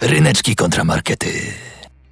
Ryneczki 0.00 0.56
kontramarkety. 0.56 1.32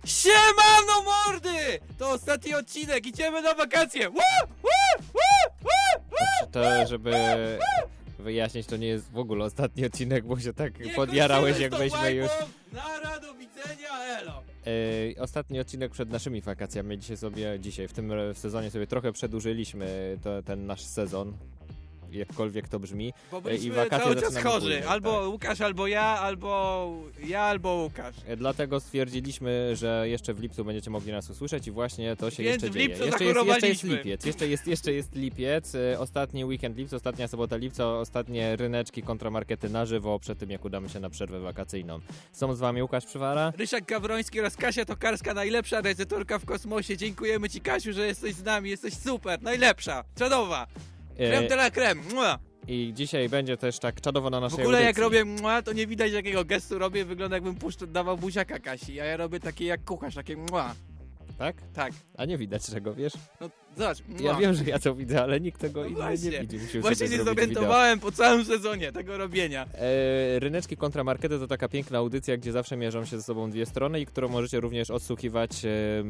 Siemano 0.05 1.03
mordy! 1.05 1.79
To 1.99 2.11
ostatni 2.11 2.55
odcinek, 2.55 3.07
idziemy 3.07 3.43
na 3.43 3.55
wakacje! 3.55 4.11
Woo! 4.11 4.21
Woo! 4.63 5.05
Woo! 5.15 5.53
Woo! 5.63 6.03
Woo! 6.11 6.51
To, 6.53 6.87
żeby 6.87 7.13
wyjaśnić, 8.19 8.67
to 8.67 8.77
nie 8.77 8.87
jest 8.87 9.11
w 9.13 9.19
ogóle 9.19 9.45
ostatni 9.45 9.87
odcinek, 9.87 10.25
bo 10.25 10.41
się 10.41 10.53
tak 10.53 10.81
Nie 10.81 10.95
podjarałeś, 10.95 11.59
jak 11.59 11.75
weźmy 11.75 12.13
już. 12.13 12.31
Nara, 12.73 13.21
do 13.21 13.35
widzenia, 13.35 14.19
elo! 14.21 14.43
Yy, 14.67 15.15
ostatni 15.23 15.61
odcinek 15.61 15.93
przed 15.93 16.11
naszymi 16.11 16.41
wakacjami. 16.41 16.99
Dzisiaj 16.99 17.17
sobie, 17.17 17.61
dzisiaj 17.61 17.89
w 17.89 17.93
tym 17.93 18.13
w 18.35 18.39
sezonie 18.39 18.71
sobie 18.71 18.87
trochę 18.87 19.13
przedłużyliśmy 19.13 20.19
to, 20.23 20.43
ten 20.43 20.67
nasz 20.67 20.83
sezon. 20.83 21.37
Jakkolwiek 22.13 22.69
to 22.69 22.81
brzmi. 22.81 23.13
Bo 23.31 23.39
I 23.39 23.43
byliśmy 23.43 23.75
wakacje 23.75 23.99
cały 24.05 24.17
czas 24.17 24.37
chorzy. 24.37 24.61
później, 24.61 24.83
albo 24.83 25.21
tak. 25.21 25.29
Łukasz, 25.29 25.61
albo 25.61 25.87
ja, 25.87 26.03
albo 26.03 26.93
ja, 27.27 27.41
albo 27.43 27.75
Łukasz. 27.75 28.15
E, 28.27 28.37
Dlatego 28.37 28.81
stwierdziliśmy, 28.81 29.77
że 29.77 30.09
jeszcze 30.09 30.35
w 30.35 30.41
lipcu 30.41 30.65
będziecie 30.65 30.91
mogli 30.91 31.13
nas 31.13 31.31
usłyszeć 31.31 31.67
i 31.67 31.71
właśnie 31.71 32.17
to 32.17 32.31
się 32.31 32.43
Więc 32.43 32.55
jeszcze 32.55 32.71
w 32.71 32.75
dzieje. 32.75 32.89
lipcu 32.89 33.05
Jeszcze 33.05 33.25
jest, 33.25 33.47
jeszcze 33.47 33.69
jest 33.69 33.85
lipiec, 33.85 34.25
jeszcze 34.25 34.47
jest, 34.49 34.67
jeszcze 34.67 34.93
jest 34.93 35.15
lipiec, 35.15 35.75
e, 35.75 35.99
ostatni 36.01 36.45
weekend 36.45 36.77
lipca, 36.77 36.97
ostatnia 36.97 37.29
sobota 37.29 37.57
lipca, 37.57 37.87
ostatnie 37.99 38.57
ryneczki, 38.57 39.03
kontramarkety 39.03 39.69
na 39.69 39.87
żywo 39.87 40.19
przed 40.19 40.39
tym 40.39 40.51
jak 40.51 40.65
udamy 40.65 40.89
się 40.89 41.01
na 41.01 41.11
przerwę 41.11 41.41
wakacyjną. 41.41 42.01
Są 42.33 42.55
z 42.55 42.59
wami 42.61 42.83
Łukasz 42.83 43.07
Przywara. 43.07 43.53
Ryszak 43.59 43.85
Gawroński 43.85 44.41
oraz 44.41 44.57
Kasia 44.57 44.85
Tokarska, 44.85 45.35
najlepsza 45.35 45.81
recytorka 45.81 46.39
w 46.39 46.45
kosmosie. 46.45 46.97
Dziękujemy 46.97 47.49
ci, 47.49 47.61
Kasiu, 47.61 47.93
że 47.93 48.07
jesteś 48.07 48.35
z 48.35 48.45
nami. 48.45 48.71
Jesteś 48.71 48.95
super, 48.95 49.43
najlepsza, 49.43 50.05
czadowa. 50.19 50.67
Krem 51.27 51.49
de 51.49 51.55
la 51.55 51.71
creme. 51.71 52.03
Mua. 52.15 52.39
I 52.69 52.93
dzisiaj 52.95 53.29
będzie 53.29 53.57
też 53.57 53.79
tak 53.79 54.01
czadowo 54.01 54.31
na 54.31 54.39
W 54.39 54.43
naszej 54.43 54.61
ogóle 54.65 54.83
jak 54.83 54.99
audycji. 54.99 55.03
robię 55.03 55.25
mua, 55.43 55.63
to 55.63 55.73
nie 55.73 55.87
widać 55.87 56.13
jakiego 56.13 56.45
gestu 56.45 56.79
robię. 56.79 57.05
Wygląda 57.05 57.37
jakbym 57.37 57.55
puszcz- 57.57 57.87
dawał 57.93 58.17
buziaka 58.19 58.59
Kasi, 58.59 59.01
a 59.01 59.05
ja 59.05 59.17
robię 59.17 59.41
takie 59.41 59.65
jak 59.65 59.85
kucharz, 59.85 60.15
takie 60.15 60.37
mua. 60.37 60.75
Tak? 61.39 61.57
Tak. 61.75 61.93
A 62.17 62.25
nie 62.25 62.39
widać 62.39 62.67
tego, 62.67 62.95
wiesz? 62.95 63.13
No 63.41 63.51
zobacz. 63.77 63.99
Ja 64.21 64.35
wiem, 64.35 64.55
że 64.55 64.65
ja 64.65 64.79
to 64.79 64.95
widzę, 64.95 65.23
ale 65.23 65.41
nikt 65.41 65.61
tego 65.61 65.85
No 65.91 66.11
nie 66.11 66.17
widzi. 66.41 66.59
Właśnie 66.81 67.09
wideo. 67.09 67.25
zorientowałem 67.25 68.01
po 68.01 68.13
całym 68.13 68.45
sezonie 68.45 68.93
tego 68.93 69.19
robienia. 69.19 69.67
E, 69.75 70.39
Ryneczki 70.39 70.77
kontramarkety 70.77 71.39
to 71.39 71.47
taka 71.47 71.69
piękna 71.69 71.99
audycja, 71.99 72.37
gdzie 72.37 72.53
zawsze 72.53 72.77
mierzą 72.77 73.05
się 73.05 73.17
ze 73.17 73.23
sobą 73.23 73.51
dwie 73.51 73.67
strony 73.67 74.01
i 74.01 74.07
którą 74.07 74.29
możecie 74.29 74.61
również 74.61 74.91
odsłuchiwać 74.91 75.65
e, 75.65 75.69
e, 75.69 76.05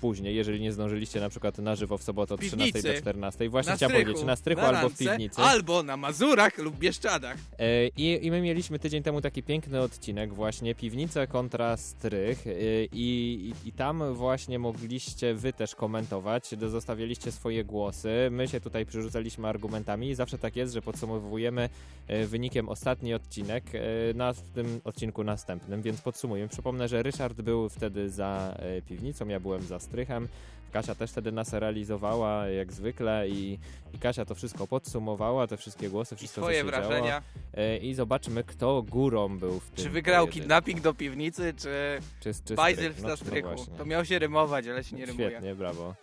później, 0.00 0.36
jeżeli 0.36 0.60
nie 0.60 0.72
zdążyliście 0.72 1.20
na 1.20 1.28
przykład 1.28 1.58
na 1.58 1.76
żywo 1.76 1.98
w 1.98 2.02
sobotę 2.02 2.34
od 2.34 2.40
W 2.40 2.46
13 2.46 2.72
do 2.72 2.78
piwnicy. 2.82 3.00
14. 3.02 3.48
Właśnie 3.48 3.70
Na 3.70 3.76
chciałem 3.76 3.90
strychu, 3.92 4.04
powiedzieć, 4.06 4.26
na 4.26 4.36
strychu 4.36 4.60
na 4.62 4.68
albo 4.68 4.88
w 4.88 4.98
piwnicy. 4.98 5.42
Albo 5.42 5.82
na 5.82 5.96
Mazurach 5.96 6.58
lub 6.58 6.78
Bieszczadach. 6.78 7.36
E, 7.58 7.86
I, 7.88 8.26
I 8.26 8.30
my 8.30 8.40
mieliśmy 8.42 8.78
tydzień 8.78 9.02
temu 9.02 9.20
taki 9.20 9.42
piękny 9.42 9.80
odcinek 9.80 10.34
właśnie, 10.34 10.74
piwnica 10.74 11.26
kontra 11.26 11.76
strych 11.76 12.46
e, 12.46 12.50
i, 12.92 13.52
i, 13.64 13.68
i 13.68 13.72
tam 13.72 14.14
właśnie 14.14 14.58
mogliście 14.58 15.34
wy 15.34 15.52
też 15.52 15.74
komentować, 15.74 16.56
do- 16.56 16.73
zostawialiście 16.74 17.32
swoje 17.32 17.64
głosy, 17.64 18.28
my 18.30 18.48
się 18.48 18.60
tutaj 18.60 18.86
przerzucaliśmy 18.86 19.48
argumentami 19.48 20.10
i 20.10 20.14
zawsze 20.14 20.38
tak 20.38 20.56
jest, 20.56 20.74
że 20.74 20.82
podsumowujemy 20.82 21.68
e, 22.08 22.26
wynikiem 22.26 22.68
ostatni 22.68 23.14
odcinek 23.14 23.64
e, 23.74 23.80
na 24.14 24.34
tym 24.54 24.80
odcinku 24.84 25.24
następnym, 25.24 25.82
więc 25.82 26.00
podsumujemy. 26.00 26.48
Przypomnę, 26.48 26.88
że 26.88 27.02
Ryszard 27.02 27.40
był 27.40 27.68
wtedy 27.68 28.10
za 28.10 28.54
e, 28.58 28.82
piwnicą, 28.82 29.28
ja 29.28 29.40
byłem 29.40 29.62
za 29.62 29.78
strychem, 29.78 30.28
Kasia 30.74 30.94
też 30.94 31.10
wtedy 31.10 31.32
nas 31.32 31.52
realizowała 31.52 32.48
jak 32.48 32.72
zwykle 32.72 33.28
i, 33.28 33.58
i 33.94 33.98
Kasia 33.98 34.24
to 34.24 34.34
wszystko 34.34 34.66
podsumowała, 34.66 35.46
te 35.46 35.56
wszystkie 35.56 35.90
głosy, 35.90 36.14
I 36.14 36.18
wszystko 36.18 36.40
swoje 36.40 36.60
się 36.60 36.70
działo. 36.70 36.86
wrażenia. 36.86 37.22
E, 37.54 37.76
I 37.76 37.94
zobaczymy, 37.94 38.44
kto 38.44 38.82
górą 38.82 39.38
był 39.38 39.60
w 39.60 39.70
tym. 39.70 39.84
Czy 39.84 39.90
wygrał 39.90 40.26
pojedynku. 40.26 40.40
kidnapping 40.40 40.80
do 40.80 40.94
piwnicy, 40.94 41.54
czy 41.56 41.98
Czy, 42.20 42.32
czy 42.44 42.54
bajzel 42.54 42.94
No, 43.02 43.08
no 43.08 43.76
to 43.78 43.84
miał 43.84 44.04
się 44.04 44.18
rymować, 44.18 44.68
ale 44.68 44.84
się 44.84 44.96
nie 44.96 45.06
rymuje. 45.06 45.28
Świetnie, 45.30 45.54
brawo. 45.54 45.94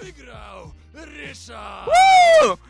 Wygrał 0.00 0.72
Ryszard! 0.94 1.90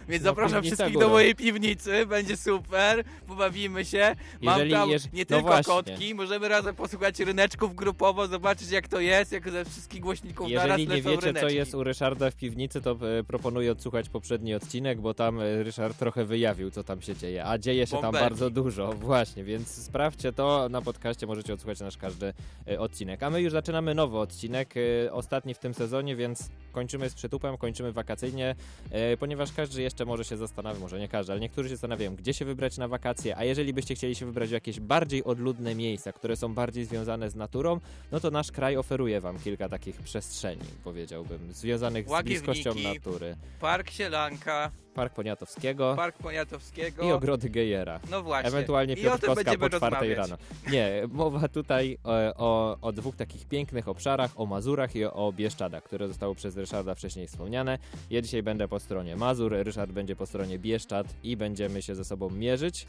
Więc 0.09 0.25
No, 0.25 0.31
zapraszam 0.31 0.63
piwnica 0.63 0.77
wszystkich 0.77 1.01
do 1.01 1.09
mojej 1.09 1.35
piwnicy, 1.35 2.07
będzie 2.07 2.37
super, 2.37 3.05
pobawimy 3.27 3.85
się. 3.85 4.17
Mam 4.43 4.55
Jeżeli 4.55 4.71
tam 4.73 4.89
jeż- 4.89 5.13
nie 5.13 5.21
no 5.23 5.27
tylko 5.27 5.43
właśnie. 5.43 5.65
kotki, 5.75 6.15
możemy 6.15 6.49
razem 6.49 6.75
posłuchać 6.75 7.21
ryneczków 7.21 7.75
grupowo, 7.75 8.27
zobaczyć 8.27 8.71
jak 8.71 8.89
to 8.89 9.01
jest, 9.01 9.33
jak 9.33 9.51
ze 9.51 9.65
wszystkich 9.65 10.01
głośników 10.01 10.51
naraz 10.51 10.65
Jeżeli 10.65 10.89
nie 10.89 10.95
lecą 10.97 11.09
wiecie, 11.11 11.21
co 11.21 11.27
ryneczki. 11.27 11.57
jest 11.57 11.75
u 11.75 11.85
Ryszarda 11.85 12.31
w 12.31 12.35
piwnicy, 12.37 12.81
to 12.81 12.91
e, 13.19 13.25
proponuję 13.25 13.73
odsłuchać 13.73 14.09
poprzedni 14.09 14.55
odcinek, 14.55 15.01
bo 15.01 15.15
tam 15.15 15.41
e, 15.41 15.63
Ryszard 15.63 15.99
trochę 15.99 16.25
wyjawił, 16.25 16.71
co 16.71 16.85
tam 16.85 17.03
się 17.03 17.17
dzieje. 17.17 17.45
A 17.47 17.59
dzieje 17.59 17.87
się 17.87 18.01
tam 18.01 18.13
bardzo 18.13 18.51
dużo, 18.51 18.93
właśnie, 19.09 19.45
więc 19.45 19.69
sprawdźcie 19.85 20.33
to. 20.33 20.69
Na 20.69 20.83
podcaście 20.83 21.27
możecie 21.27 21.55
odsłuchać 21.55 21.81
nasz 21.81 21.97
każdy 21.97 22.33
e, 22.69 22.81
odcinek. 22.81 23.23
A 23.23 23.31
my 23.31 23.41
już 23.43 23.53
zaczynamy 23.53 23.95
nowy 23.95 24.19
odcinek, 24.19 24.75
e, 25.07 25.13
ostatni 25.13 25.55
w 25.55 25.59
tym 25.59 25.75
sezonie, 25.75 26.17
więc 26.17 26.49
kończymy 26.73 27.11
z 27.11 27.15
przytupem, 27.15 27.57
kończymy 27.57 27.93
wakacyjnie, 28.13 28.55
e, 28.91 29.17
ponieważ 29.17 29.53
każdy 29.53 29.83
jeszcze 29.83 30.05
może 30.05 30.25
się 30.25 30.37
zastanawia, 30.37 30.81
może 30.81 30.99
nie 30.99 31.09
każdy, 31.09 31.33
ale 31.33 31.41
niektórzy 31.41 31.69
się 31.69 31.75
zastanawiają, 31.77 32.17
gdzie 32.17 32.35
się 32.35 32.45
wybrać 32.45 32.79
na 32.79 32.89
wakacje, 32.89 33.37
a 33.37 33.45
jeżeli 33.45 33.73
byście 33.73 33.95
chcieli 33.95 34.15
się 34.15 34.27
wybrać 34.27 34.49
w 34.49 34.53
jakieś 34.53 34.81
bardziej 34.81 35.25
odludne 35.25 35.75
miejsca, 35.75 36.13
które 36.13 36.37
są 36.37 36.55
bardziej 36.55 36.85
związane 36.85 37.31
z 37.31 37.35
naturą, 37.35 37.81
no 38.13 38.21
to 38.21 38.31
nasz 38.31 38.53
kraj 38.53 38.77
oferuje 38.77 39.21
wam 39.21 39.39
kilka 39.39 39.69
takich 39.69 40.03
przestrzeni, 40.03 40.63
powiedziałbym, 40.85 41.53
związanych 41.53 42.09
z 42.09 42.23
bliskością 42.23 42.75
natury. 42.75 43.37
Park 43.61 43.91
Sielanka, 43.91 44.71
Park 44.95 45.15
Poniatowskiego 45.15 45.95
Park 45.97 46.19
Poniatowskiego. 46.19 47.03
i 47.09 47.13
ogrody 47.13 47.51
Gejera. 47.51 48.01
No 48.11 48.23
właśnie. 48.23 48.49
Ewentualnie 48.49 48.97
Piotrkowska 48.97 49.35
będziemy 49.35 49.71
po 49.71 49.77
czwartej 49.77 50.15
rano. 50.15 50.37
Nie, 50.71 51.03
mowa 51.09 51.49
tutaj 51.49 51.99
o, 52.05 52.13
o, 52.37 52.79
o 52.81 52.93
dwóch 52.93 53.17
takich 53.17 53.47
pięknych 53.49 53.89
obszarach, 53.89 54.31
o 54.37 54.47
Mazurach 54.47 54.97
i 54.97 55.05
o 55.05 55.33
Bieszczadach, 55.33 55.83
które 55.83 56.09
zostały 56.09 56.35
przez 56.35 56.57
Ryszarda 56.57 56.95
wcześniej 56.95 57.27
wspomniane. 57.27 57.79
Ja 58.11 58.23
dzisiaj 58.23 58.43
będę 58.43 58.69
po 58.69 58.81
stronie 58.81 59.17
Mazur, 59.17 59.53
Ryszard 59.53 59.93
będzie 59.93 60.17
po 60.17 60.27
stronie 60.27 60.59
Bieszczad 60.59 61.07
i 61.23 61.37
będziemy 61.37 61.83
się 61.83 61.95
ze 61.95 62.05
sobą 62.05 62.31
mierzyć. 62.31 62.87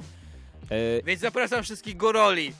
E, 0.69 1.03
Więc 1.03 1.21
zapraszam 1.21 1.63
wszystkich 1.63 1.97
góroli. 1.97 2.53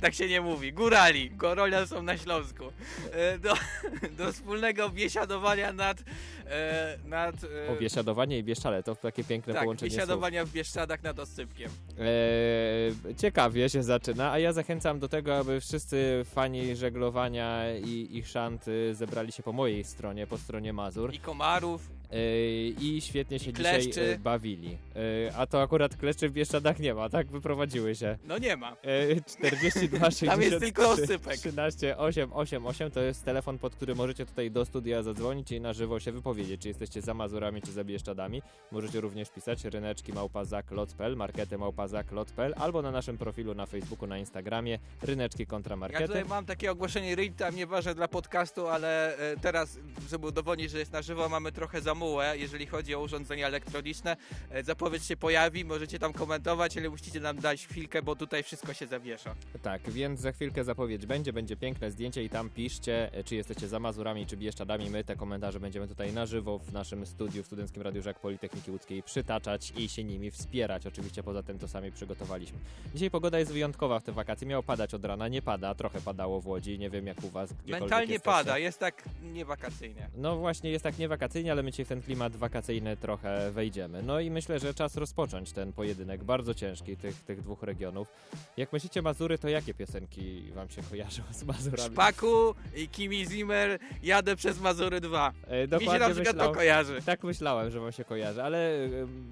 Tak 0.00 0.14
się 0.14 0.28
nie 0.28 0.40
mówi. 0.40 0.72
Górali. 0.72 1.30
Gorolia 1.30 1.86
są 1.86 2.02
na 2.02 2.16
Śląsku. 2.18 2.64
E, 3.12 3.38
Do, 3.38 3.54
do 4.18 4.32
wspólnego 4.32 4.90
biesiadowania 4.90 5.72
nad... 5.72 6.00
e, 6.46 6.98
nad 7.04 7.34
e, 7.68 7.72
o 7.72 7.76
biesiadowanie 7.76 8.38
i 8.38 8.42
Bieszczale, 8.44 8.82
to 8.82 8.96
takie 8.96 9.24
piękne 9.24 9.52
tak, 9.54 9.62
połączenie 9.62 9.90
słów. 9.90 10.00
biesiadowania 10.00 10.44
w 10.44 10.50
Bieszczadach 10.50 11.02
nad 11.02 11.18
Oscypkiem. 11.18 11.70
Eee, 11.98 13.14
ciekawie 13.16 13.68
się 13.68 13.82
zaczyna, 13.82 14.32
a 14.32 14.38
ja 14.38 14.52
zachęcam 14.52 14.98
do 14.98 15.08
tego, 15.08 15.36
aby 15.38 15.60
wszyscy 15.60 16.24
fani 16.34 16.76
żeglowania 16.76 17.76
i, 17.78 18.08
i 18.18 18.22
szanty 18.24 18.94
zebrali 18.94 19.32
się 19.32 19.42
po 19.42 19.52
mojej 19.52 19.84
stronie, 19.84 20.26
po 20.26 20.38
stronie 20.38 20.72
Mazur 20.72 21.14
I 21.14 21.18
komarów. 21.18 21.82
Eee, 22.14 22.74
i 22.96 23.00
świetnie 23.00 23.38
się 23.38 23.50
I 23.50 23.54
dzisiaj 23.54 23.82
kleszczy. 23.82 24.12
e, 24.14 24.18
bawili. 24.18 24.78
Eee, 24.96 25.30
a 25.36 25.46
to 25.46 25.62
akurat 25.62 25.96
kleszczy 25.96 26.28
w 26.28 26.32
Bieszczadach 26.32 26.78
nie 26.78 26.94
ma, 26.94 27.08
tak? 27.08 27.26
Wyprowadziły 27.26 27.94
się. 27.94 28.18
No 28.24 28.38
nie 28.38 28.56
ma. 28.56 28.76
Eee, 28.84 29.22
42 29.24 29.98
Tam 30.00 30.10
jest 30.10 30.20
63 30.20 30.60
tylko 30.60 30.90
oscypek. 30.90 31.36
13 31.36 31.96
888 31.98 32.90
to 32.90 33.00
jest 33.00 33.24
telefon, 33.24 33.58
pod 33.58 33.74
który 33.74 33.94
możecie 33.94 34.26
tutaj 34.26 34.50
do 34.50 34.64
studia 34.64 35.02
zadzwonić 35.02 35.52
i 35.52 35.60
na 35.60 35.72
żywo 35.72 36.00
się 36.00 36.12
wypowiedzieć, 36.12 36.60
czy 36.62 36.68
jesteście 36.68 37.02
za 37.02 37.14
Mazurami, 37.14 37.62
czy 37.62 37.72
za 37.72 37.84
Bieszczadami. 37.84 38.42
Możecie 38.72 39.00
również 39.00 39.30
pisać 39.30 39.64
ryneczki 39.64 40.12
małpazak.lot.pl, 40.12 41.16
markety 41.16 41.58
małpazak.lot.pl 41.58 42.54
albo 42.56 42.82
na 42.82 42.90
naszym 42.90 43.18
profilu 43.18 43.54
na 43.54 43.66
Facebooku, 43.66 44.06
na 44.08 44.18
Instagramie 44.18 44.78
ryneczki 45.02 45.46
kontra 45.46 45.72
Ja 45.74 45.76
markety. 45.76 46.06
tutaj 46.06 46.24
mam 46.24 46.46
takie 46.46 46.70
ogłoszenie 46.72 47.14
RITA, 47.14 47.50
nieważne 47.50 47.94
dla 47.94 48.08
podcastu, 48.08 48.66
ale 48.68 49.16
e, 49.18 49.36
teraz, 49.36 49.78
żeby 50.10 50.26
udowodnić, 50.26 50.70
że 50.70 50.78
jest 50.78 50.92
na 50.92 51.02
żywo, 51.02 51.28
mamy 51.28 51.52
trochę 51.52 51.80
zamułę, 52.04 52.38
jeżeli 52.38 52.66
chodzi 52.66 52.94
o 52.94 53.00
urządzenia 53.00 53.46
elektroniczne. 53.46 54.16
E, 54.50 54.62
Zapowiedź 54.62 55.04
się 55.04 55.16
pojawi, 55.16 55.64
możecie 55.64 55.98
tam 55.98 56.12
komentować, 56.12 56.78
ale 56.78 56.90
musicie 56.90 57.20
nam 57.20 57.36
dać 57.40 57.66
chwilkę, 57.66 58.02
bo 58.02 58.16
tutaj 58.16 58.42
wszystko 58.42 58.74
się 58.74 58.86
zawiesza. 58.86 59.34
Tak, 59.62 59.90
więc 59.90 60.20
za 60.20 60.32
chwilkę 60.32 60.64
zapowiedź 60.64 61.06
będzie, 61.06 61.32
będzie 61.32 61.56
piękne 61.56 61.90
zdjęcie 61.90 62.24
i 62.24 62.28
tam 62.30 62.50
piszcie, 62.50 63.12
e, 63.12 63.24
czy 63.24 63.34
jesteście 63.34 63.68
za 63.68 63.78
Mazurami, 63.80 64.26
czy 64.26 64.36
Bieszczadami. 64.36 64.90
My 64.90 65.04
te 65.04 65.16
komentarze 65.16 65.60
będziemy 65.60 65.88
tutaj 65.88 66.12
na 66.12 66.26
żywo 66.26 66.58
w 66.58 66.72
naszym 66.72 67.06
studiu 67.06 67.42
w 67.42 67.46
Studenckim 67.46 67.82
Radiu 67.82 68.02
Żak 68.02 68.20
Politechniki 68.20 68.70
Łódzkiej 68.70 69.02
przytaczać 69.02 69.72
i 69.76 69.88
się 69.88 70.04
nimi 70.04 70.30
wspierać. 70.30 70.86
Oczywiście 70.86 71.22
poza 71.22 71.42
tym 71.42 71.58
to 71.58 71.68
sami 71.68 71.92
przygotowaliśmy. 71.92 72.58
Dzisiaj 72.94 73.10
pogoda 73.10 73.38
jest 73.38 73.52
wyjątkowa 73.52 74.00
w 74.00 74.04
te 74.04 74.12
wakacje. 74.12 74.46
Miało 74.46 74.62
padać 74.62 74.94
od 74.94 75.04
rana, 75.04 75.28
nie 75.28 75.42
pada, 75.42 75.74
trochę 75.74 76.00
padało 76.00 76.40
w 76.40 76.46
Łodzi, 76.46 76.78
nie 76.78 76.90
wiem 76.90 77.06
jak 77.06 77.24
u 77.24 77.28
was. 77.30 77.50
Mentalnie 77.68 78.12
jesteście. 78.12 78.44
pada, 78.44 78.58
jest 78.58 78.78
tak 78.78 79.02
niewakacyjnie. 79.22 80.08
No 80.16 80.36
właśnie, 80.36 80.70
jest 80.70 80.82
tak 80.82 80.98
niewakacyjnie, 80.98 81.52
ale 81.52 81.62
my 81.62 81.72
cię 81.72 81.83
w 81.84 81.88
ten 81.88 82.02
klimat 82.02 82.36
wakacyjny 82.36 82.96
trochę 82.96 83.50
wejdziemy. 83.50 84.02
No 84.02 84.20
i 84.20 84.30
myślę, 84.30 84.58
że 84.58 84.74
czas 84.74 84.96
rozpocząć 84.96 85.52
ten 85.52 85.72
pojedynek, 85.72 86.24
bardzo 86.24 86.54
ciężki 86.54 86.96
tych, 86.96 87.20
tych 87.24 87.42
dwóch 87.42 87.62
regionów. 87.62 88.08
Jak 88.56 88.72
myślicie 88.72 89.02
Mazury, 89.02 89.38
to 89.38 89.48
jakie 89.48 89.74
piosenki 89.74 90.42
wam 90.54 90.68
się 90.68 90.82
kojarzą 90.82 91.22
z 91.32 91.44
Mazurami? 91.44 91.92
Szpaku 91.92 92.54
i 92.76 92.88
Kimi 92.88 93.26
Zimmer, 93.26 93.78
jadę 94.02 94.36
przez 94.36 94.60
Mazury 94.60 95.00
2. 95.00 95.32
E, 95.48 95.62
Mi 95.62 95.68
się 95.68 95.68
na 95.70 95.78
dokładnie 95.78 96.14
przykład 96.14 96.36
myślał, 96.36 96.48
to 96.48 96.54
kojarzy. 96.54 97.02
tak 97.06 97.24
myślałem, 97.24 97.70
że 97.70 97.80
wam 97.80 97.92
się 97.92 98.04
kojarzy, 98.04 98.42
ale 98.42 98.70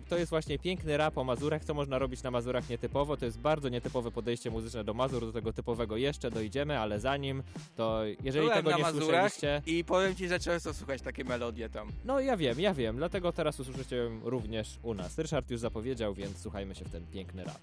to 0.08 0.16
jest 0.19 0.31
właśnie 0.31 0.58
piękny 0.58 0.96
rap 0.96 1.19
o 1.19 1.25
Mazurach, 1.25 1.64
co 1.64 1.75
można 1.75 1.98
robić 1.98 2.22
na 2.22 2.31
Mazurach 2.31 2.69
nietypowo. 2.69 3.16
To 3.16 3.25
jest 3.25 3.38
bardzo 3.38 3.69
nietypowe 3.69 4.10
podejście 4.10 4.50
muzyczne 4.50 4.84
do 4.84 4.94
Mazur, 4.94 5.26
do 5.26 5.32
tego 5.32 5.52
typowego 5.52 5.96
jeszcze 5.96 6.31
dojdziemy, 6.31 6.78
ale 6.78 7.00
zanim, 7.00 7.43
to 7.76 8.00
jeżeli 8.25 8.46
Byłem 8.46 8.64
tego 8.64 8.76
nie 8.76 8.82
Mazurach 8.82 9.32
słyszeliście, 9.32 9.62
i 9.66 9.84
powiem 9.84 10.14
ci, 10.16 10.28
że 10.28 10.40
często 10.40 10.75
słuchać 10.75 11.02
takie 11.02 11.25
melodie 11.25 11.69
tam. 11.69 11.88
no 12.05 12.20
ja 12.20 12.37
wiem, 12.37 12.41
ja 12.42 12.74
wiem, 12.74 12.96
dlatego 12.96 13.32
teraz 13.32 13.60
usłyszycie 13.60 13.96
ją 13.96 14.20
również 14.20 14.78
u 14.82 14.94
nas. 14.94 15.18
Ryszard 15.18 15.50
już 15.50 15.60
zapowiedział, 15.60 16.14
więc 16.14 16.38
słuchajmy 16.38 16.74
się 16.74 16.84
w 16.84 16.90
ten 16.90 17.06
piękny 17.06 17.44
rap. 17.44 17.60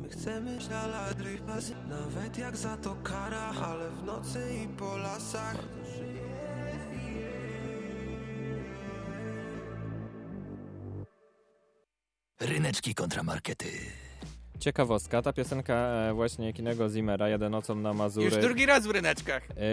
My 0.00 0.08
chcemy 0.08 0.60
śladry 0.60 1.38
pas, 1.46 1.72
nawet 1.88 2.38
jak 2.38 2.56
za 2.56 2.76
to 2.76 2.96
kara, 3.02 3.52
ale 3.62 3.90
w 3.90 4.02
nocy 4.02 4.40
i 4.64 4.68
po 4.68 4.96
lasach. 4.96 5.56
Ryneczki 12.40 12.94
kontramarkety. 12.94 13.68
Ciekawostka, 14.60 15.22
ta 15.22 15.32
piosenka 15.32 15.74
e, 15.74 16.12
właśnie 16.14 16.52
Kinego 16.52 16.88
Zimmera, 16.88 17.28
Jadę 17.28 17.48
nocą 17.50 17.74
na 17.74 17.94
Mazury, 17.94 18.26
Już 18.26 18.36
drugi 18.36 18.66
raz 18.66 18.86
w 18.86 18.90
ryneczkach. 18.90 19.48
e, 19.56 19.64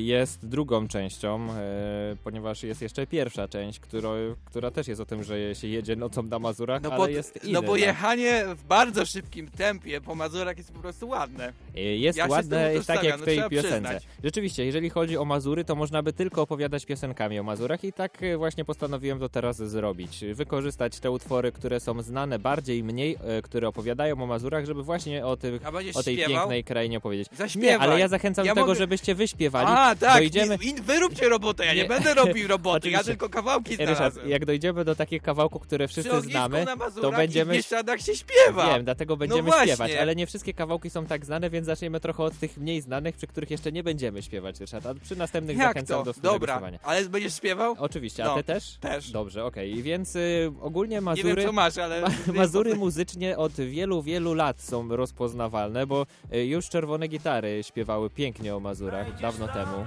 jest 0.00 0.46
drugą 0.48 0.88
częścią, 0.88 1.48
e, 1.52 2.16
ponieważ 2.24 2.62
jest 2.62 2.82
jeszcze 2.82 3.06
pierwsza 3.06 3.48
część, 3.48 3.80
która, 3.80 4.08
która 4.44 4.70
też 4.70 4.88
jest 4.88 5.00
o 5.00 5.06
tym, 5.06 5.22
że 5.22 5.54
się 5.54 5.68
jedzie 5.68 5.96
nocą 5.96 6.22
na 6.22 6.38
Mazurach, 6.38 6.82
No 6.82 6.88
ale 6.90 6.98
bo, 6.98 7.08
jest 7.08 7.44
inna. 7.44 7.60
no 7.60 7.66
bo 7.66 7.76
jechanie 7.76 8.44
w 8.56 8.64
bardzo 8.64 9.06
szybkim 9.06 9.48
tempie 9.50 10.00
po 10.00 10.14
Mazurach 10.14 10.58
jest 10.58 10.72
po 10.72 10.78
prostu 10.80 11.08
ładne. 11.08 11.52
Jest 11.74 12.18
Ja 12.18 12.26
ładne, 12.26 12.72
tak 12.86 13.02
jak 13.04 13.20
w 13.20 13.24
tej 13.24 13.38
utożsamiam, 13.38 13.42
no 13.44 13.50
piosence. 13.50 13.68
przyznać. 13.80 14.06
Rzeczywiście, 14.24 14.64
jeżeli 14.64 14.90
chodzi 14.90 15.16
o 15.18 15.24
Mazury, 15.24 15.64
to 15.64 15.74
można 15.74 16.02
by 16.02 16.12
tylko 16.12 16.42
opowiadać 16.42 16.86
piosenkami 16.86 17.38
o 17.38 17.42
Mazurach 17.42 17.84
i 17.84 17.92
tak 17.92 18.18
właśnie 18.36 18.64
postanowiłem 18.64 19.18
to 19.18 19.28
teraz 19.28 19.56
zrobić. 19.56 20.24
Wykorzystać 20.34 21.00
te 21.00 21.10
utwory, 21.10 21.52
które 21.52 21.80
są 21.80 22.02
znane 22.02 22.38
bardziej 22.38 22.84
mniej, 22.84 23.16
które 23.42 23.68
opowiadają 23.68 24.22
o 24.22 24.26
Mazurach, 24.32 24.64
żeby 24.64 24.82
właśnie 24.82 25.26
o, 25.26 25.36
tych, 25.36 25.66
A 25.66 25.68
o 25.94 26.02
tej 26.02 26.16
śpiewał? 26.16 26.28
pięknej 26.38 26.64
krainie 26.64 26.98
opowiedzieć. 26.98 27.28
Zaśpiewaj. 27.38 27.68
Nie, 27.70 27.78
ale 27.78 28.00
ja 28.00 28.08
zachęcam 28.08 28.46
Ja 28.46 28.52
do 28.52 28.54
tego, 28.60 28.66
mogę- 28.66 28.78
żebyście 28.78 29.14
wyśpiewali. 29.14 29.66
A, 29.70 29.94
tak, 29.96 30.18
Dojdziemy... 30.18 30.58
i, 30.62 30.68
i 30.68 30.74
wy 30.74 31.00
róbcie 31.00 31.28
robotę, 31.28 31.66
ja 31.66 31.74
nie, 31.74 31.82
Nie. 31.82 31.88
będę 31.88 32.14
robił 32.14 32.48
roboty, 32.48 32.90
ja 32.90 33.04
tylko 33.04 33.28
kawałki 33.28 33.76
Ryszard, 33.76 33.96
znalazłem. 33.96 34.28
jak 34.30 34.44
dojdziemy 34.46 34.84
do 34.84 34.94
takich 34.94 35.22
kawałków, 35.22 35.62
które 35.62 35.88
wszyscy 35.88 36.20
znamy, 36.20 36.66
to 37.00 37.10
będziemy... 37.12 37.52
w 37.52 37.56
Bieszczadach 37.56 38.00
się 38.00 38.14
śpiewa. 38.16 38.66
Wiem, 38.74 38.84
dlatego 38.84 39.16
będziemy 39.16 39.42
właśnie. 39.42 39.66
śpiewać, 39.66 39.92
ale 39.92 40.16
nie 40.16 40.26
wszystkie 40.26 40.54
kawałki 40.54 40.90
są 40.90 41.06
tak 41.06 41.24
znane, 41.24 41.50
więc 41.50 41.66
zaczniemy 41.66 42.00
trochę 42.00 42.22
od 42.22 42.38
tych 42.38 42.56
mniej 42.58 42.80
znanych, 42.80 43.16
przy 43.16 43.26
których 43.26 43.50
jeszcze 43.50 43.72
nie 43.72 43.82
będziemy 43.82 44.22
śpiewać, 44.22 44.60
Ryszard, 44.60 44.86
a 44.86 44.94
przy 44.94 45.16
następnych 45.16 45.56
Jak 45.56 45.68
zachęcam 45.68 45.98
to? 45.98 46.04
do 46.04 46.12
wspólnego 46.12 46.34
Dobra, 46.38 46.54
śpiewania. 46.54 46.78
ale 46.82 47.08
będziesz 47.08 47.36
śpiewał? 47.36 47.74
Oczywiście, 47.78 48.24
a 48.24 48.26
No, 48.26 48.34
ty 48.36 48.44
też? 48.44 48.76
też. 48.80 49.10
Dobrze, 49.10 49.44
okej, 49.44 49.82
więc 49.82 50.16
y, 50.16 50.52
ogólnie 50.60 50.94
Nie 50.96 51.00
Mazury... 51.00 51.34
wiem 51.34 51.46
co 51.46 51.52
masz, 51.52 51.78
ale... 51.78 52.00
Ma- 52.00 52.08
Mazury 52.34 52.74
muzycznie 52.74 53.36
od 53.38 53.52
wielu, 53.52 54.02
wielu 54.02 54.21
lat 54.30 54.60
są 54.60 54.96
rozpoznawalne, 54.96 55.86
bo 55.86 56.06
y, 56.34 56.44
już 56.46 56.68
czerwone 56.68 57.08
gitary 57.08 57.62
śpiewały 57.62 58.10
pięknie 58.10 58.56
o 58.56 58.60
Mazurach 58.60 59.20
dawno 59.20 59.48
temu. 59.48 59.86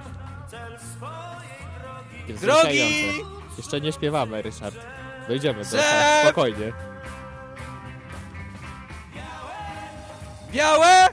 Drogi! 2.40 2.80
Jeszcze 3.56 3.80
nie 3.80 3.92
śpiewamy, 3.92 4.42
Ryszard. 4.42 4.76
Dojdziemy 5.28 5.58
do 5.64 5.78
spokojnie. 6.22 6.72
Białe! 10.52 11.08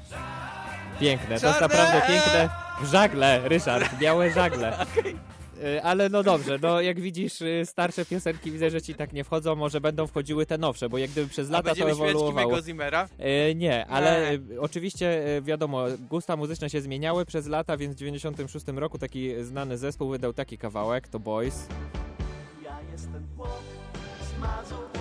Piękne, 1.00 1.40
to 1.40 1.48
jest 1.48 1.62
naprawdę 1.62 2.02
piękne. 2.08 2.50
Żagle, 2.92 3.42
Ryszard, 3.50 3.96
białe 3.96 4.32
żagle. 4.32 4.78
Y, 5.64 5.84
Ale 5.84 6.10
no 6.10 6.24
dobrze, 6.24 6.60
no 6.62 6.82
jak 6.82 7.00
widzisz, 7.00 7.42
y, 7.42 7.62
starsze 7.66 8.06
piosenki 8.06 8.52
widzę, 8.52 8.70
że 8.70 8.82
ci 8.82 8.96
tak 8.96 9.14
nie 9.14 9.24
wchodzą, 9.24 9.56
może 9.56 9.82
będą 9.82 10.08
wchodziły 10.08 10.46
te 10.46 10.58
nowsze, 10.58 10.90
bo 10.90 10.98
jak 10.98 11.10
gdyby 11.10 11.30
przez 11.30 11.50
A 11.50 11.52
lata 11.52 11.76
to 11.76 11.90
ewoluowało. 11.90 12.62
Zimmera? 12.62 13.10
E, 13.18 13.56
nie, 13.56 13.86
ale 13.88 14.38
Nie. 14.40 14.56
e, 14.56 14.62
oczywiście 14.62 15.38
e, 15.38 15.42
wiadomo, 15.42 15.86
gusta 16.10 16.36
muzyczne 16.36 16.70
się 16.70 16.82
zmieniały 16.82 17.26
przez 17.26 17.48
lata, 17.48 17.78
więc 17.78 17.96
w 17.96 17.98
96 18.00 18.66
roku 18.68 18.98
taki 18.98 19.44
znany 19.44 19.78
zespół 19.78 20.10
wydał 20.10 20.34
taki 20.34 20.58
kawałek, 20.58 21.08
to 21.08 21.20
Boys. 21.20 21.68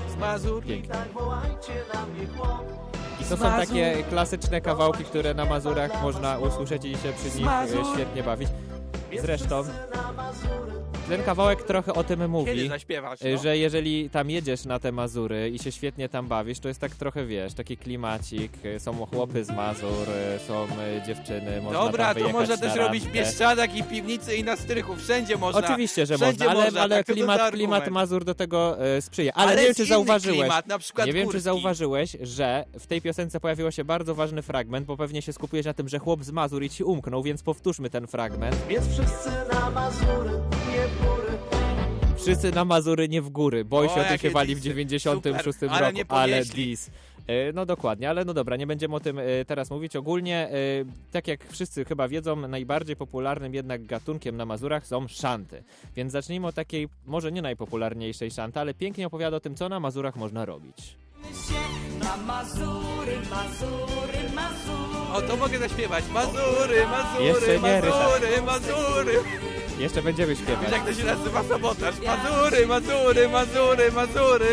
Z 0.08 0.16
Mazur? 0.16 0.64
Piękny. 0.64 0.96
I 2.22 2.91
to 3.36 3.44
są 3.44 3.56
takie 3.56 4.04
klasyczne 4.10 4.60
kawałki, 4.60 5.04
które 5.04 5.34
na 5.34 5.44
Mazurach 5.44 6.02
można 6.02 6.38
usłyszeć 6.38 6.84
i 6.84 6.92
się 6.92 7.12
przy 7.12 7.38
nich 7.38 7.48
e, 7.48 7.94
świetnie 7.94 8.22
bawić. 8.22 8.48
Zresztą 9.20 9.64
ten 11.08 11.22
kawałek 11.22 11.62
trochę 11.62 11.94
o 11.94 12.04
tym 12.04 12.18
Kiedy 12.18 12.28
mówi. 12.28 12.68
zaśpiewasz? 12.68 13.22
e, 13.22 13.32
No? 13.32 13.42
Że 13.42 13.58
jeżeli 13.58 14.10
tam 14.10 14.30
jedziesz 14.30 14.64
na 14.64 14.78
te 14.78 14.92
Mazury 14.92 15.50
i 15.50 15.58
się 15.58 15.72
świetnie 15.72 16.08
tam 16.08 16.28
bawisz, 16.28 16.58
to 16.60 16.68
jest 16.68 16.80
tak 16.80 16.94
trochę, 16.94 17.26
wiesz, 17.26 17.54
taki 17.54 17.76
klimacik, 17.76 18.52
są 18.78 19.06
chłopy 19.06 19.44
z 19.44 19.50
Mazur, 19.50 20.06
są 20.48 20.66
dziewczyny, 21.06 21.62
można 21.62 21.80
Dobra, 21.84 22.14
tam 22.14 22.22
to 22.22 22.28
można 22.28 22.56
też 22.56 22.74
robić. 22.74 23.06
Bieszczadach 23.06 23.76
i 23.76 23.82
w 23.82 23.88
piwnicy 23.88 24.36
i 24.36 24.44
na 24.44 24.56
strychu, 24.56 24.96
wszędzie 24.96 25.36
można. 25.36 25.60
Oczywiście, 25.68 26.06
że 26.06 26.16
Wszędzie 26.16 26.44
można, 26.44 26.50
ale, 26.60 26.64
można, 26.64 26.80
ale 26.80 26.96
tak, 26.96 27.06
klimat, 27.06 27.50
klimat 27.52 27.90
Mazur 27.90 28.24
do 28.24 28.34
tego 28.34 28.86
e, 28.96 29.02
sprzyja. 29.02 29.32
Ale, 29.34 29.56
nie 29.56 29.62
wiem, 29.62 29.74
czy 29.74 29.86
zauważyłeś. 29.86 30.38
Klimat, 30.40 30.66
na 30.66 30.78
przykład 30.78 31.06
Nie 31.06 31.12
wiem, 31.12 31.28
czy 31.28 31.40
zauważyłeś, 31.40 32.16
że 32.20 32.64
w 32.78 32.86
tej 32.86 33.02
piosence 33.02 33.40
pojawił 33.40 33.72
się 33.72 33.84
bardzo 33.84 34.14
ważny 34.14 34.42
fragment, 34.42 34.86
bo 34.86 34.96
pewnie 34.96 35.22
się 35.22 35.32
skupujesz 35.32 35.66
na 35.66 35.74
tym, 35.74 35.88
że 35.88 35.98
chłop 35.98 36.24
z 36.24 36.30
Mazur 36.30 36.62
i 36.62 36.70
ci 36.70 36.84
umknął, 36.84 37.22
więc 37.22 37.42
powtórzmy 37.42 37.90
ten 37.90 38.06
fragment. 38.06 38.56
Więc 38.68 38.84
wszyscy 38.88 39.30
na 39.52 39.70
Mazury, 39.70 40.30
nie. 40.72 40.91
Wszyscy 42.16 42.50
na 42.52 42.64
Mazury, 42.64 43.08
nie 43.08 43.22
w 43.22 43.28
góry. 43.30 43.64
Boj 43.64 43.86
się 43.88 43.92
O, 43.92 43.96
tym 43.96 44.04
jakie 44.04 44.18
śpiewali 44.18 44.54
w 44.54 44.58
disy. 44.58 44.68
96 44.68 45.58
Super, 45.58 45.70
ale 45.70 45.80
roku, 45.86 45.96
nie 45.96 46.04
ale 46.08 46.32
ponieśli. 46.32 46.64
dis. 46.66 46.90
E, 47.26 47.52
No 47.52 47.66
dokładnie, 47.66 48.10
ale 48.10 48.24
no 48.24 48.34
dobra, 48.34 48.56
nie 48.56 48.66
będziemy 48.66 48.94
o 48.94 49.00
tym 49.00 49.18
e, 49.18 49.44
teraz 49.46 49.70
mówić. 49.70 49.96
Ogólnie, 49.96 50.36
e, 50.36 50.52
tak 51.12 51.28
jak 51.28 51.46
wszyscy 51.48 51.84
chyba 51.84 52.08
wiedzą, 52.08 52.36
najbardziej 52.36 52.96
popularnym 52.96 53.54
jednak 53.54 53.86
gatunkiem 53.86 54.36
na 54.36 54.44
Mazurach 54.46 54.86
są 54.86 55.08
szanty. 55.08 55.62
Więc 55.96 56.12
zacznijmy 56.12 56.46
od 56.46 56.54
takiej, 56.54 56.88
może 57.06 57.32
nie 57.32 57.42
najpopularniejszej 57.42 58.30
szanty, 58.30 58.60
ale 58.60 58.74
pięknie 58.74 59.06
opowiada 59.06 59.36
o 59.36 59.40
tym, 59.40 59.54
co 59.54 59.68
na 59.68 59.80
Mazurach 59.80 60.16
można 60.16 60.44
robić. 60.44 60.96
Na 62.04 62.16
Mazury, 62.16 63.16
Mazury, 63.30 64.30
Mazury. 64.34 65.12
O, 65.14 65.22
to 65.22 65.36
mogę 65.36 65.58
zaśpiewać. 65.58 66.04
Mazury, 66.14 66.86
Mazury, 66.90 67.24
Jeszcze 67.24 67.46
nie. 67.60 67.60
Mazury, 67.60 68.42
Mazury. 68.46 69.12
Jeszcze 69.82 70.02
będziemy 70.02 70.36
śpiewać. 70.36 70.62
Wiesz 70.62 70.72
jak 70.72 70.84
to 70.86 70.94
się 70.94 71.04
nazywa 71.04 71.42
sabotaż? 71.44 71.94
Mazury, 72.06 72.66
Mazury, 72.66 73.28
Mazury, 73.28 73.92
Mazury. 73.92 74.46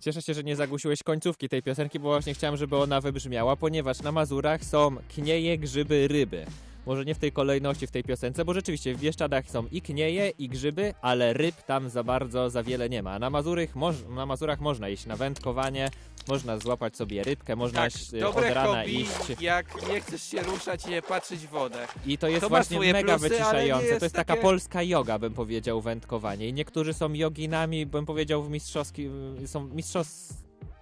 Cieszę 0.00 0.22
się, 0.22 0.34
że 0.34 0.42
nie 0.42 0.56
zagłusiłeś 0.56 1.02
końcówki 1.02 1.48
tej 1.48 1.62
piosenki, 1.62 2.00
bo 2.00 2.08
właśnie 2.08 2.34
chciałem, 2.34 2.56
żeby 2.56 2.76
ona 2.76 3.00
wybrzmiała, 3.00 3.56
ponieważ 3.56 4.02
na 4.02 4.12
Mazurach 4.12 4.64
są 4.64 4.96
knieje, 5.14 5.58
grzyby, 5.58 6.08
ryby. 6.08 6.46
Może 6.86 7.04
nie 7.04 7.14
w 7.14 7.18
tej 7.18 7.32
kolejności 7.32 7.86
w 7.86 7.90
tej 7.90 8.04
piosence, 8.04 8.44
bo 8.44 8.54
rzeczywiście 8.54 8.94
w 8.94 9.00
Bieszczadach 9.00 9.50
są 9.50 9.66
i 9.72 9.82
knieje, 9.82 10.32
i 10.38 10.48
grzyby, 10.48 10.94
ale 11.02 11.32
ryb 11.32 11.62
tam 11.62 11.90
za 11.90 12.04
bardzo, 12.04 12.50
za 12.50 12.62
wiele 12.62 12.88
nie 12.88 13.02
ma. 13.02 13.18
Na, 13.18 13.30
Mazurych 13.30 13.76
moż, 13.76 13.96
na 14.08 14.26
Mazurach 14.26 14.60
można 14.60 14.88
iść 14.88 15.06
na 15.06 15.16
wędkowanie, 15.16 15.90
można 16.28 16.58
złapać 16.58 16.96
sobie 16.96 17.22
rybkę, 17.22 17.56
można 17.56 17.80
Tak, 17.82 17.92
dobre 18.20 18.48
od 18.48 18.54
rana 18.54 18.68
hobby, 18.78 19.00
iść. 19.00 19.40
jak 19.40 19.88
nie 19.88 20.00
chcesz 20.00 20.22
się 20.22 20.42
ruszać 20.42 20.86
i 20.86 20.90
nie 20.90 21.02
patrzeć 21.02 21.40
w 21.40 21.50
wodę. 21.50 21.86
I 22.06 22.18
to 22.18 22.28
jest 22.28 22.40
To 22.40 22.48
właśnie 22.48 22.80
mega 22.92 23.18
plusy, 23.18 23.28
wyciszające. 23.28 23.86
jest 23.86 23.98
to 23.98 24.04
jest 24.04 24.14
taka 24.14 24.32
takie- 24.32 24.42
polska 24.42 24.82
yoga, 24.82 25.18
bym 25.18 25.34
powiedział, 25.34 25.80
wędkowanie. 25.80 26.48
I 26.48 26.52
niektórzy 26.52 26.92
są 26.94 27.12
joginami, 27.12 27.86
bym 27.86 28.06
powiedział, 28.06 28.42
w 28.42 28.50
mistrzowskim, 28.50 29.36
są 29.46 29.64
mistrzos, 29.64 30.28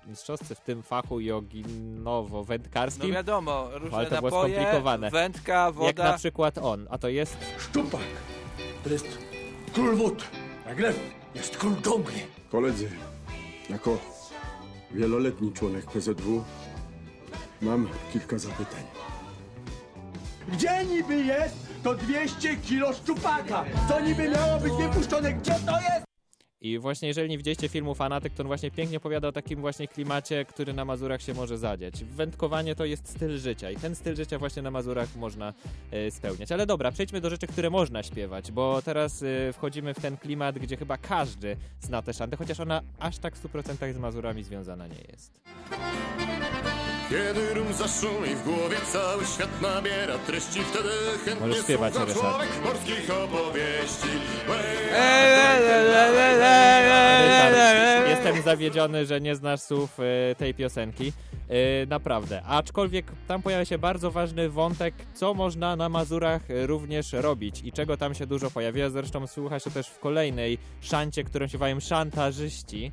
mistrzowscy 0.06 0.54
w 0.54 0.60
tym 0.60 0.82
fachu 0.82 1.14
No 1.14 1.20
joginowo-wędkarskim. 1.20 3.12
wiadomo, 3.12 3.68
różne 3.72 3.96
Ale 3.98 4.06
to 4.10 4.16
było 4.16 4.30
napoje, 4.30 4.54
skomplikowane. 4.54 5.10
wędka, 5.10 5.64
jak 5.64 5.74
woda. 5.74 6.04
na 6.04 6.18
przykład 6.18 6.58
on, 6.58 6.86
a 6.90 6.98
to 6.98 7.08
jest 7.08 7.36
Szczupak 7.58 8.00
to 8.84 8.90
jest 8.90 9.18
król 9.74 9.96
wód, 9.96 10.24
jak 10.66 10.78
lew 10.78 11.00
jest 11.34 11.56
król 11.56 11.74
dżungli. 11.82 12.20
Koledzy, 12.50 12.90
jako 13.70 13.98
wieloletni 14.90 15.52
członek 15.52 15.86
PZW 15.86 16.44
mam 17.62 17.88
kilka 18.12 18.38
zapytań. 18.38 18.82
Gdzie 20.52 20.84
niby 20.84 21.16
jest 21.22 21.54
to 21.82 21.94
200 21.94 22.56
kilo 22.56 22.92
szczupaka? 22.92 23.64
Co 23.88 24.00
niby 24.00 24.28
miało 24.28 24.60
być 24.60 24.72
wypuszczone? 24.72 25.32
Gdzie 25.32 25.52
to 25.54 25.72
jest? 25.80 26.07
I 26.60 26.78
właśnie 26.78 27.08
jeżeli 27.08 27.28
nie 27.28 27.38
widzieliście 27.38 27.68
filmu 27.68 27.94
Fanatyk, 27.94 28.34
to 28.34 28.42
on 28.42 28.46
właśnie 28.46 28.70
pięknie 28.70 28.96
opowiada 28.96 29.28
o 29.28 29.32
takim 29.32 29.60
właśnie 29.60 29.88
klimacie, 29.88 30.44
który 30.44 30.72
na 30.72 30.84
Mazurach 30.84 31.22
się 31.22 31.34
może 31.34 31.58
zadziać. 31.58 32.04
Wędkowanie 32.04 32.74
to 32.74 32.84
jest 32.84 33.08
styl 33.08 33.38
życia 33.38 33.70
i 33.70 33.76
ten 33.76 33.94
styl 33.94 34.16
życia 34.16 34.38
właśnie 34.38 34.62
na 34.62 34.70
Mazurach 34.70 35.16
można 35.16 35.54
e, 35.90 36.10
spełniać. 36.10 36.52
Ale 36.52 36.66
dobra, 36.66 36.92
przejdźmy 36.92 37.20
do 37.20 37.30
rzeczy, 37.30 37.46
które 37.46 37.70
można 37.70 38.02
śpiewać, 38.02 38.52
bo 38.52 38.82
teraz 38.82 39.22
e, 39.22 39.52
wchodzimy 39.52 39.94
w 39.94 40.00
ten 40.00 40.16
klimat, 40.16 40.58
gdzie 40.58 40.76
chyba 40.76 40.96
każdy 40.96 41.56
zna 41.80 42.02
tę 42.02 42.12
szantę, 42.12 42.36
chociaż 42.36 42.60
ona 42.60 42.82
aż 42.98 43.18
tak 43.18 43.36
w 43.36 43.44
100% 43.44 43.92
z 43.94 43.98
Mazurami 43.98 44.44
związana 44.44 44.86
nie 44.86 45.04
jest. 45.12 45.40
Kiedy 47.10 47.54
rum 47.54 47.72
zaszumi 47.72 48.34
w 48.34 48.44
głowie, 48.44 48.76
cały 48.92 49.26
świat 49.26 49.62
nabiera 49.62 50.18
treści, 50.18 50.60
wtedy 50.60 50.88
chętnie 51.24 51.46
Możesz 51.46 51.64
śpiewać, 51.64 51.94
słucha 51.94 52.06
Ryszard. 52.06 52.28
człowiek 52.28 52.64
morskich 52.64 53.10
opowieści. 53.10 54.08
Ryszard, 57.24 58.08
jestem 58.08 58.42
zawiedziony, 58.42 59.06
że 59.06 59.20
nie 59.20 59.34
znasz 59.36 59.60
słów 59.60 60.00
e, 60.00 60.34
tej 60.34 60.54
piosenki. 60.54 61.12
E, 61.48 61.86
naprawdę. 61.86 62.42
Aczkolwiek 62.42 63.06
tam 63.28 63.42
pojawia 63.42 63.64
się 63.64 63.78
bardzo 63.78 64.10
ważny 64.10 64.48
wątek, 64.48 64.94
co 65.14 65.34
można 65.34 65.76
na 65.76 65.88
Mazurach 65.88 66.42
również 66.48 67.12
robić 67.12 67.60
i 67.64 67.72
czego 67.72 67.96
tam 67.96 68.14
się 68.14 68.26
dużo 68.26 68.50
pojawia. 68.50 68.90
Zresztą 68.90 69.26
słucha 69.26 69.60
się 69.60 69.70
też 69.70 69.88
w 69.88 69.98
kolejnej 69.98 70.58
szancie, 70.80 71.24
którą 71.24 71.46
śpiewają 71.48 71.80
szantażyści. 71.80 72.92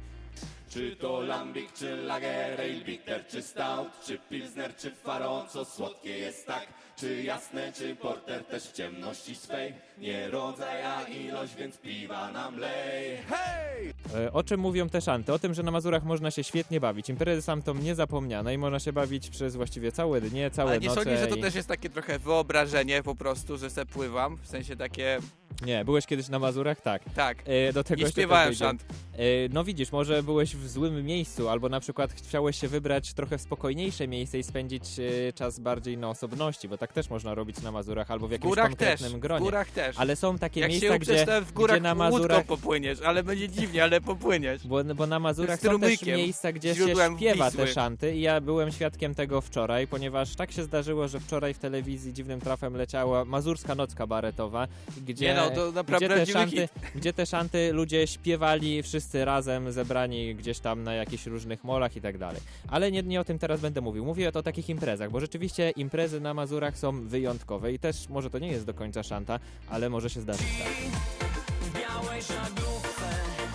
Czy 0.75 0.95
to 0.95 1.21
lambik, 1.21 1.73
czy 1.73 1.95
lager, 1.95 2.59
ale 2.61 2.73
bitter, 2.85 3.27
czy 3.27 3.41
stout, 3.41 3.87
czy 4.05 4.17
pilsner, 4.29 4.75
czy 4.75 4.91
faro, 4.91 5.45
co 5.49 5.65
słodkie 5.65 6.17
jest 6.17 6.47
tak? 6.47 6.67
Czy 6.97 7.23
jasne, 7.23 7.73
czy 7.73 7.95
porter, 7.95 8.43
też 8.45 8.63
w 8.63 8.71
ciemności 8.71 9.35
swej? 9.35 9.73
Nie 9.97 10.29
rodzaj, 10.29 10.83
a 10.83 11.01
ilość, 11.03 11.55
więc 11.55 11.77
piwa 11.77 12.31
nam 12.31 12.57
lej. 12.59 13.17
Hej! 13.29 13.93
E, 14.25 14.33
O 14.33 14.43
czym 14.43 14.59
mówią 14.59 14.89
te 14.89 15.01
szanty? 15.01 15.33
O 15.33 15.39
tym, 15.39 15.53
że 15.53 15.63
na 15.63 15.71
Mazurach 15.71 16.03
można 16.03 16.31
się 16.31 16.43
świetnie 16.43 16.79
bawić. 16.79 17.09
Imprezy 17.09 17.41
są 17.41 17.61
to 17.61 17.73
niezapomniane 17.73 18.53
i 18.53 18.57
można 18.57 18.79
się 18.79 18.93
bawić 18.93 19.29
przez 19.29 19.55
właściwie 19.55 19.91
całe 19.91 20.21
dnie, 20.21 20.51
całe 20.51 20.69
Ale 20.71 20.79
nie 20.79 20.87
noce. 20.87 21.03
sądzisz, 21.03 21.19
że 21.19 21.27
to 21.27 21.35
i... 21.35 21.41
też 21.41 21.55
jest 21.55 21.67
takie 21.67 21.89
trochę 21.89 22.19
wyobrażenie 22.19 23.03
po 23.03 23.15
prostu, 23.15 23.57
że 23.57 23.69
se 23.69 23.85
pływam? 23.85 24.37
W 24.37 24.47
sensie 24.47 24.75
takie... 24.75 25.19
Nie, 25.65 25.85
byłeś 25.85 26.05
kiedyś 26.05 26.29
na 26.29 26.39
Mazurach? 26.39 26.81
Tak. 26.81 27.01
Tak. 27.15 27.37
E, 27.45 27.73
do 27.73 27.83
tego 27.83 27.97
Nie 27.99 28.03
jeszcze 28.03 28.21
śpiewałem 28.21 28.53
szant. 28.55 28.85
E, 29.17 29.49
No 29.49 29.63
widzisz, 29.63 29.91
może 29.91 30.23
byłeś 30.23 30.55
w 30.55 30.69
złym 30.69 31.05
miejscu, 31.05 31.49
albo 31.49 31.69
na 31.69 31.79
przykład 31.79 32.13
chciałeś 32.13 32.59
się 32.59 32.67
wybrać 32.67 33.13
trochę 33.13 33.37
w 33.37 33.41
spokojniejsze 33.41 34.07
miejsce 34.07 34.39
i 34.39 34.43
spędzić 34.43 34.83
e, 34.99 35.33
czas 35.33 35.59
bardziej 35.59 35.97
na 35.97 36.09
osobności, 36.09 36.67
bo 36.69 36.77
tak 36.77 36.93
też 36.93 37.09
można 37.09 37.33
robić 37.35 37.61
na 37.61 37.71
Mazurach, 37.71 38.11
albo 38.11 38.27
w 38.27 38.31
jakimś 38.31 38.49
górach 38.49 38.67
konkretnym 38.67 39.11
też, 39.11 39.19
gronie. 39.19 39.39
w 39.39 39.43
górach 39.43 39.71
też. 39.71 39.95
Ale 39.99 40.15
są 40.15 40.37
takie 40.37 40.59
Jak 40.59 40.69
miejsca, 40.69 40.95
uprzesz, 40.95 41.23
gdzie, 41.23 41.41
w 41.41 41.51
górach 41.51 41.77
gdzie 41.77 41.83
na 41.83 41.95
Mazurach... 41.95 42.45
popłyniesz, 42.45 43.01
ale 43.01 43.23
będzie 43.23 43.49
dziwnie, 43.49 43.83
ale 43.83 44.01
popłyniesz. 44.01 44.67
Bo, 44.67 44.83
bo 44.83 45.07
na 45.07 45.19
Mazurach 45.19 45.59
są 45.59 45.79
też 45.79 46.01
miejsca, 46.01 46.51
gdzie 46.51 46.75
się 46.75 46.93
śpiewa 47.17 47.49
Wisły. 47.51 47.65
te 47.65 47.73
szanty 47.73 48.15
i 48.15 48.21
ja 48.21 48.41
byłem 48.41 48.71
świadkiem 48.71 49.15
tego 49.15 49.41
wczoraj, 49.41 49.87
ponieważ 49.87 50.35
tak 50.35 50.51
się 50.51 50.63
zdarzyło, 50.63 51.07
że 51.07 51.19
wczoraj 51.19 51.53
w 51.53 51.59
telewizji 51.59 52.13
dziwnym 52.13 52.41
trafem 52.41 52.75
leciała 52.75 53.25
Mazurska 53.25 53.75
Noc 53.75 53.95
Kabaretowa, 53.95 54.67
gdzie, 55.07 55.35
no, 55.35 55.71
gdzie, 55.97 56.07
te 56.09 56.25
szanty, 56.25 56.55
hit. 56.55 56.71
gdzie 56.95 57.13
te 57.13 57.25
szanty 57.25 57.73
ludzie 57.73 58.07
śpiewali 58.07 58.83
wszyscy 58.83 59.04
razem, 59.13 59.71
zebrani 59.71 60.35
gdzieś 60.35 60.59
tam 60.59 60.83
na 60.83 60.93
jakichś 60.93 61.25
różnych 61.25 61.63
molach 61.63 61.95
i 61.95 62.01
tak 62.01 62.17
dalej. 62.17 62.41
Ale 62.67 62.91
nie, 62.91 63.03
nie 63.03 63.21
o 63.21 63.23
tym 63.23 63.39
teraz 63.39 63.61
będę 63.61 63.81
mówił. 63.81 64.05
Mówię 64.05 64.31
o 64.33 64.43
takich 64.43 64.69
imprezach, 64.69 65.11
bo 65.11 65.19
rzeczywiście 65.19 65.69
imprezy 65.69 66.19
na 66.21 66.33
Mazurach 66.33 66.77
są 66.77 67.07
wyjątkowe 67.07 67.73
i 67.73 67.79
też 67.79 68.09
może 68.09 68.29
to 68.29 68.39
nie 68.39 68.47
jest 68.47 68.65
do 68.65 68.73
końca 68.73 69.03
szanta, 69.03 69.39
ale 69.69 69.89
może 69.89 70.09
się 70.09 70.21
zdarzyć 70.21 70.47
tak. 70.59 70.67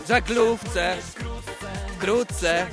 Żaglówce, 0.08 0.96
wkrótce. 1.96 2.66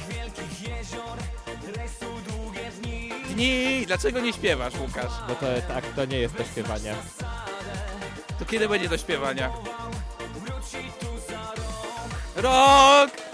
Dni! 3.34 3.84
Dlaczego 3.88 4.20
nie 4.20 4.34
śpiewasz, 4.34 4.74
Łukasz? 4.80 5.12
Bo 5.28 5.36
to 5.36 5.46
tak, 5.68 5.86
to 5.96 6.06
nie 6.06 6.18
jest 6.18 6.36
do 6.38 6.44
śpiewania. 6.44 6.96
To 8.40 8.46
kiedy 8.46 8.70
będzie 8.70 8.90
do 8.90 8.98
śpiewania? 8.98 9.52
Rok! 12.38 13.27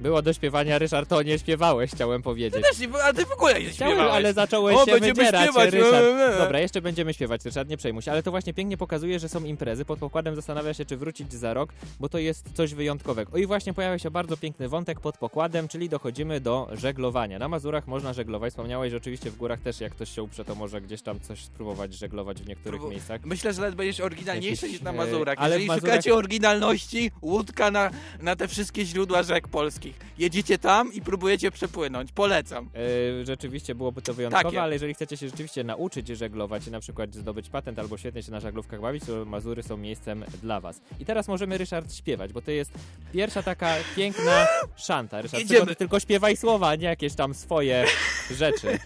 Było 0.00 0.22
do 0.22 0.32
śpiewania, 0.32 0.78
Ryszard, 0.78 1.08
to 1.08 1.22
nie 1.22 1.38
śpiewałeś, 1.38 1.90
chciałem 1.90 2.22
powiedzieć. 2.22 2.62
Też 2.62 2.78
nie, 2.78 2.88
ale 3.02 3.14
ty 3.14 3.24
w 3.26 3.32
ogóle 3.32 3.60
nie 3.62 3.68
Chciałem, 3.70 3.92
śpiewałeś. 3.94 4.14
ale 4.16 4.32
zacząłeś 4.32 4.76
O, 4.76 4.84
się 4.84 4.92
będziemy 4.92 5.14
wydzierać, 5.14 5.42
śpiewać, 5.42 5.70
Ryszard. 5.74 6.04
e, 6.04 6.34
e. 6.34 6.38
Dobra, 6.38 6.60
jeszcze 6.60 6.82
będziemy 6.82 7.14
śpiewać, 7.14 7.44
Ryszard, 7.44 7.68
nie 7.68 7.76
przejmuj 7.76 8.02
się. 8.02 8.12
Ale 8.12 8.22
to 8.22 8.30
właśnie 8.30 8.54
pięknie 8.54 8.76
pokazuje, 8.76 9.18
że 9.18 9.28
są 9.28 9.44
imprezy. 9.44 9.84
Pod 9.84 9.98
pokładem 9.98 10.34
zastanawia 10.36 10.74
się, 10.74 10.84
czy 10.84 10.96
wrócić 10.96 11.32
za 11.34 11.54
rok, 11.54 11.70
bo 12.00 12.08
to 12.08 12.18
jest 12.18 12.44
coś 12.54 12.74
wyjątkowego. 12.74 13.32
O 13.32 13.36
i 13.38 13.46
właśnie 13.46 13.74
pojawia 13.74 13.98
się 13.98 14.10
bardzo 14.10 14.36
piękny 14.36 14.68
wątek 14.68 15.00
pod 15.00 15.18
pokładem, 15.18 15.68
czyli 15.68 15.88
dochodzimy 15.88 16.40
do 16.40 16.68
żeglowania. 16.72 17.38
Na 17.38 17.48
Mazurach 17.48 17.86
można 17.86 18.12
żeglować. 18.12 18.52
Wspomniałeś, 18.52 18.90
że 18.90 18.96
oczywiście 18.96 19.30
w 19.30 19.36
górach 19.36 19.60
też, 19.60 19.80
jak 19.80 19.92
ktoś 19.92 20.10
się 20.14 20.22
uprze, 20.22 20.44
to 20.44 20.54
może 20.54 20.80
gdzieś 20.80 21.02
tam 21.02 21.20
coś 21.20 21.44
spróbować 21.44 21.94
żeglować 21.94 22.42
w 22.42 22.48
niektórych 22.48 22.80
Próbu- 22.80 22.90
miejscach. 22.90 23.20
Myślę, 23.24 23.52
że 23.52 23.60
nawet 23.60 23.74
będziesz 23.74 24.00
oryginalniejszy 24.00 24.66
Jakiś, 24.66 24.72
niż 24.72 24.82
na 24.82 24.90
e, 24.90 24.94
Mazurach. 24.94 25.38
ale 25.38 25.48
w 25.58 25.60
Jeżeli 25.60 25.68
Mazurach- 25.68 25.80
szukacie 25.94 26.14
oryginalności, 26.14 27.10
łódka 27.22 27.70
na, 27.70 27.90
na 28.22 28.36
te 28.36 28.48
wszystkie 28.48 28.84
źródła 28.84 29.22
rzek 29.22 29.48
polskich. 29.48 29.85
Jedziecie 30.18 30.58
tam 30.58 30.92
i 30.92 31.00
próbujecie 31.00 31.50
przepłynąć. 31.50 32.12
Polecam. 32.12 32.70
E, 33.20 33.24
rzeczywiście 33.26 33.74
byłoby 33.74 34.02
to 34.02 34.14
wyjątkowe, 34.14 34.44
Takie. 34.44 34.62
ale 34.62 34.72
jeżeli 34.72 34.94
chcecie 34.94 35.16
się 35.16 35.28
rzeczywiście 35.28 35.64
nauczyć 35.64 36.08
żeglować 36.08 36.66
i 36.66 36.70
na 36.70 36.80
przykład 36.80 37.14
zdobyć 37.14 37.48
patent 37.48 37.78
albo 37.78 37.96
świetnie 37.96 38.22
się 38.22 38.32
na 38.32 38.40
żaglówkach 38.40 38.80
bawić, 38.80 39.04
to 39.04 39.24
Mazury 39.24 39.62
są 39.62 39.76
miejscem 39.76 40.24
dla 40.42 40.60
was. 40.60 40.80
I 41.00 41.04
teraz 41.04 41.28
możemy, 41.28 41.58
Ryszard, 41.58 41.94
śpiewać, 41.94 42.32
bo 42.32 42.42
to 42.42 42.50
jest 42.50 42.70
pierwsza 43.12 43.42
taka 43.42 43.74
piękna 43.96 44.46
szanta. 44.76 45.22
Ryszard, 45.22 45.42
Jedziemy. 45.42 45.60
tylko, 45.60 45.74
tylko 45.74 46.00
śpiewaj 46.00 46.36
słowa, 46.36 46.68
a 46.68 46.74
nie 46.74 46.86
jakieś 46.86 47.14
tam 47.14 47.34
swoje 47.34 47.84
rzeczy. 48.30 48.78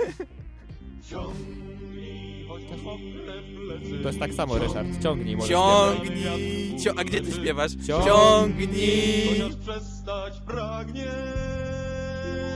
To 4.03 4.09
jest 4.09 4.21
tak 4.21 4.35
samo, 4.35 4.59
Ryszard. 4.59 5.03
Ciągnij, 5.03 5.37
może 5.37 5.49
Ciągnij. 5.49 6.81
Cio 6.81 6.93
a 6.97 7.05
gdzie 7.05 7.21
ty 7.21 7.33
śpiewasz? 7.33 7.73
Ciągnij. 7.87 8.09
Ciągnij. 8.09 9.57
przestać 9.61 10.41
pragnie. 10.47 11.07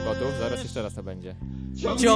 Gotów? 0.05 0.33
Zaraz 0.39 0.63
jeszcze 0.63 0.81
raz 0.83 0.93
to 0.93 1.03
będzie. 1.03 1.35
Ciągnij. 1.81 2.09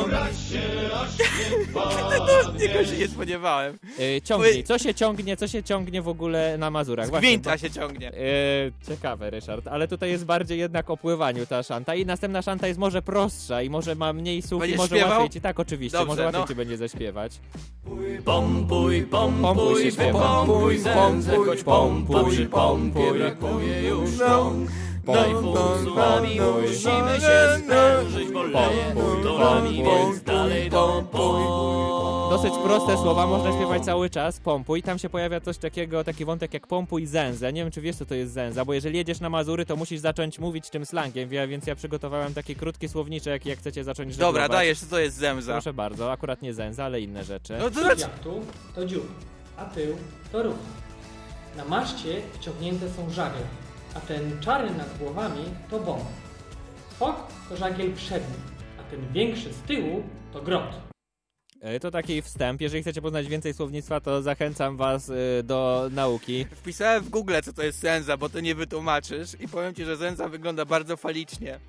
Tego 2.59 2.85
się 2.85 2.97
nie 2.97 3.07
spodziewałem. 3.07 3.79
E, 3.99 4.21
ciągnij. 4.21 4.63
Co 4.63 4.77
się 4.77 4.93
ciągnie, 4.93 5.37
co 5.37 5.47
się 5.47 5.63
ciągnie 5.63 6.01
w 6.01 6.07
ogóle 6.07 6.57
na 6.57 6.69
Mazurach? 6.71 7.07
Z 7.07 7.09
Właśnie, 7.09 7.27
gwinta 7.29 7.51
bo- 7.51 7.57
się 7.57 7.69
ciągnie. 7.71 8.07
E, 8.13 8.15
ciekawe, 8.87 9.29
Ryszard, 9.29 9.67
ale 9.67 9.87
tutaj 9.87 10.09
jest 10.09 10.25
bardziej 10.25 10.59
jednak 10.59 10.89
o 10.89 10.97
pływaniu 10.97 11.45
ta 11.45 11.63
szanta 11.63 11.95
i 11.95 12.05
następna 12.05 12.41
szanta 12.41 12.67
jest 12.67 12.79
może 12.79 13.01
prostsza 13.01 13.61
i 13.61 13.69
może 13.69 13.95
ma 13.95 14.13
mniej 14.13 14.41
słów 14.41 14.59
i 14.59 14.61
Będziesz 14.61 14.77
może 14.77 14.95
śpiewał? 14.95 15.09
łatwiej 15.11 15.29
ci, 15.29 15.41
tak 15.41 15.59
oczywiście, 15.59 15.97
Dobrze, 15.97 16.07
może 16.11 16.23
łatwiej 16.25 16.41
no. 16.41 16.47
ci 16.47 16.55
będzie 16.55 16.77
zaśpiewać. 16.77 17.39
Pompuj, 18.25 19.01
Pompuj 19.01 19.41
pompuj, 19.41 19.83
się 19.83 19.91
śpiewa. 19.91 20.19
pompuj, 20.45 20.77
zędzę, 20.77 21.35
choć 21.45 21.63
pompuj, 21.63 22.45
pompuj, 22.47 23.19
brakuje 23.19 23.81
już 23.89 24.17
rąk. 24.17 24.69
Daj 25.13 25.33
full 25.33 25.57
z 25.83 25.95
nami, 25.95 26.39
musimy 26.61 27.19
się 27.19 27.63
sprężyć, 27.63 28.31
bo 28.33 28.43
leje 28.43 28.93
więc 29.83 30.23
dalej 30.23 30.69
do 30.69 31.03
Dosyć 32.29 32.53
proste 32.63 32.97
słowa, 32.97 33.27
można 33.27 33.51
śpiewać 33.53 33.85
cały 33.85 34.09
czas, 34.09 34.39
pompuj. 34.39 34.83
Tam 34.83 34.99
się 34.99 35.09
pojawia 35.09 35.41
coś 35.41 35.57
takiego, 35.57 36.03
taki 36.03 36.25
wątek 36.25 36.53
jak 36.53 36.67
pompuj 36.67 37.05
zęzę. 37.05 37.53
Nie 37.53 37.61
wiem, 37.63 37.71
czy 37.71 37.81
wiesz, 37.81 37.95
co 37.95 38.05
to 38.05 38.15
jest 38.15 38.33
zęza, 38.33 38.65
bo 38.65 38.73
jeżeli 38.73 38.97
jedziesz 38.97 39.19
na 39.19 39.29
Mazury, 39.29 39.65
to 39.65 39.75
musisz 39.75 39.99
zacząć 39.99 40.39
mówić 40.39 40.69
tym 40.69 40.85
slangiem, 40.85 41.29
wie- 41.29 41.47
więc 41.47 41.67
ja 41.67 41.75
przygotowałem 41.75 42.33
taki 42.33 42.55
krótki 42.55 42.89
słowniczek, 42.89 43.45
jak 43.45 43.59
chcecie 43.59 43.83
zacząć 43.83 44.11
żeglować. 44.13 44.33
Dobra, 44.33 44.49
dajesz, 44.57 44.79
co 44.79 44.85
to 44.85 44.99
jest 44.99 45.17
zemza. 45.17 45.51
Proszę 45.51 45.73
bardzo, 45.73 46.11
akurat 46.11 46.41
nie 46.41 46.53
zęza, 46.53 46.85
ale 46.85 47.01
inne 47.01 47.23
rzeczy. 47.23 47.55
No 47.59 47.69
to 47.71 47.79
znaczy... 47.81 48.05
tu 48.23 48.41
to 48.75 48.85
dziób, 48.85 49.07
a 49.57 49.65
tył 49.65 49.95
to 50.31 50.43
rów. 50.43 50.55
Na 51.57 51.65
maszcie 51.65 52.21
wciągnięte 52.33 52.89
są 52.89 53.09
żagle, 53.09 53.41
a 54.03 54.07
ten 54.07 54.39
czarny 54.41 54.77
nad 54.77 54.97
głowami 54.97 55.43
to 55.69 55.79
bomb. 55.79 56.03
Fok 56.99 57.15
to 57.49 57.57
żagiel 57.57 57.93
przedni, 57.93 58.35
a 58.79 58.83
ten 58.91 59.13
większy 59.13 59.53
z 59.53 59.61
tyłu 59.61 60.03
to 60.33 60.41
grot. 60.41 60.69
E, 61.61 61.79
To 61.79 61.91
taki 61.91 62.21
wstęp. 62.21 62.61
Jeżeli 62.61 62.81
chcecie 62.83 63.01
poznać 63.01 63.27
więcej 63.27 63.53
słownictwa, 63.53 63.99
to 63.99 64.21
zachęcam 64.21 64.77
was 64.77 65.09
e, 65.09 65.43
do 65.43 65.89
nauki. 65.91 66.45
Wpisałem 66.51 67.03
w 67.03 67.09
Google, 67.09 67.33
co 67.43 67.53
to 67.53 67.63
jest 67.63 67.79
senza, 67.79 68.17
bo 68.17 68.29
to 68.29 68.39
nie 68.39 68.55
wytłumaczysz 68.55 69.29
i 69.41 69.47
powiem 69.47 69.75
ci, 69.75 69.85
że 69.85 69.97
senza 69.97 70.27
wygląda 70.29 70.65
bardzo 70.65 70.97
falicznie. 70.97 71.59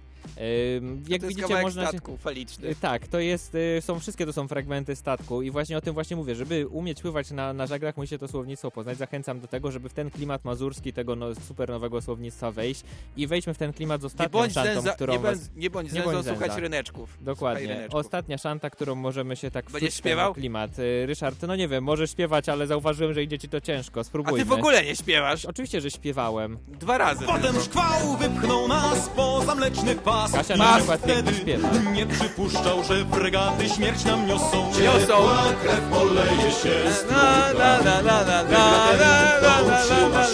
Jak 1.08 1.20
to 1.20 1.26
jest 1.26 1.28
widzicie, 1.28 1.42
kawałek 1.42 1.62
można 1.64 1.82
się... 1.82 1.88
statku 1.88 2.16
faliczny. 2.16 2.68
Y, 2.68 2.74
Tak, 2.80 3.08
to 3.08 3.18
jest, 3.20 3.54
y, 3.54 3.78
są 3.80 3.98
wszystkie 4.00 4.26
to 4.26 4.32
są 4.32 4.48
fragmenty 4.48 4.96
statku 4.96 5.42
i 5.42 5.50
właśnie 5.50 5.78
o 5.78 5.80
tym 5.80 5.94
właśnie 5.94 6.16
mówię, 6.16 6.34
żeby 6.34 6.66
umieć 6.68 7.02
pływać 7.02 7.30
na, 7.30 7.52
na 7.52 7.66
żaglach, 7.66 7.96
musicie 7.96 8.18
to 8.18 8.28
słownictwo 8.28 8.70
poznać. 8.70 8.98
Zachęcam 8.98 9.40
do 9.40 9.46
tego, 9.46 9.70
żeby 9.72 9.88
w 9.88 9.94
ten 9.94 10.10
klimat 10.10 10.44
mazurski 10.44 10.92
tego 10.92 11.16
no, 11.16 11.34
super 11.34 11.68
nowego 11.68 12.02
słownictwa 12.02 12.50
wejść 12.52 12.82
i 13.16 13.26
wejdźmy 13.26 13.54
w 13.54 13.58
ten 13.58 13.72
klimat 13.72 14.00
z 14.00 14.02
Nie 14.02 14.06
ostatnią 14.06 14.40
bądź 14.40 14.52
szantą, 14.52 14.74
zęza, 14.74 14.92
którą 14.92 15.12
nie, 15.12 15.18
was... 15.18 15.38
bądź, 15.38 15.50
nie 15.56 15.70
bądź 15.70 15.92
nie 15.92 16.02
bądź 16.02 16.26
słuchać 16.26 16.56
ryneczków. 16.56 17.18
Dokładnie. 17.20 17.68
ryneczków. 17.68 17.94
Ostatnia 17.94 18.38
szanta, 18.38 18.70
którą 18.70 18.94
możemy 18.94 19.36
się 19.36 19.50
tak 19.50 19.64
Będziesz 19.70 19.90
wczuć 19.90 20.00
w 20.00 20.02
ten 20.02 20.10
śpiewał? 20.10 20.34
klimat. 20.34 20.78
Y, 20.78 21.06
Ryszard, 21.06 21.36
no 21.46 21.56
nie 21.56 21.68
wiem, 21.68 21.84
możesz 21.84 22.10
śpiewać, 22.10 22.48
ale 22.48 22.66
zauważyłem, 22.66 23.14
że 23.14 23.22
idzie 23.22 23.38
ci 23.38 23.48
to 23.48 23.60
ciężko. 23.60 24.00
A 24.00 24.04
Spróbujmy. 24.04 24.38
ty 24.38 24.44
w 24.44 24.52
ogóle 24.52 24.84
nie 24.84 24.96
śpiewasz. 24.96 25.44
Oczywiście, 25.44 25.80
że 25.80 25.90
śpiewałem. 25.90 26.58
Dwa 26.68 26.98
razy 26.98 27.24
Potem 27.26 27.60
szkwał 27.60 28.16
wypchnął 28.16 28.68
nas 28.68 29.08
poza 29.08 29.54
mleczny 29.54 29.94
pas. 30.10 30.32
Kasia 30.32 30.56
na 30.56 30.76
przykład 30.76 31.00
pięknie 31.02 31.22
wtedy 31.22 31.38
śpiewa. 31.38 31.68
nie 31.92 32.06
przypuszczał, 32.06 32.84
że 32.84 33.04
fregaty 33.04 33.68
śmierć 33.68 34.04
nam 34.04 34.26
niosą. 34.26 34.70
Niosą. 34.82 34.98
Ciepła 35.06 35.44
krew 35.62 35.80
poleje 35.90 36.50
się 36.50 36.92
z 36.92 37.10
Na, 37.10 37.52
na, 37.58 37.82
na, 37.82 38.02
na, 38.02 38.24
na, 38.24 38.42
na, 38.42 38.44
na, 38.44 38.92
na, 38.96 39.62
na, 39.62 39.82
na, 40.08 40.28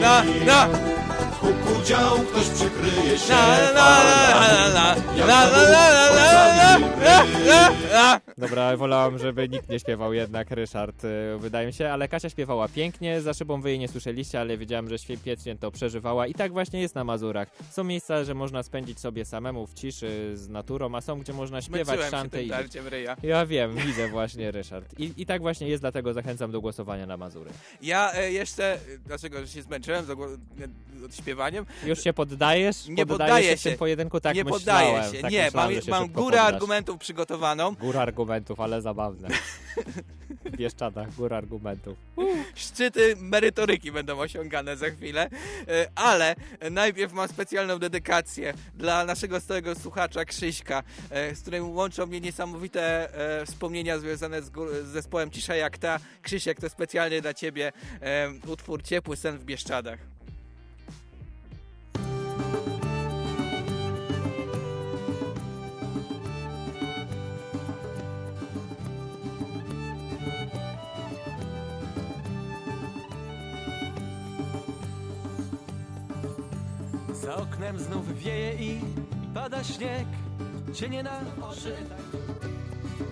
na, 0.00 0.22
na, 0.46 0.68
na 0.68 0.68
huku 1.40 1.84
dział, 1.84 2.18
ktoś 2.18 2.48
przykryje 2.48 3.18
się 3.18 3.34
Dobra, 8.38 8.76
wolałam, 8.76 9.18
żeby 9.18 9.48
nikt 9.48 9.68
nie 9.68 9.80
śpiewał 9.80 10.12
jednak, 10.12 10.50
Ryszard, 10.50 11.04
y, 11.04 11.08
wydaje 11.38 11.66
mi 11.66 11.72
się, 11.72 11.90
ale 11.90 12.08
Kasia 12.08 12.30
śpiewała 12.30 12.68
pięknie, 12.68 13.20
za 13.20 13.34
szybą 13.34 13.60
wy 13.60 13.70
jej 13.70 13.78
nie 13.78 13.88
słyszeliście, 13.88 14.40
ale 14.40 14.58
wiedziałam, 14.58 14.88
że 14.88 14.98
świetnie 14.98 15.56
to 15.60 15.70
przeżywała 15.70 16.26
i 16.26 16.34
tak 16.34 16.52
właśnie 16.52 16.80
jest 16.80 16.94
na 16.94 17.04
Mazurach. 17.04 17.48
Są 17.70 17.84
miejsca, 17.84 18.24
że 18.24 18.34
można 18.34 18.62
spędzić 18.62 19.00
sobie 19.00 19.24
samemu 19.24 19.66
w 19.66 19.74
ciszy, 19.74 20.32
z 20.34 20.48
naturą, 20.48 20.94
a 20.94 21.00
są, 21.00 21.18
gdzie 21.20 21.32
można 21.32 21.62
śpiewać 21.62 22.00
szantę 22.10 22.42
i... 22.42 22.50
Ja 23.22 23.46
wiem, 23.46 23.76
widzę 23.76 24.08
właśnie, 24.08 24.50
Ryszard. 24.50 24.98
I, 24.98 25.12
I 25.16 25.26
tak 25.26 25.42
właśnie 25.42 25.68
jest, 25.68 25.82
dlatego 25.82 26.12
zachęcam 26.12 26.50
do 26.50 26.60
głosowania 26.60 27.06
na 27.06 27.16
Mazury. 27.16 27.50
Ja 27.82 28.12
e, 28.14 28.32
jeszcze, 28.32 28.78
dlaczego, 29.06 29.46
się 29.46 29.62
zmęczyłem 29.62 30.04
od 31.04 31.16
śpiewania 31.16 31.29
śpiewaniem? 31.30 31.66
Już 31.86 32.04
się 32.04 32.12
poddajesz? 32.12 32.88
Nie 32.88 33.06
poddajesz 33.06 33.06
poddaję 33.06 33.50
się 33.50 33.56
w 33.56 33.62
tym 33.62 33.78
pojedynku? 33.78 34.20
Tak 34.20 34.36
nie 34.36 34.44
poddaję 34.44 35.12
się, 35.12 35.22
tak 35.22 35.32
nie, 35.32 35.44
myślałem, 35.44 35.80
mam, 35.88 36.00
mam 36.00 36.08
górę 36.08 36.24
poddasz. 36.24 36.54
argumentów 36.54 36.98
przygotowaną. 36.98 37.74
Góra 37.74 38.00
argumentów, 38.00 38.60
ale 38.60 38.82
zabawne. 38.82 39.28
W 40.44 40.56
Bieszczadach, 40.56 41.14
góra 41.14 41.36
argumentów. 41.36 41.98
Szczyty 42.54 43.16
merytoryki 43.16 43.92
będą 43.92 44.18
osiągane 44.18 44.76
za 44.76 44.90
chwilę, 44.90 45.30
e, 45.68 45.88
ale 45.94 46.34
najpierw 46.70 47.12
mam 47.12 47.28
specjalną 47.28 47.78
dedykację 47.78 48.54
dla 48.74 49.04
naszego 49.04 49.40
stałego 49.40 49.74
słuchacza 49.74 50.24
Krzyśka, 50.24 50.82
e, 51.10 51.34
z 51.34 51.40
którym 51.40 51.70
łączą 51.70 52.06
mnie 52.06 52.20
niesamowite 52.20 53.14
e, 53.40 53.46
wspomnienia 53.46 53.98
związane 53.98 54.42
z, 54.42 54.50
z 54.84 54.86
zespołem 54.86 55.30
Cisza 55.30 55.54
jak 55.56 55.78
ta. 55.78 55.98
Krzysiek, 56.22 56.60
to 56.60 56.68
specjalnie 56.68 57.20
dla 57.20 57.34
ciebie 57.34 57.72
utwór 58.46 58.82
Ciepły 58.82 59.16
sen 59.16 59.38
w 59.38 59.44
Bieszczadach. 59.44 59.98
Za 77.30 77.36
oknem 77.36 77.78
znów 77.78 78.18
wieje 78.18 78.54
i 78.54 78.80
pada 79.34 79.64
śnieg. 79.64 80.06
Cienie 80.74 81.02
na 81.02 81.20
oczy, 81.42 81.76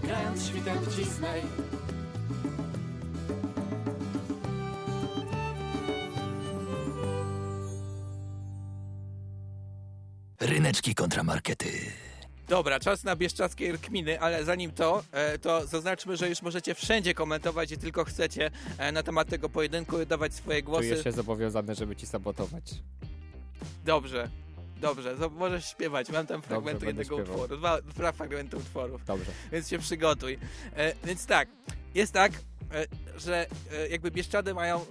grając 0.03 0.47
świtem 0.47 0.79
w 0.79 0.97
Disney. 0.97 1.43
Ryneczki 10.41 10.95
kontramarkety. 10.95 11.69
Dobra, 12.49 12.81
czas 12.81 13.05
na 13.05 13.17
bieszczadzkie 13.17 13.73
rkminy, 13.73 14.21
ale 14.21 14.45
zanim 14.45 14.71
to, 14.73 15.03
e, 15.13 15.39
to 15.39 15.67
zaznaczmy, 15.67 16.17
że 16.17 16.29
już 16.29 16.43
możecie 16.43 16.75
wszędzie 16.75 17.15
komentować, 17.15 17.69
gdzie 17.69 17.77
tylko 17.77 18.05
chcecie 18.05 18.51
e, 18.79 18.93
na 18.93 19.03
temat 19.03 19.29
tego 19.29 19.49
pojedynku, 19.49 20.07
dawać 20.07 20.35
swoje 20.35 20.63
głosy. 20.63 20.89
Czujesz 20.89 21.05
się 21.05 21.13
zobowiązany, 21.13 21.75
żeby 21.75 21.97
ci 21.97 22.07
sabotować. 22.07 22.65
Dobrze, 23.85 24.29
dobrze, 24.81 25.17
to 25.17 25.31
możesz 25.31 25.67
śpiewać. 25.71 26.11
Mam 26.11 26.27
tam 26.27 26.43
fragmenty 26.43 26.87
jednego 26.87 27.17
śpiewał. 27.17 27.35
utworu, 27.35 27.57
dwa, 27.57 27.83
dwa 27.83 28.13
fragmenty 28.13 28.57
utworów, 28.57 29.05
Dobrze. 29.05 29.33
więc 29.53 29.69
się 29.69 29.79
przygotuj. 29.79 30.39
E, 30.77 30.93
więc 31.05 31.27
tak, 31.27 31.49
jest 31.95 32.13
tak, 32.13 32.33
e, 32.33 32.87
że 33.19 33.47
e, 33.73 33.89
jakby 33.89 34.11
Bieszczady 34.11 34.55
mają 34.55 34.81
e, 34.81 34.85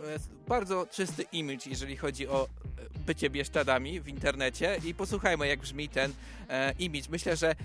bardzo 0.48 0.88
czysty 0.92 1.24
image, 1.32 1.70
jeżeli 1.70 1.98
chodzi 1.98 2.28
o 2.28 2.44
e, 2.46 3.00
bycie 3.00 3.30
Bieszczadami 3.30 4.02
w 4.02 4.08
internecie 4.08 4.78
i 4.86 4.94
posłuchajmy, 4.94 5.48
jak 5.48 5.60
brzmi 5.60 5.90
ten 5.90 6.14
e, 6.50 6.74
image. 6.80 7.10
Myślę, 7.10 7.36
że 7.36 7.50
e, 7.52 7.56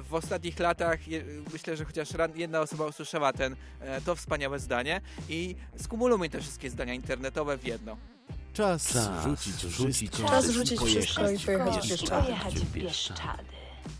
w 0.00 0.14
ostatnich 0.14 0.58
latach, 0.58 1.08
je, 1.08 1.24
myślę, 1.52 1.76
że 1.76 1.84
chociaż 1.84 2.08
jedna 2.34 2.60
osoba 2.60 2.86
usłyszała 2.86 3.32
ten, 3.32 3.56
to 4.04 4.16
wspaniałe 4.16 4.58
zdanie 4.58 5.00
i 5.28 5.56
skumulujmy 5.76 6.30
te 6.30 6.40
wszystkie 6.40 6.70
zdania 6.70 6.94
internetowe 6.94 7.58
w 7.58 7.64
jedno. 7.64 7.96
Czas, 8.52 8.98
rzucić 9.24 9.54
wszystko. 9.54 10.28
Czas 10.28 10.50
rzucić 10.50 10.80
wszystko 10.80 11.30
i 11.30 11.38
pojechać 11.38 11.78
w 11.78 11.88
Bieszczady. 11.88 12.22
Pojechać 12.22 12.54
w 12.54 12.72
Bieszczady. 12.72 13.42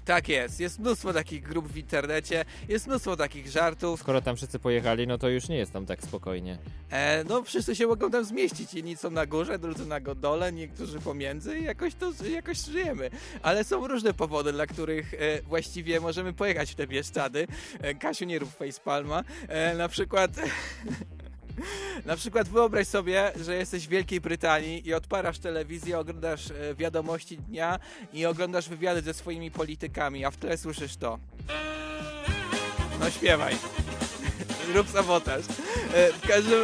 Tak 0.05 0.29
jest, 0.29 0.61
jest 0.61 0.79
mnóstwo 0.79 1.12
takich 1.12 1.42
grup 1.42 1.68
w 1.68 1.77
internecie, 1.77 2.44
jest 2.68 2.87
mnóstwo 2.87 3.16
takich 3.16 3.48
żartów. 3.48 4.01
Skoro 4.01 4.22
tam 4.22 4.37
wszyscy 4.37 4.59
pojechali, 4.59 5.07
no 5.07 5.18
to 5.18 5.29
już 5.29 5.48
nie 5.48 5.57
jest 5.57 5.72
tam 5.72 5.87
tak 5.87 6.03
spokojnie. 6.03 6.59
E, 6.90 7.24
no 7.24 7.42
wszyscy 7.42 7.77
się 7.77 7.87
mogą 7.87 8.11
tam 8.11 8.24
zmieścić, 8.24 8.74
jedni 8.74 8.96
są 8.96 9.11
na 9.11 9.27
górze, 9.27 9.59
drudzy 9.59 9.87
na 9.87 10.01
dole, 10.01 10.53
niektórzy 10.53 11.01
pomiędzy 11.01 11.59
i 11.59 11.64
jakoś 11.64 11.94
to 11.94 12.12
jakoś 12.24 12.64
żyjemy. 12.64 13.11
Ale 13.42 13.64
są 13.64 13.88
różne 13.88 14.14
powody, 14.14 14.53
dla 14.53 14.66
których 14.66 15.14
e, 15.14 15.42
właściwie 15.42 16.01
możemy 16.01 16.33
pojechać 16.33 16.72
w 16.72 16.74
te 16.74 16.87
Bieszczady. 16.87 17.46
E, 17.81 17.94
Kasiu, 17.94 18.24
nie 18.24 18.38
rób 18.38 18.51
facepalma. 18.57 19.24
E, 19.48 19.74
na 19.74 19.88
przykład... 19.88 20.31
Na 22.07 22.16
przykład 22.16 22.49
wyobraź 22.49 22.87
sobie, 22.87 23.33
że 23.44 23.57
jesteś 23.57 23.87
w 23.87 23.90
Wielkiej 23.90 24.20
Brytanii 24.20 24.88
i 24.88 24.94
odparasz 24.94 25.38
telewizję, 25.38 25.99
oglądasz 25.99 26.51
e, 26.51 26.75
wiadomości 26.75 27.38
dnia 27.38 27.79
i 28.12 28.27
oglądasz 28.27 28.68
wywiady 28.68 29.03
ze 29.03 29.14
swoimi 29.14 29.51
politykami, 29.51 30.25
a 30.25 30.31
w 30.31 30.37
tle 30.37 30.59
słyszysz 30.59 30.96
to. 30.96 31.18
No 33.01 33.11
śpiewaj. 33.11 33.57
Rób 34.75 34.88
sabotaż. 34.90 35.44
E, 35.94 36.12
w 36.12 36.29
każdym... 36.29 36.61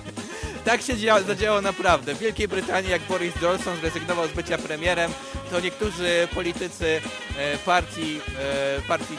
tak 0.64 0.82
się 0.82 0.96
dzia- 0.96 1.24
zadziało 1.26 1.60
naprawdę. 1.60 2.14
W 2.14 2.18
Wielkiej 2.18 2.48
Brytanii, 2.48 2.90
jak 2.90 3.02
Boris 3.02 3.42
Johnson 3.42 3.76
zrezygnował 3.76 4.28
z 4.28 4.32
bycia 4.32 4.58
premierem, 4.58 5.12
to 5.50 5.60
niektórzy 5.60 6.28
politycy 6.34 7.00
e, 7.36 7.58
partii, 7.58 8.20
e, 8.38 8.82
partii 8.88 9.16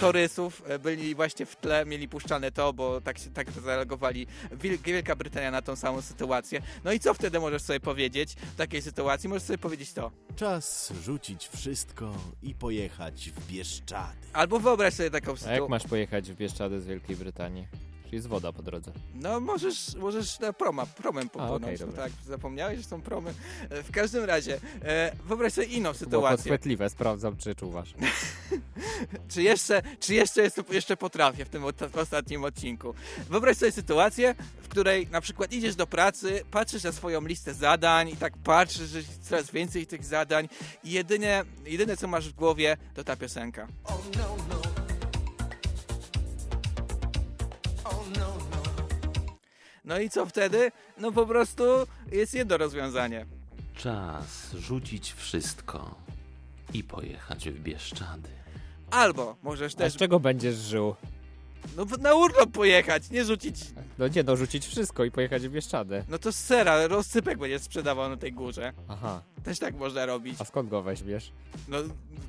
torysów 0.00 0.62
e, 0.66 0.78
byli 0.78 1.14
właśnie 1.14 1.46
w 1.46 1.56
tle, 1.56 1.86
mieli 1.86 2.08
puszczane 2.08 2.52
to, 2.52 2.72
bo 2.72 3.00
tak, 3.00 3.18
się, 3.18 3.30
tak 3.30 3.50
zareagowali 3.52 4.26
Wiel- 4.52 4.78
Wielka 4.78 5.16
Brytania 5.16 5.50
na 5.50 5.62
tą 5.62 5.76
samą 5.76 6.02
sytuację. 6.02 6.62
No 6.84 6.92
i 6.92 7.00
co 7.00 7.14
wtedy 7.14 7.40
możesz 7.40 7.62
sobie 7.62 7.80
powiedzieć 7.80 8.34
w 8.34 8.56
takiej 8.56 8.82
sytuacji? 8.82 9.28
Możesz 9.28 9.42
sobie 9.42 9.58
powiedzieć 9.58 9.92
to. 9.92 10.10
Czas 10.36 10.92
rzucić 11.04 11.48
wszystko 11.48 12.14
i 12.42 12.54
pojechać 12.54 13.30
w 13.30 13.46
Bieszczady. 13.46 14.16
Albo 14.32 14.60
wyobraź 14.60 14.94
sobie 14.94 15.10
taką 15.10 15.26
A 15.28 15.30
jak 15.32 15.38
sytuację. 15.40 15.68
masz 15.68 15.84
pojechać 15.84 16.30
w 16.32 16.36
Bieszczady 16.36 16.80
z 16.80 16.86
Wielkiej 16.86 17.16
Brytanii? 17.16 17.66
Czyli 18.10 18.16
jest 18.18 18.28
woda 18.28 18.52
po 18.52 18.62
drodze. 18.62 18.92
No 19.14 19.40
możesz, 19.40 19.94
możesz 19.94 20.40
na 20.40 20.52
proma, 20.52 20.86
promem 20.86 21.28
popłynąć. 21.28 21.62
okej, 21.82 21.86
no 21.96 22.02
tak, 22.02 22.12
zapomniałeś, 22.26 22.78
że 22.78 22.84
są 22.84 23.02
promy. 23.02 23.34
E, 23.70 23.82
W 23.82 23.90
każdym 23.90 24.24
razie, 24.24 24.60
e, 24.82 25.12
wyobraź 25.24 25.52
sobie 25.52 25.66
inną 25.66 25.82
Było 25.82 25.94
sytuację. 25.94 26.36
podchwytliwe, 26.36 26.90
sprawdzam, 26.90 27.36
czy 27.36 27.54
czuwasz. 27.54 27.94
Czy 29.28 29.42
jeszcze, 29.42 29.82
czy 30.00 30.14
jeszcze, 30.14 30.42
jest, 30.42 30.60
jeszcze 30.72 30.96
potrafię 30.96 31.44
w 31.44 31.48
tym 31.48 31.62
ot- 31.64 31.98
ostatnim 32.00 32.44
odcinku. 32.44 32.94
Wyobraź 33.28 33.56
sobie 33.56 33.72
sytuację, 33.72 34.34
w 34.62 34.68
której 34.68 35.06
na 35.10 35.20
przykład 35.20 35.52
idziesz 35.52 35.74
do 35.76 35.86
pracy, 35.86 36.42
patrzysz 36.50 36.82
na 36.84 36.92
swoją 36.92 37.20
listę 37.26 37.54
zadań 37.54 38.08
i 38.08 38.16
tak 38.16 38.32
patrzysz, 38.44 38.88
że 38.88 38.98
jest 38.98 39.28
coraz 39.28 39.50
więcej 39.50 39.86
tych 39.86 40.04
zadań 40.04 40.48
i 40.84 40.90
jedynie, 40.90 41.44
jedyne 41.66 41.96
co 41.96 42.08
masz 42.08 42.28
w 42.28 42.32
głowie 42.34 42.76
to 42.94 43.04
ta 43.04 43.16
piosenka. 43.16 43.66
No 44.48 44.59
i 49.98 50.10
co 50.10 50.26
wtedy? 50.26 50.72
No 50.98 51.12
po 51.12 51.26
prostu 51.26 51.64
jest 52.12 52.34
jedno 52.34 52.56
rozwiązanie. 52.56 53.26
Czas 53.76 54.52
rzucić 54.54 55.12
wszystko 55.12 55.94
i 56.74 56.84
pojechać 56.84 57.48
w 57.50 57.60
Bieszczady. 57.60 58.28
Albo 58.90 59.36
możesz 59.42 59.74
A 59.74 59.76
też 59.76 59.92
z 59.92 59.96
czego 59.96 60.20
będziesz 60.20 60.56
żył? 60.56 60.94
no, 61.76 61.86
na 62.00 62.14
urlop 62.14 62.50
pojechać, 62.52 63.10
nie 63.10 63.24
rzucić 63.24 63.56
No 63.98 64.08
nie, 64.08 64.22
no 64.22 64.36
rzucić 64.36 64.66
wszystko 64.66 65.04
i 65.04 65.10
pojechać 65.10 65.48
w 65.48 65.52
Bieszczady. 65.52 66.04
No 66.08 66.18
to 66.18 66.32
z 66.32 66.36
sera, 66.36 66.86
rozsypek 66.86 67.38
będzie 67.38 67.58
sprzedawał 67.58 68.08
na 68.08 68.16
tej 68.16 68.32
górze. 68.32 68.72
Aha. 68.88 69.22
Też 69.44 69.58
tak 69.58 69.74
można 69.74 70.06
robić. 70.06 70.36
A 70.40 70.44
skąd 70.44 70.68
go 70.70 70.82
weźmiesz? 70.82 71.32
No, 71.68 71.78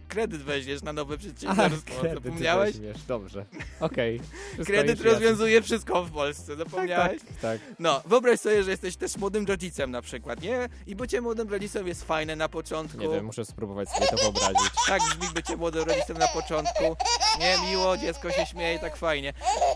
kredyt 0.07 0.41
weźmiesz 0.41 0.81
na 0.81 0.93
nowe 0.93 1.15
A, 1.15 1.17
przedsiębiorstwo. 1.17 1.99
kredyt 2.01 2.23
Zapomniałeś? 2.23 2.71
weźmiesz, 2.71 2.97
dobrze. 3.07 3.45
Okej. 3.79 4.21
Wszystko 4.53 4.65
Kredyt 4.65 4.97
już 4.97 5.05
jasne. 5.05 5.19
rozwiązuje 5.19 5.61
wszystko 5.61 6.03
w 6.05 6.11
Polsce, 6.11 6.55
zapomniałeś? 6.55 7.21
Tak, 7.21 7.37
tak. 7.41 7.59
No, 7.79 8.01
wyobraź 8.05 8.39
sobie, 8.39 8.63
że 8.63 8.71
jesteś 8.71 8.95
też 8.95 9.17
młodym 9.17 9.45
rodzicem 9.45 9.91
na 9.91 10.01
przykład, 10.01 10.41
nie? 10.41 10.69
I 10.87 10.95
bycie 10.95 11.21
młodym 11.21 11.49
rodzicem 11.49 11.87
jest 11.87 12.03
fajne 12.03 12.35
na 12.35 12.49
początku. 12.49 12.97
Nie 12.97 13.09
wiem, 13.09 13.25
muszę 13.25 13.45
spróbować 13.45 13.89
sobie 13.89 14.07
to 14.07 14.17
wyobrazić. 14.17 14.71
Tak 14.87 15.01
brzmi 15.09 15.33
bycie 15.33 15.57
młodym 15.57 15.83
rodzicem 15.83 16.17
na 16.17 16.27
początku. 16.27 16.95
Nie, 17.39 17.55
miło, 17.69 17.97
dziecko 17.97 18.31
się 18.31 18.45
śmieje, 18.45 18.79
tak 18.79 18.95
fajnie. 18.97 19.33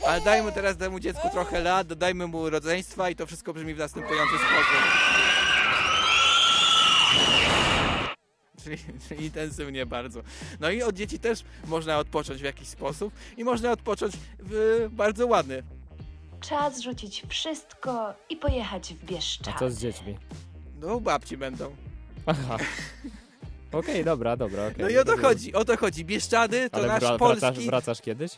Ale 0.07 0.21
dajmy 0.21 0.51
teraz 0.51 0.77
temu 0.77 0.99
dziecku 0.99 1.29
trochę 1.31 1.61
lat, 1.61 1.87
dodajmy 1.87 2.27
mu 2.27 2.49
rodzeństwa 2.49 3.09
i 3.09 3.15
to 3.15 3.25
wszystko 3.25 3.53
brzmi 3.53 3.73
w 3.73 3.77
następujący 3.77 4.33
sposób. 4.35 5.44
Czyli, 8.63 8.77
czyli 9.09 9.25
intensywnie 9.25 9.85
bardzo. 9.85 10.21
No 10.59 10.69
i 10.69 10.81
od 10.81 10.95
dzieci 10.95 11.19
też 11.19 11.43
można 11.67 11.97
odpocząć 11.97 12.41
w 12.41 12.43
jakiś 12.43 12.67
sposób 12.67 13.13
i 13.37 13.43
można 13.43 13.71
odpocząć 13.71 14.13
w 14.39 14.87
bardzo 14.91 15.27
ładny. 15.27 15.63
Czas 16.41 16.81
rzucić 16.81 17.23
wszystko 17.29 18.13
i 18.29 18.35
pojechać 18.37 18.93
w 18.93 19.03
A 19.03 19.05
Bieszczady. 19.07 19.59
co 19.59 19.69
z 19.71 19.79
dziećmi? 19.79 20.17
No, 20.81 20.99
babci 20.99 21.37
będą. 21.37 21.75
Aha. 22.25 22.57
Okej, 23.71 24.05
dobra, 24.05 24.37
dobra, 24.37 24.67
okej. 24.67 24.75
No 24.79 24.89
i 24.89 24.97
o 24.97 25.05
to 25.05 25.17
chodzi, 25.17 25.53
o 25.53 25.65
to 25.65 25.77
chodzi. 25.77 26.05
Bieszczady 26.05 26.69
to 26.69 26.77
Ale 26.77 26.87
nasz 26.87 27.03
wra- 27.03 27.17
polski... 27.19 27.39
wracasz, 27.41 27.65
wracasz 27.65 28.01
kiedyś? 28.01 28.31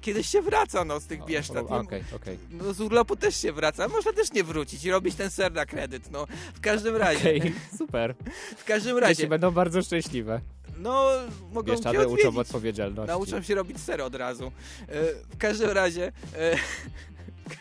Kiedyś 0.00 0.26
się 0.26 0.42
wraca, 0.42 0.84
no, 0.84 1.00
z 1.00 1.06
tych 1.06 1.24
Bieszczad. 1.24 1.66
O, 1.70 1.78
Okej, 1.78 2.04
okej. 2.16 2.38
No 2.50 2.72
z 2.72 2.80
urlopu 2.80 3.16
też 3.16 3.36
się 3.36 3.52
wraca, 3.52 3.88
można 3.88 4.12
też 4.12 4.32
nie 4.32 4.44
wrócić 4.44 4.84
i 4.84 4.90
robić 4.90 5.14
ten 5.14 5.30
ser 5.30 5.52
na 5.52 5.66
kredyt, 5.66 6.10
no. 6.10 6.26
W 6.54 6.60
każdym 6.60 6.96
razie. 6.96 7.18
Okej, 7.18 7.52
super. 7.78 8.14
W 8.58 8.64
każdym 8.64 8.96
Dzieci 8.96 9.08
razie. 9.08 9.26
będą 9.26 9.50
bardzo 9.50 9.82
szczęśliwe. 9.82 10.40
No, 10.78 11.10
mogą 11.52 11.72
Bieszczady 11.72 11.98
cię 11.98 12.08
uczą 12.08 12.38
odpowiedzialności. 12.38 13.08
Nauczą 13.08 13.42
się 13.42 13.54
robić 13.54 13.80
ser 13.80 14.00
od 14.00 14.14
razu. 14.14 14.52
E, 14.88 15.14
w 15.30 15.36
każdym 15.38 15.70
razie. 15.70 16.12
E, 16.36 16.56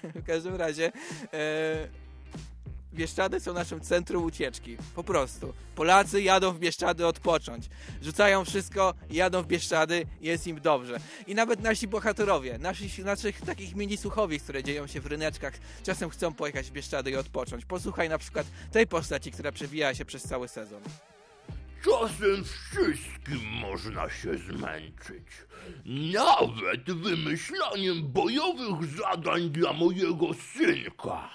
w 0.21 0.23
każdym 0.25 0.55
razie. 0.55 0.91
E, 1.33 1.87
Bieszczady 2.93 3.39
są 3.39 3.53
naszym 3.53 3.81
centrum 3.81 4.23
ucieczki. 4.23 4.77
Po 4.95 5.03
prostu. 5.03 5.53
Polacy 5.75 6.21
jadą 6.21 6.51
w 6.51 6.59
Bieszczady 6.59 7.07
odpocząć. 7.07 7.65
Rzucają 8.01 8.45
wszystko 8.45 8.93
jadą 9.09 9.41
w 9.41 9.47
Bieszczady 9.47 10.05
jest 10.21 10.47
im 10.47 10.61
dobrze. 10.61 10.97
I 11.27 11.35
nawet 11.35 11.61
nasi 11.61 11.87
bohaterowie, 11.87 12.57
nasi, 12.57 13.03
naszych 13.03 13.41
takich 13.41 13.75
mini 13.75 13.97
słuchowisk, 13.97 14.43
które 14.43 14.63
dzieją 14.63 14.87
się 14.87 15.01
w 15.01 15.05
ryneczkach, 15.05 15.53
czasem 15.83 16.09
chcą 16.09 16.33
pojechać 16.33 16.67
w 16.67 16.71
Bieszczady 16.71 17.11
i 17.11 17.15
odpocząć. 17.15 17.65
Posłuchaj 17.65 18.09
na 18.09 18.17
przykład 18.17 18.47
tej 18.71 18.87
postaci, 18.87 19.31
która 19.31 19.51
przewija 19.51 19.95
się 19.95 20.05
przez 20.05 20.23
cały 20.23 20.47
sezon. 20.47 20.81
Czasem 21.83 22.43
wszystkim 22.43 23.47
można 23.61 24.09
się 24.09 24.37
zmęczyć. 24.37 25.27
Nawet 25.85 26.91
wymyślaniem 26.91 28.11
bojowych 28.11 28.85
zadań 28.85 29.49
dla 29.49 29.73
mojego 29.73 30.27
synka. 30.33 31.29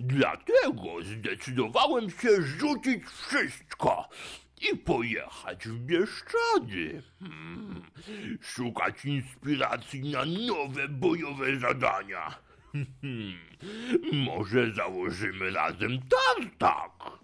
Dlatego 0.00 1.02
zdecydowałem 1.02 2.10
się 2.10 2.42
rzucić 2.42 3.04
wszystko 3.04 4.08
i 4.72 4.76
pojechać 4.76 5.68
w 5.68 5.78
Bieszczady. 5.78 7.02
Hmm. 7.20 7.82
Szukać 8.40 9.04
inspiracji 9.04 10.10
na 10.10 10.24
nowe 10.24 10.88
bojowe 10.88 11.56
zadania. 11.56 12.38
Hmm. 12.72 13.38
Może 14.12 14.72
założymy 14.74 15.50
razem 15.50 15.98
tartak. 16.08 17.21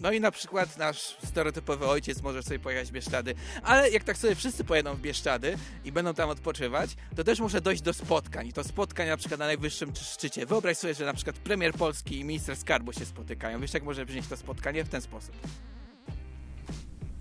No 0.00 0.12
i 0.12 0.20
na 0.20 0.30
przykład 0.30 0.78
nasz 0.78 1.16
stereotypowy 1.24 1.86
ojciec 1.86 2.22
może 2.22 2.42
sobie 2.42 2.58
pojechać 2.58 2.88
w 2.88 2.92
Bieszczady. 2.92 3.34
Ale 3.62 3.90
jak 3.90 4.04
tak 4.04 4.16
sobie 4.16 4.34
wszyscy 4.34 4.64
pojedą 4.64 4.94
w 4.94 5.00
Bieszczady 5.00 5.58
i 5.84 5.92
będą 5.92 6.14
tam 6.14 6.30
odpoczywać, 6.30 6.96
to 7.16 7.24
też 7.24 7.40
muszę 7.40 7.60
dojść 7.60 7.82
do 7.82 7.92
spotkań. 7.92 8.48
I 8.48 8.52
to 8.52 8.64
spotkań 8.64 9.08
na 9.08 9.16
przykład 9.16 9.40
na 9.40 9.46
najwyższym 9.46 9.92
szczycie. 9.96 10.46
Wyobraź 10.46 10.76
sobie, 10.76 10.94
że 10.94 11.04
na 11.04 11.14
przykład 11.14 11.36
premier 11.36 11.74
Polski 11.74 12.20
i 12.20 12.24
minister 12.24 12.56
skarbu 12.56 12.92
się 12.92 13.06
spotykają. 13.06 13.60
Wiesz, 13.60 13.74
jak 13.74 13.82
może 13.82 14.06
brzmieć 14.06 14.26
to 14.26 14.36
spotkanie? 14.36 14.84
W 14.84 14.88
ten 14.88 15.02
sposób. 15.02 15.36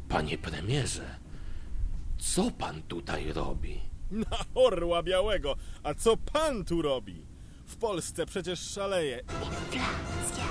Panie 0.09 0.37
premierze, 0.37 1.19
co 2.17 2.51
pan 2.51 2.83
tutaj 2.83 3.33
robi? 3.33 3.81
Na 4.11 4.37
orła 4.55 5.03
białego! 5.03 5.55
A 5.83 5.93
co 5.93 6.17
pan 6.17 6.65
tu 6.65 6.81
robi? 6.81 7.25
W 7.65 7.75
Polsce 7.75 8.25
przecież 8.25 8.59
szaleje. 8.59 9.21
Inflacja, 9.73 10.45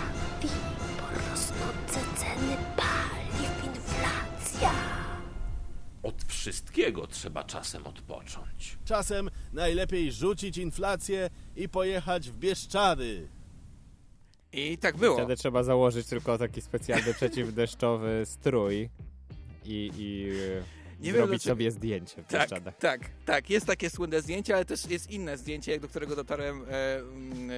Rosnące 1.61 2.01
ceny 2.17 2.57
paliw, 2.77 3.65
inflacja. 3.65 4.73
Od 6.03 6.25
wszystkiego 6.25 7.07
trzeba 7.07 7.45
czasem 7.45 7.87
odpocząć. 7.87 8.79
Czasem 8.85 9.31
najlepiej 9.53 10.13
rzucić 10.13 10.59
inflację 10.59 11.31
i 11.57 11.69
pojechać 11.69 12.31
w 12.31 12.37
Bieszczady. 12.37 13.29
I 14.53 14.79
tak 14.79 14.97
było. 14.97 15.17
Wtedy 15.17 15.37
trzeba 15.37 15.63
założyć 15.63 16.07
tylko 16.07 16.39
taki 16.39 16.61
specjalny 16.61 17.15
przeciwdeszczowy 17.15 18.23
strój 18.25 18.89
i, 19.65 19.91
i 19.99 20.33
Nie 21.05 21.11
e, 21.11 21.13
wiem, 21.13 21.23
zrobić 21.23 21.43
dlaczego- 21.43 21.53
sobie 21.55 21.71
zdjęcie 21.71 22.23
w 22.23 22.27
Tak, 22.27 22.41
Bieszczadach. 22.41 22.77
tak, 22.79 23.01
tak. 23.27 23.51
Jest 23.51 23.67
takie 23.67 23.91
słynne 23.91 24.23
zdjęcie, 24.23 24.55
ale 24.55 24.65
też 24.65 24.87
jest 24.87 25.11
inne 25.11 25.39
zdjęcie, 25.39 25.81
do 25.81 25.89
którego 25.89 26.17
dotarłem 26.17 26.63
e, 26.63 26.97
mm, 26.99 27.51
e, 27.51 27.55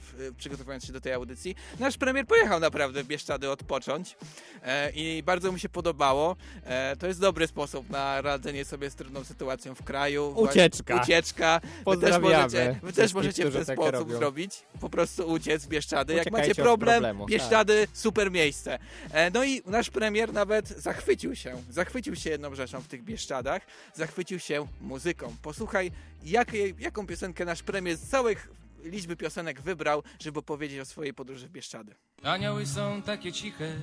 w, 0.00 0.32
przygotowując 0.36 0.84
się 0.84 0.92
do 0.92 1.00
tej 1.00 1.12
audycji. 1.12 1.54
Nasz 1.78 1.96
premier 1.96 2.26
pojechał 2.26 2.60
naprawdę 2.60 3.04
w 3.04 3.06
Bieszczady 3.06 3.50
odpocząć 3.50 4.16
e, 4.62 4.90
i 4.90 5.22
bardzo 5.22 5.52
mi 5.52 5.60
się 5.60 5.68
podobało. 5.68 6.36
E, 6.64 6.96
to 6.96 7.06
jest 7.06 7.20
dobry 7.20 7.46
sposób 7.46 7.90
na 7.90 8.20
radzenie 8.22 8.64
sobie 8.64 8.90
z 8.90 8.94
trudną 8.94 9.24
sytuacją 9.24 9.74
w 9.74 9.82
kraju. 9.82 10.32
Ucieczka. 10.36 10.96
Właśnie, 10.96 11.14
Ucieczka. 11.14 11.60
Wy 11.86 11.96
też 11.96 12.18
możecie, 12.18 12.80
wy 12.82 12.92
też 12.92 13.14
możecie 13.14 13.50
w 13.50 13.52
ten 13.52 13.64
tak 13.64 13.76
sposób 13.76 13.92
robią. 13.94 14.16
zrobić. 14.16 14.62
Po 14.80 14.90
prostu 14.90 15.28
uciec 15.30 15.64
w 15.64 15.68
Bieszczady. 15.68 16.14
Jak 16.14 16.30
macie 16.30 16.54
problem, 16.54 16.94
problemu, 16.94 17.24
tak. 17.24 17.30
Bieszczady, 17.30 17.88
super 17.92 18.30
miejsce. 18.30 18.78
E, 19.12 19.30
no 19.30 19.44
i 19.44 19.62
nasz 19.66 19.90
premier 19.90 20.32
nawet 20.32 20.68
zachwycił 20.68 21.36
się. 21.36 21.62
Zachwycił 21.70 22.16
się 22.16 22.30
jedną 22.30 22.54
rzeczą 22.54 22.82
w 22.88 22.90
tych 22.90 23.04
Bieszczadach. 23.04 23.62
Zachwycił 23.94 24.38
się 24.38 24.66
muzyką. 24.80 25.36
Posłuchaj, 25.42 25.92
jakie, 26.24 26.74
jaką 26.78 27.06
piosenkę 27.06 27.44
nasz 27.44 27.62
premier 27.62 27.96
z 27.96 28.08
całych 28.08 28.48
liczby 28.84 29.16
piosenek 29.16 29.60
wybrał, 29.60 30.02
żeby 30.18 30.42
powiedzieć 30.42 30.80
o 30.80 30.84
swojej 30.84 31.14
podróży 31.14 31.48
w 31.48 31.50
Bieszczady. 31.50 31.94
Anioły 32.22 32.66
są 32.66 33.02
takie 33.02 33.32
ciche, 33.32 33.76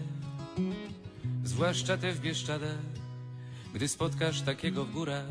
zwłaszcza 1.43 1.97
te 1.97 2.11
w 2.11 2.19
Bieszczadach. 2.19 2.77
Gdy 3.73 3.87
spotkasz 3.87 4.41
takiego 4.41 4.85
w 4.85 4.91
górach, 4.91 5.25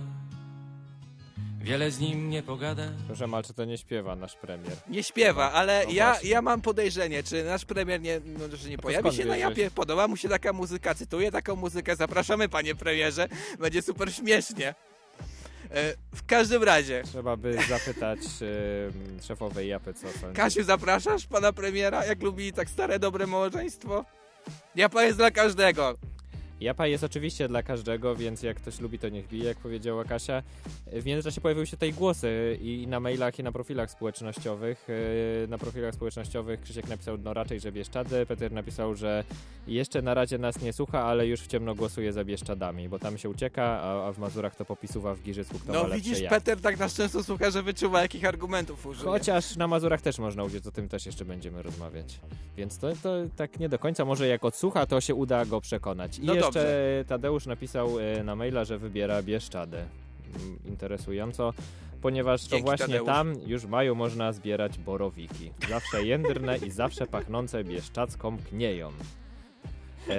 wiele 1.64 1.90
z 1.90 1.98
nim 1.98 2.30
nie 2.30 2.42
pogada. 2.42 2.82
Proszę 3.06 3.26
mal, 3.26 3.44
czy 3.44 3.54
to 3.54 3.64
nie 3.64 3.78
śpiewa 3.78 4.16
nasz 4.16 4.36
premier? 4.36 4.76
Nie 4.88 5.02
śpiewa, 5.02 5.52
ale 5.52 5.84
no 5.86 5.92
ja, 5.92 6.16
ja 6.24 6.42
mam 6.42 6.60
podejrzenie, 6.60 7.22
czy 7.22 7.44
nasz 7.44 7.64
premier 7.64 8.00
nie, 8.00 8.20
no, 8.24 8.56
że 8.56 8.68
nie 8.68 8.78
pojawi 8.78 9.12
się 9.12 9.24
na 9.24 9.36
japie. 9.36 9.70
Podoba 9.70 10.08
mu 10.08 10.16
się 10.16 10.28
taka 10.28 10.52
muzyka, 10.52 10.94
cytuję 10.94 11.30
taką 11.32 11.56
muzykę. 11.56 11.96
Zapraszamy, 11.96 12.48
panie 12.48 12.74
premierze. 12.74 13.28
Będzie 13.58 13.82
super 13.82 14.14
śmiesznie. 14.14 14.74
E, 15.70 15.94
w 16.14 16.26
każdym 16.26 16.62
razie, 16.62 17.02
Trzeba 17.04 17.36
by 17.36 17.58
zapytać 17.68 18.18
e, 19.20 19.22
szefowej 19.22 19.68
Japy, 19.68 19.94
co 19.94 20.18
sądzi. 20.18 20.36
Kasiu, 20.36 20.62
zapraszasz 20.64 21.26
pana 21.26 21.52
premiera, 21.52 22.04
jak 22.06 22.22
lubi 22.22 22.52
tak 22.52 22.70
stare, 22.70 22.98
dobre 22.98 23.26
małżeństwo? 23.26 24.04
Japa 24.74 25.04
jest 25.04 25.18
dla 25.18 25.30
każdego. 25.30 25.94
Japa 26.64 26.86
jest 26.86 27.04
oczywiście 27.04 27.48
dla 27.48 27.62
każdego, 27.62 28.16
więc 28.16 28.42
jak 28.42 28.56
ktoś 28.56 28.80
lubi, 28.80 28.98
to 28.98 29.08
niech 29.08 29.28
bije, 29.28 29.44
jak 29.44 29.56
powiedziała 29.56 30.04
Kasia. 30.04 30.42
W 30.86 31.04
międzyczasie 31.04 31.40
pojawiły 31.40 31.66
się 31.66 31.76
tutaj 31.76 31.92
głosy 31.92 32.58
i 32.62 32.86
na 32.88 33.00
mailach, 33.00 33.38
i 33.38 33.42
na 33.42 33.52
profilach 33.52 33.90
społecznościowych. 33.90 34.88
Yy, 34.88 35.48
Na 35.48 35.58
profilach 35.58 35.94
społecznościowych 35.94 36.60
Krzysiek 36.60 36.88
napisał, 36.88 37.18
no 37.18 37.34
raczej, 37.34 37.60
że 37.60 37.72
Bieszczady. 37.72 38.26
Peter 38.26 38.52
napisał, 38.52 38.94
że 38.94 39.24
jeszcze 39.66 40.02
na 40.02 40.14
razie 40.14 40.38
nas 40.38 40.62
nie 40.62 40.72
słucha, 40.72 41.04
ale 41.04 41.26
już 41.26 41.40
w 41.40 41.46
ciemno 41.46 41.74
głosuje 41.74 42.12
za 42.12 42.24
Bieszczadami, 42.24 42.88
bo 42.88 42.98
tam 42.98 43.18
się 43.18 43.28
ucieka, 43.28 43.62
a, 43.64 44.08
a 44.08 44.12
w 44.12 44.18
Mazurach 44.18 44.56
to 44.56 44.64
popisuwa 44.64 45.14
w 45.14 45.22
Giżycku, 45.22 45.58
kto 45.58 45.72
No 45.72 45.90
widzisz, 45.94 46.20
jak. 46.20 46.30
Peter 46.30 46.60
tak 46.60 46.78
nas 46.78 46.94
często 46.94 47.24
słucha, 47.24 47.50
że 47.50 47.62
wyczuwa, 47.62 48.02
jakich 48.02 48.24
argumentów 48.24 48.86
użyje. 48.86 49.10
Chociaż 49.10 49.56
na 49.56 49.66
Mazurach 49.68 50.02
też 50.02 50.18
można 50.18 50.44
uciec, 50.44 50.66
o 50.66 50.70
tym 50.70 50.88
też 50.88 51.06
jeszcze 51.06 51.24
będziemy 51.24 51.62
rozmawiać. 51.62 52.20
Więc 52.56 52.78
to, 52.78 52.88
to 53.02 53.10
tak 53.36 53.60
nie 53.60 53.68
do 53.68 53.78
końca, 53.78 54.04
może 54.04 54.28
jak 54.28 54.44
odsłucha, 54.44 54.86
to 54.86 55.00
się 55.00 55.14
uda 55.14 55.44
go 55.44 55.60
przekonać. 55.60 56.18
I 56.18 56.22
No 56.24 56.34
jeszcze 56.34 56.53
dobrze. 56.60 57.04
Tadeusz 57.08 57.46
napisał 57.46 58.00
e, 58.00 58.24
na 58.24 58.36
maila, 58.36 58.64
że 58.64 58.78
wybiera 58.78 59.22
Bieszczady. 59.22 59.76
Mm, 59.76 60.58
Interesująco, 60.64 61.52
ponieważ 62.02 62.44
to 62.44 62.50
Dzięki, 62.50 62.64
właśnie 62.64 62.86
Tadeusz. 62.86 63.06
tam 63.06 63.34
już 63.46 63.62
w 63.62 63.68
maju 63.68 63.94
można 63.94 64.32
zbierać 64.32 64.78
borowiki. 64.78 65.50
Zawsze 65.68 66.04
jędrne 66.04 66.56
i 66.58 66.70
zawsze 66.70 67.06
pachnące 67.06 67.64
bieszczacką 67.64 68.38
knieją. 68.50 68.92
E, 70.08 70.14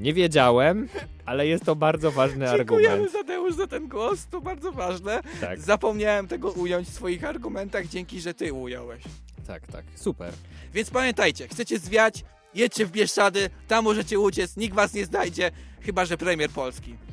nie 0.00 0.14
wiedziałem, 0.14 0.88
ale 1.26 1.46
jest 1.46 1.64
to 1.64 1.76
bardzo 1.76 2.10
ważny 2.10 2.46
Dziękujemy 2.56 2.92
argument. 2.94 3.12
Tadeusz 3.12 3.54
za 3.54 3.66
ten 3.66 3.88
głos, 3.88 4.26
to 4.26 4.40
bardzo 4.40 4.72
ważne. 4.72 5.20
Tak. 5.40 5.60
Zapomniałem 5.60 6.28
tego 6.28 6.50
ująć 6.50 6.88
w 6.88 6.94
swoich 6.94 7.24
argumentach, 7.24 7.86
dzięki, 7.86 8.20
że 8.20 8.34
ty 8.34 8.52
ująłeś. 8.52 9.02
Tak, 9.46 9.66
tak, 9.66 9.84
super. 9.94 10.32
Więc 10.74 10.90
pamiętajcie, 10.90 11.48
chcecie 11.48 11.78
zwiać 11.78 12.24
Jedźcie 12.54 12.86
w 12.86 12.90
Bieszczady, 12.90 13.50
tam 13.68 13.84
możecie 13.84 14.18
uciec, 14.18 14.56
nikt 14.56 14.74
was 14.74 14.94
nie 14.94 15.04
znajdzie, 15.06 15.50
chyba 15.80 16.04
że 16.04 16.16
premier 16.16 16.50
Polski. 16.50 16.96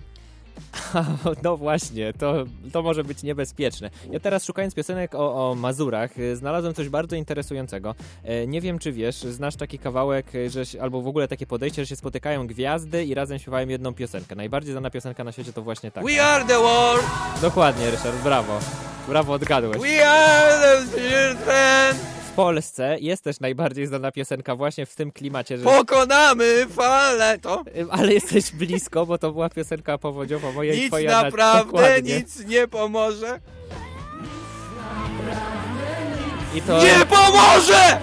No 1.44 1.58
właśnie, 1.58 2.14
to, 2.14 2.34
to 2.74 2.82
może 2.82 3.04
być 3.04 3.24
niebezpieczne. 3.24 3.90
Ja 4.12 4.20
teraz 4.20 4.46
szukając 4.46 4.74
piosenek 4.76 5.16
o, 5.16 5.50
o 5.52 5.56
Mazurach, 5.56 6.20
y, 6.20 6.36
znalazłem 6.36 6.74
coś 6.74 6.90
bardzo 6.90 7.16
interesującego. 7.16 7.96
E, 8.24 8.48
Nie 8.48 8.62
wiem, 8.62 8.80
czy 8.80 8.92
wiesz, 8.92 9.16
znasz 9.16 9.56
taki 9.56 9.80
kawałek, 9.80 10.36
y, 10.36 10.50
że, 10.50 10.66
się- 10.66 10.82
albo 10.82 11.02
w 11.02 11.08
ogóle 11.08 11.28
takie 11.28 11.48
podejście, 11.48 11.82
że 11.82 11.88
się 11.88 11.96
spotykają 11.96 12.48
gwiazdy 12.48 13.06
i 13.06 13.14
razem 13.14 13.40
śpiewają 13.40 13.68
jedną 13.68 13.94
piosenkę. 13.94 14.36
Najbardziej 14.36 14.72
znana 14.72 14.90
piosenka 14.90 15.24
na 15.24 15.32
świecie 15.32 15.54
to 15.54 15.62
właśnie 15.62 15.92
taka. 15.92 16.08
We 16.08 16.24
are 16.24 16.46
the 16.46 16.58
world, 16.60 17.06
Dokładnie, 17.42 17.92
Ryszard, 17.92 18.18
brawo. 18.24 18.60
Brawo, 19.08 19.34
odgadłeś. 19.34 19.82
we 19.82 20.08
are 20.08 20.60
the 20.60 20.86
children, 20.88 21.98
W 22.32 22.34
Polsce 22.34 22.98
jest 23.00 23.24
też 23.24 23.40
najbardziej 23.40 23.88
znana 23.88 24.12
piosenka 24.12 24.56
właśnie 24.56 24.86
w 24.86 24.96
tym 24.96 25.12
klimacie, 25.12 25.58
że... 25.58 25.64
pokonamy 25.64 26.66
falę, 26.70 27.40
to 27.42 27.64
Ale 27.92 28.14
jesteś 28.14 28.52
blisko, 28.52 29.06
bo 29.06 29.18
to 29.18 29.32
była 29.32 29.50
piosenka 29.50 29.98
powodziowa 29.98 30.52
moja 30.52 30.74
i 30.74 30.78
nic 30.80 30.88
twoja. 30.88 31.12
na- 31.12 31.24
naprawdę, 31.24 31.66
dokładnie. 31.66 32.16
nic 32.16 32.46
nie 32.46 32.68
pomoże. 32.68 33.40
I 36.56 36.62
to... 36.62 36.84
Nie 36.84 37.06
pomoże! 37.06 38.00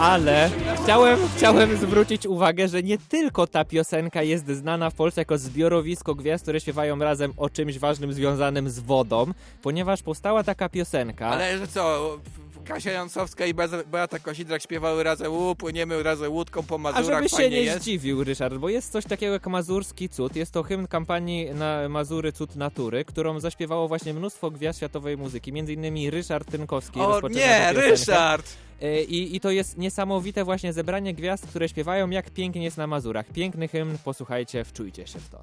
Ale 0.00 0.50
chciałem, 0.82 1.18
chciałem 1.36 1.76
zwrócić 1.76 2.26
uwagę, 2.26 2.68
że 2.68 2.82
nie 2.82 2.98
tylko 2.98 3.46
ta 3.46 3.64
piosenka 3.64 4.22
jest 4.22 4.46
znana 4.46 4.90
w 4.90 4.94
Polsce 4.94 5.20
jako 5.20 5.38
zbiorowisko 5.38 6.14
gwiazd, 6.14 6.42
które 6.42 6.60
śpiewają 6.60 6.98
razem 6.98 7.32
o 7.36 7.50
czymś 7.50 7.78
ważnym 7.78 8.12
związanym 8.12 8.70
z 8.70 8.78
wodą, 8.78 9.26
ponieważ 9.62 10.02
powstała 10.02 10.44
taka 10.44 10.68
piosenka. 10.68 11.28
Ale 11.28 11.58
że 11.58 11.66
co, 11.66 12.16
Kasia 12.64 12.90
Jansowska 12.92 13.46
i 13.46 13.54
Beata- 13.54 14.20
Kosidrak 14.22 14.62
śpiewały 14.62 15.02
razem, 15.02 15.32
u, 15.32 15.54
płyniemy 15.56 16.02
razem 16.02 16.32
łódką 16.32 16.62
po 16.62 16.74
A 16.74 16.78
Mazurach, 16.78 17.18
żeby 17.18 17.28
się 17.28 17.36
fajnie 17.36 17.56
nie 17.56 17.62
jest. 17.62 17.80
zdziwił, 17.80 18.24
Ryszard, 18.24 18.54
bo 18.54 18.68
jest 18.68 18.92
coś 18.92 19.04
takiego 19.04 19.32
jak 19.32 19.46
Mazurski 19.46 20.08
Cud. 20.08 20.36
Jest 20.36 20.52
to 20.52 20.62
hymn 20.62 20.86
kampanii 20.86 21.50
na 21.54 21.88
Mazury 21.88 22.32
Cud 22.32 22.56
Natury, 22.56 23.04
którą 23.04 23.40
zaśpiewało 23.40 23.88
właśnie 23.88 24.14
mnóstwo 24.14 24.50
gwiazd 24.50 24.78
światowej 24.78 25.16
muzyki, 25.16 25.52
między 25.52 25.72
innymi 25.72 26.10
Ryszard 26.10 26.50
Tynkowski. 26.50 27.00
O 27.00 27.28
nie. 27.28 27.72
Ryszard! 27.72 28.46
E, 28.82 29.02
I, 29.02 29.36
I 29.36 29.40
to 29.40 29.50
jest 29.50 29.78
niesamowite 29.78 30.44
właśnie 30.44 30.72
zebranie 30.72 31.14
gwiazd, 31.14 31.46
które 31.46 31.68
śpiewają 31.68 32.10
jak 32.10 32.30
pięknie 32.30 32.64
jest 32.64 32.76
na 32.76 32.86
Mazurach. 32.86 33.26
Piękny 33.26 33.68
hymn, 33.68 33.98
posłuchajcie, 34.04 34.64
wczujcie 34.64 35.06
się 35.06 35.18
w 35.18 35.28
to. 35.28 35.38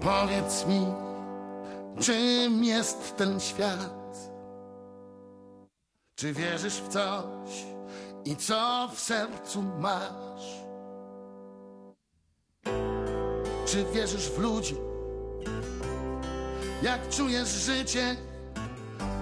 Powiedz 0.00 0.66
mi, 0.66 0.86
czym 2.00 2.64
jest 2.64 3.16
ten 3.16 3.40
świat? 3.40 4.01
Czy 6.22 6.32
wierzysz 6.32 6.74
w 6.74 6.88
coś 6.88 7.64
i 8.24 8.36
co 8.36 8.88
w 8.94 9.00
sercu 9.00 9.62
masz? 9.62 10.62
Czy 13.66 13.84
wierzysz 13.84 14.30
w 14.30 14.38
ludzi? 14.38 14.76
Jak 16.82 17.08
czujesz 17.08 17.48
życie? 17.48 18.16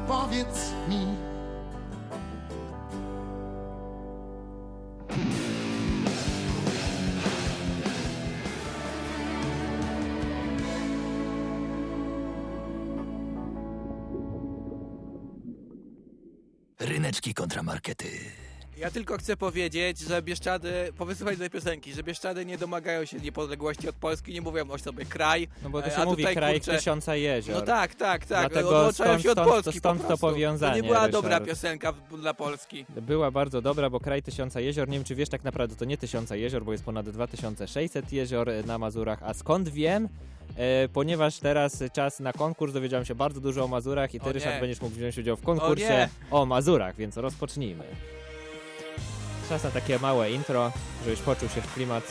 Powiedz 0.09 0.71
mi. 0.89 1.30
Kontramarkety. 17.35 18.07
Ja 18.79 18.91
tylko 18.91 19.19
chcę 19.19 19.37
powiedzieć, 19.37 19.99
że 19.99 20.23
Bieszczady, 20.23 20.93
powysłuchać 20.99 21.39
tej 21.39 21.51
piosenki, 21.51 21.93
że 21.93 22.03
Bieszczady 22.03 22.47
nie 22.47 22.59
domagają 22.59 23.05
się 23.05 23.17
niepodległości 23.19 23.89
od 23.89 23.95
Polski, 23.97 24.33
nie 24.33 24.41
mówią 24.41 24.71
o 24.71 24.79
sobie 24.79 25.05
kraj. 25.05 25.49
No 25.63 25.71
bo 25.71 25.83
to 25.83 25.89
e, 25.89 25.91
się 25.91 25.97
a 25.97 26.05
mówi 26.05 26.17
tutaj, 26.23 26.35
kraj 26.35 26.55
kurczę, 26.55 26.77
tysiąca 26.79 27.17
jezior. 27.17 27.57
No 27.57 27.63
tak, 27.63 27.95
tak, 27.95 28.27
tak. 28.27 28.41
Dlatego 28.51 28.69
Odłączają 28.69 29.11
stąd- 29.11 29.23
się 29.23 29.31
od 29.31 29.35
stąd- 29.39 29.49
Polski 29.51 29.79
stąd 29.79 30.03
po 30.03 30.09
to 30.09 30.19
powiązanie, 30.19 30.73
To 30.81 30.83
nie 30.83 30.89
była 30.89 31.09
dobra 31.09 31.31
Ryszard. 31.31 31.47
piosenka 31.51 31.93
w- 31.93 32.21
dla 32.21 32.35
Polski. 32.35 32.87
Była 32.89 33.31
bardzo 33.31 33.63
dobra, 33.63 33.91
bo 33.91 34.01
kraj 34.01 34.23
tysiąca 34.23 34.61
jezior, 34.61 34.89
nie 34.89 34.97
wiem 34.99 35.05
czy 35.05 35.15
wiesz, 35.15 35.29
tak 35.29 35.45
naprawdę 35.45 35.77
to 35.77 35.85
nie 35.85 35.97
tysiąca 35.99 36.37
jezior, 36.37 36.65
bo 36.65 36.73
jest 36.73 36.85
ponad 36.85 37.09
2600 37.11 38.13
jezior 38.13 38.49
na 38.67 38.79
Mazurach. 38.79 39.23
A 39.23 39.35
skąd 39.35 39.69
wiem? 39.69 40.09
E, 40.57 40.89
ponieważ 40.89 41.39
teraz 41.39 41.83
czas 41.93 42.21
na 42.21 42.33
konkurs, 42.33 42.73
dowiedziałem 42.73 43.05
się 43.07 43.15
bardzo 43.15 43.41
dużo 43.41 43.65
o 43.65 43.69
Mazurach 43.69 44.15
i 44.15 44.21
ty, 44.21 44.31
O 44.31 44.33
Ryszard, 44.33 44.55
nie. 44.55 44.61
będziesz 44.61 44.81
mógł 44.81 44.95
wziąć 44.97 45.19
udział 45.19 45.37
w 45.37 45.43
O 45.43 45.47
konkursie 45.47 45.85
nie. 45.89 46.09
o, 46.31 46.47
Mazurach, 46.47 46.97
więc 46.97 47.17
rozpocznijmy. 47.17 47.85
Czas 49.49 49.65
na 49.65 49.71
takie 49.71 49.99
małe 49.99 50.31
intro, 50.31 50.73
żebyś 51.05 51.21
poczuł 51.21 51.49
się 51.49 51.61
w 51.61 51.75
klimat, 51.75 52.05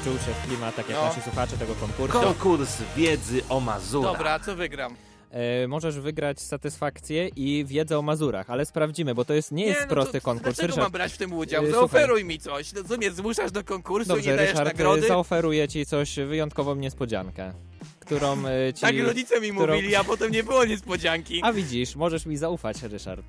wczuł 0.00 0.12
się 0.14 0.34
w 0.42 0.46
klimat, 0.48 0.76
tak 0.76 0.88
jak 0.88 0.98
No. 0.98 1.04
nasi 1.04 1.22
słuchacze 1.22 1.56
tego 1.58 1.74
konkursu. 1.74 2.20
Konkurs 2.20 2.78
wiedzy 2.96 3.40
o 3.48 3.60
Mazurach. 3.60 4.12
Dobra, 4.12 4.38
co 4.40 4.56
wygram? 4.56 4.94
E, 5.32 5.68
możesz 5.68 5.98
wygrać 6.00 6.40
satysfakcję 6.40 7.28
i 7.28 7.64
wiedzę 7.64 7.98
o 7.98 8.02
Mazurach, 8.02 8.50
ale 8.50 8.66
sprawdzimy, 8.66 9.14
bo 9.14 9.24
to 9.24 9.34
jest, 9.34 9.52
nie 9.52 9.66
jest 9.66 9.80
no 9.80 9.86
prosty 9.86 10.20
to 10.20 10.24
konkurs. 10.24 10.44
Dlaczego 10.44 10.66
Ryszard, 10.66 10.82
mam 10.84 10.92
brać 10.92 11.12
w 11.12 11.16
tym 11.18 11.32
udział? 11.32 11.64
e, 11.64 11.70
Zaoferuj 11.70 12.24
mi 12.24 12.38
coś. 12.38 12.72
No, 12.72 12.84
co 12.84 12.96
mnie 12.96 13.10
zmuszasz 13.10 13.52
do 13.52 13.64
konkursu 13.64 14.12
i 14.12 14.14
Dobrze, 14.14 14.30
nie 14.30 14.36
dajesz 14.36 14.50
Ryszard, 14.50 14.68
nagrody? 14.72 15.08
zaoferuję 15.08 15.68
ci 15.68 15.86
coś, 15.86 16.16
wyjątkową 16.16 16.74
niespodziankę, 16.74 17.52
którą 18.00 18.46
e, 18.46 18.72
ci... 18.74 18.80
Tak 18.80 18.98
rodzice 18.98 19.40
mi 19.40 19.50
którą- 19.50 19.74
mówili, 19.74 19.96
a 19.96 20.04
potem 20.04 20.32
nie 20.32 20.42
było 20.42 20.64
niespodzianki. 20.64 21.40
A 21.44 21.52
widzisz, 21.52 21.96
możesz 21.96 22.26
mi 22.26 22.36
zaufać, 22.36 22.82
Ryszard. 22.82 23.26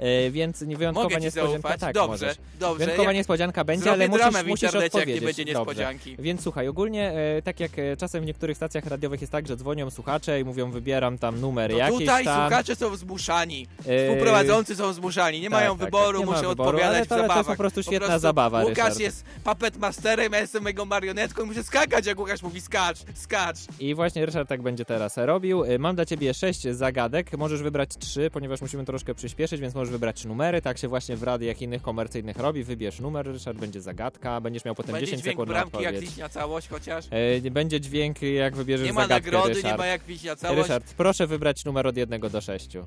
E, 0.00 0.30
więc 0.30 0.60
nie 0.60 0.76
wyjątkowa 0.76 1.04
Mogę 1.08 1.20
niespodzianka. 1.20 1.78
Tak, 1.78 1.94
Dobrze, 1.94 2.26
możesz. 2.26 2.36
dobrze. 2.60 2.78
Wyjątkowa 2.84 3.12
Ja 3.12 3.18
niespodzianka 3.18 3.64
będzie, 3.64 3.84
zrobię 3.84 4.04
ale 4.04 4.08
musisz, 4.08 4.46
musisz 4.46 4.62
internecie, 4.62 4.98
jak 4.98 5.08
nie 5.08 5.14
odpowiedzieć. 5.14 5.24
będzie 5.36 5.44
Dobrze. 5.44 5.58
niespodzianki. 5.60 6.16
Więc 6.18 6.42
słuchaj, 6.42 6.68
ogólnie 6.68 7.12
e, 7.12 7.42
tak 7.42 7.60
jak 7.60 7.78
e, 7.78 7.96
czasem 7.96 8.22
w 8.22 8.26
niektórych 8.26 8.56
stacjach 8.56 8.86
radiowych 8.86 9.20
jest 9.20 9.32
tak, 9.32 9.48
że 9.48 9.56
dzwonią 9.56 9.90
słuchacze 9.90 10.40
i 10.40 10.44
mówią 10.44 10.70
wybieram 10.70 11.18
tam 11.18 11.40
numer 11.40 11.70
To 11.70 11.76
jakiś 11.76 11.98
tutaj 11.98 12.24
tam. 12.24 12.48
słuchacze 12.48 12.76
są 12.76 12.96
zmuszani. 12.96 13.66
Współprowadzący 13.80 14.76
są 14.76 14.92
zmuszani. 14.92 15.40
Nie 15.40 15.50
tak, 15.50 15.60
mają 15.60 15.78
tak, 15.78 15.84
wyboru, 15.86 16.20
tak, 16.20 16.28
nie 16.28 16.34
wyboru, 16.34 16.50
odpowiadać 16.50 17.06
ale 17.10 17.20
ale 17.20 17.28
to 17.28 17.36
jest 17.36 17.48
po 17.48 17.56
prostu 17.56 17.82
świetna 17.82 18.18
zabawa, 18.18 18.60
Łukasz 18.62 18.76
Ryszard. 18.76 19.00
jest 19.00 19.24
puppet 19.44 19.76
masterem, 19.78 20.32
ja 20.32 20.40
jestem 20.40 20.66
jego 20.66 20.84
marionetką 20.84 21.42
i 21.42 21.46
muszę 21.46 21.62
skakać, 21.64 22.06
jak 22.06 22.18
Łukasz 22.18 22.42
mówi 22.42 22.60
skacz, 22.60 22.98
skacz. 23.14 23.56
I 23.80 23.94
właśnie 23.94 24.26
Ryszard 24.26 24.48
tak 24.48 24.62
będzie 24.62 24.84
teraz 24.84 25.16
robił. 25.16 25.62
Mam 25.78 25.94
dla 25.96 26.04
ciebie 26.06 26.34
sześć 26.34 26.62
zagadek. 26.62 27.38
Możesz 27.38 27.62
wybrać 27.62 27.90
trzy, 27.98 28.30
ponieważ 28.32 28.60
musimy 28.60 28.84
troszkę 28.84 29.14
przyspieszyć, 29.14 29.60
więc 29.60 29.74
możesz 29.74 29.89
wybrać 29.90 30.24
numery. 30.24 30.62
Tak 30.62 30.78
się 30.78 30.88
właśnie 30.88 31.16
w 31.16 31.22
radiach 31.22 31.62
innych 31.62 31.82
komercyjnych 31.82 32.36
robi. 32.36 32.64
Wybierz 32.64 33.00
numer, 33.00 33.26
Ryszard, 33.26 33.58
będzie 33.58 33.80
zagadka. 33.80 34.40
Będziesz 34.40 34.64
miał 34.64 34.74
potem 34.74 34.92
Będzie 34.92 35.06
10 35.06 35.22
dźwięk 35.22 35.34
sekund 35.34 35.48
na 35.48 35.54
bramki, 35.54 35.76
jak 35.76 35.86
odpowiedź. 35.86 36.10
liśnia 36.10 36.28
całość 36.28 36.68
chociaż. 36.68 37.04
Y, 37.46 37.50
Będzie 37.50 37.80
dźwięk, 37.80 38.22
jak 38.22 38.56
wybierzesz 38.56 38.86
Nie 38.86 38.92
ma 38.92 39.02
zagadkę, 39.02 39.24
nagrody, 39.30 39.48
Ryszard. 39.54 39.72
nie 39.74 39.78
ma 39.78 39.86
jak 39.86 40.08
liśnia 40.08 40.36
całość. 40.36 40.62
Ryszard, 40.62 40.94
proszę 40.94 41.26
wybrać 41.26 41.64
numer 41.64 41.86
od 41.86 41.96
jednego 41.96 42.30
do 42.30 42.40
sześciu. 42.40 42.84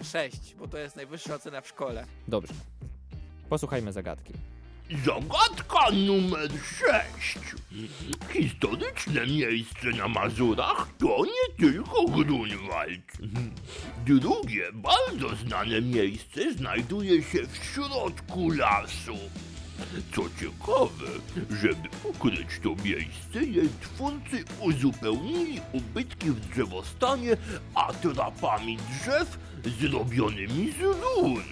E, 0.00 0.04
Sześć, 0.04 0.54
bo 0.58 0.68
to 0.68 0.78
jest 0.78 0.96
najwyższa 0.96 1.34
ocena 1.34 1.60
w 1.60 1.68
szkole. 1.68 2.04
Dobrze. 2.28 2.54
Posłuchajmy 3.48 3.92
zagadki. 3.92 4.32
Zagadka 4.92 5.90
numer 5.90 6.50
6. 7.24 7.38
Historyczne 8.28 9.26
miejsce 9.26 9.86
na 9.98 10.08
Mazurach 10.08 10.88
to 10.98 11.24
nie 11.24 11.68
tylko 11.68 12.04
Grunwald. 12.04 13.12
Drugie, 14.06 14.72
bardzo 14.72 15.36
znane 15.36 15.80
miejsce 15.82 16.52
znajduje 16.54 17.22
się 17.22 17.46
w 17.46 17.56
środku 17.56 18.50
lasu. 18.50 19.18
Co 20.14 20.22
ciekawe, 20.22 21.10
żeby 21.50 21.88
ukryć 22.04 22.48
to 22.62 22.74
miejsce, 22.84 23.44
jej 23.44 23.68
twórcy 23.80 24.44
uzupełnili 24.60 25.60
ubytki 25.72 26.30
w 26.30 26.40
drzewostanie 26.40 27.36
atrapami 27.74 28.76
drzew 28.76 29.38
zrobionymi 29.80 30.72
z 30.72 30.80
rur. 30.80 31.42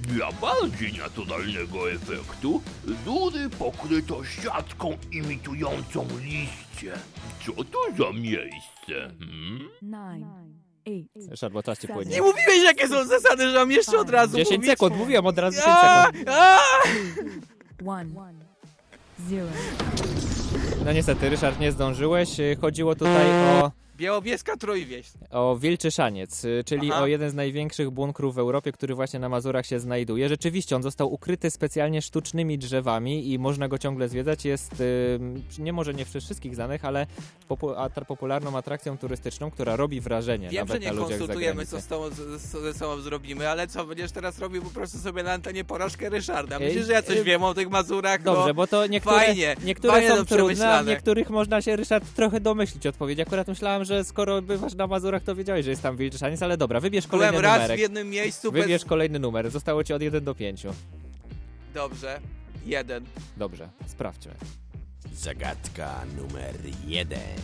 Dla 0.00 0.32
bardziej 0.32 0.92
naturalnego 0.98 1.92
efektu 1.92 2.62
rury 3.06 3.50
pokryto 3.58 4.24
siatką 4.24 4.96
imitującą 5.12 6.06
liście. 6.22 6.92
Co 7.46 7.52
to 7.64 7.78
za 7.98 8.12
miejsce? 8.12 9.14
Hmm? 9.18 9.68
Ryszard, 11.30 11.52
bo 11.52 11.62
czas 11.62 11.78
ci 11.78 11.88
płynie. 11.88 12.10
Nie 12.10 12.22
mówiłeś, 12.22 12.62
jakie 12.64 12.88
są 12.88 13.04
zasady, 13.06 13.48
że 13.50 13.54
mam 13.58 13.70
jeszcze 13.70 13.98
od 13.98 14.10
razu 14.10 14.36
10 14.36 14.56
mówić? 14.56 14.70
sekund, 14.70 14.96
mówiłem 14.96 15.26
od 15.26 15.38
razu 15.38 15.56
10 15.56 15.68
A, 15.76 16.06
sekund. 16.06 16.28
No 20.84 20.92
niestety, 20.92 21.28
Ryszard, 21.28 21.60
nie 21.60 21.72
zdążyłeś. 21.72 22.28
Chodziło 22.60 22.94
tutaj 22.94 23.26
o... 23.30 23.70
Białowieska 24.00 24.56
Trójwieś. 24.56 25.06
O 25.30 25.56
Wilczyszaniec, 25.56 26.44
y, 26.44 26.62
czyli 26.66 26.92
Aha. 26.92 27.02
o 27.02 27.06
jeden 27.06 27.30
z 27.30 27.34
największych 27.34 27.90
bunkrów 27.90 28.34
w 28.34 28.38
Europie, 28.38 28.72
który 28.72 28.94
właśnie 28.94 29.20
na 29.20 29.28
Mazurach 29.28 29.66
się 29.66 29.80
znajduje. 29.80 30.28
Rzeczywiście 30.28 30.76
on 30.76 30.82
został 30.82 31.12
ukryty 31.12 31.50
specjalnie 31.50 32.02
sztucznymi 32.02 32.58
drzewami 32.58 33.32
i 33.32 33.38
można 33.38 33.68
go 33.68 33.78
ciągle 33.78 34.08
zwiedzać. 34.08 34.44
Jest 34.44 34.80
y, 34.80 35.18
nie 35.58 35.72
może 35.72 35.94
nie 35.94 36.04
przez 36.04 36.24
wszystkich 36.24 36.54
znanych, 36.54 36.84
ale 36.84 37.06
popu 37.48 37.70
popularną 38.08 38.56
atrakcją 38.56 38.98
turystyczną, 38.98 39.50
która 39.50 39.76
robi 39.76 40.00
wrażenie 40.00 40.48
Wiem, 40.48 40.66
że 40.66 40.74
nawet 40.74 40.82
nie 40.82 40.88
na 40.88 40.92
ludziach 40.92 41.16
z 41.16 41.18
konsultujemy, 41.18 41.66
co 41.66 41.80
z 41.80 41.86
tobą, 41.86 42.10
ze 42.62 42.74
sobą 42.74 43.00
zrobimy, 43.00 43.48
ale 43.48 43.66
co, 43.66 43.84
będziesz 43.84 44.12
teraz 44.12 44.38
robił 44.38 44.62
po 44.62 44.70
prostu 44.70 44.98
sobie 44.98 45.22
na 45.22 45.32
antenie 45.32 45.64
porażkę 45.64 46.08
Ryszarda. 46.08 46.58
Myślisz, 46.58 46.86
że 46.86 46.92
ja 46.92 47.02
coś 47.02 47.16
ej, 47.16 47.24
wiem 47.24 47.44
o 47.44 47.54
tych 47.54 47.70
Mazurach? 47.70 48.22
Dobrze, 48.22 48.48
no, 48.48 48.54
bo 48.54 48.66
to 48.66 48.86
niektóre, 48.86 49.16
fajnie, 49.16 49.56
niektóre 49.64 49.92
fajnie 49.92 50.08
są 50.08 50.24
trudne, 50.24 50.78
a 50.78 50.82
niektórych 50.82 51.30
można 51.30 51.62
się, 51.62 51.76
Ryszard, 51.76 52.14
trochę 52.14 52.40
domyślić 52.40 52.86
odpowiedzi. 52.86 53.22
Akurat 53.22 53.48
myślałem, 53.48 53.84
że 53.84 53.89
skoro 54.04 54.42
bywasz 54.42 54.74
na 54.74 54.86
Mazurach, 54.86 55.22
to 55.22 55.34
wiedziałeś, 55.34 55.64
że 55.64 55.70
jest 55.70 55.82
tam 55.82 55.96
Wilczyszaniec, 55.96 56.42
ale 56.42 56.56
dobra, 56.56 56.80
wybierz 56.80 57.06
kolejny 57.06 57.30
Byłem 57.32 57.44
raz 57.44 57.56
numerek. 57.56 57.76
w 57.76 57.80
jednym 57.80 58.10
miejscu 58.10 58.52
bez... 58.52 58.62
Wybierz 58.62 58.84
kolejny 58.84 59.18
numer. 59.18 59.50
Zostało 59.50 59.84
ci 59.84 59.92
od 59.92 60.02
1 60.02 60.24
do 60.24 60.34
5. 60.34 60.66
Dobrze, 61.74 62.20
jeden. 62.66 63.04
Dobrze, 63.36 63.68
sprawdźmy. 63.86 64.32
Zagadka 65.14 65.94
numer 66.16 66.54
jeden. 66.86 67.36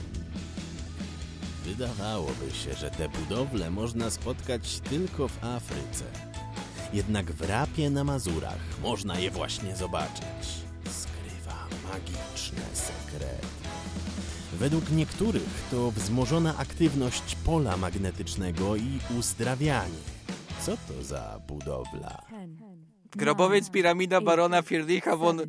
Wydawałoby 1.64 2.50
się, 2.64 2.74
że 2.74 2.90
te 2.90 3.08
budowle 3.08 3.70
można 3.70 4.10
spotkać 4.10 4.80
tylko 4.80 5.28
w 5.28 5.44
Afryce. 5.44 6.04
Jednak 6.92 7.32
w 7.32 7.48
Rapie 7.48 7.90
na 7.90 8.04
Mazurach 8.04 8.58
można 8.82 9.18
je 9.18 9.30
właśnie 9.30 9.76
zobaczyć. 9.76 10.46
Skrywa 10.84 11.66
magiczne 11.92 12.62
sekrety. 12.74 13.65
Według 14.58 14.90
niektórych 14.90 15.64
to 15.70 15.90
wzmożona 15.90 16.58
aktywność 16.58 17.36
pola 17.44 17.76
magnetycznego 17.76 18.76
i 18.76 18.98
uzdrawianie. 19.18 19.98
Co 20.60 20.76
to 20.76 21.02
za 21.02 21.40
budowla? 21.48 22.22
Grobowiec 23.16 23.70
piramida 23.70 24.20
barona 24.20 24.62
Friedricha 24.62 25.16
von 25.16 25.40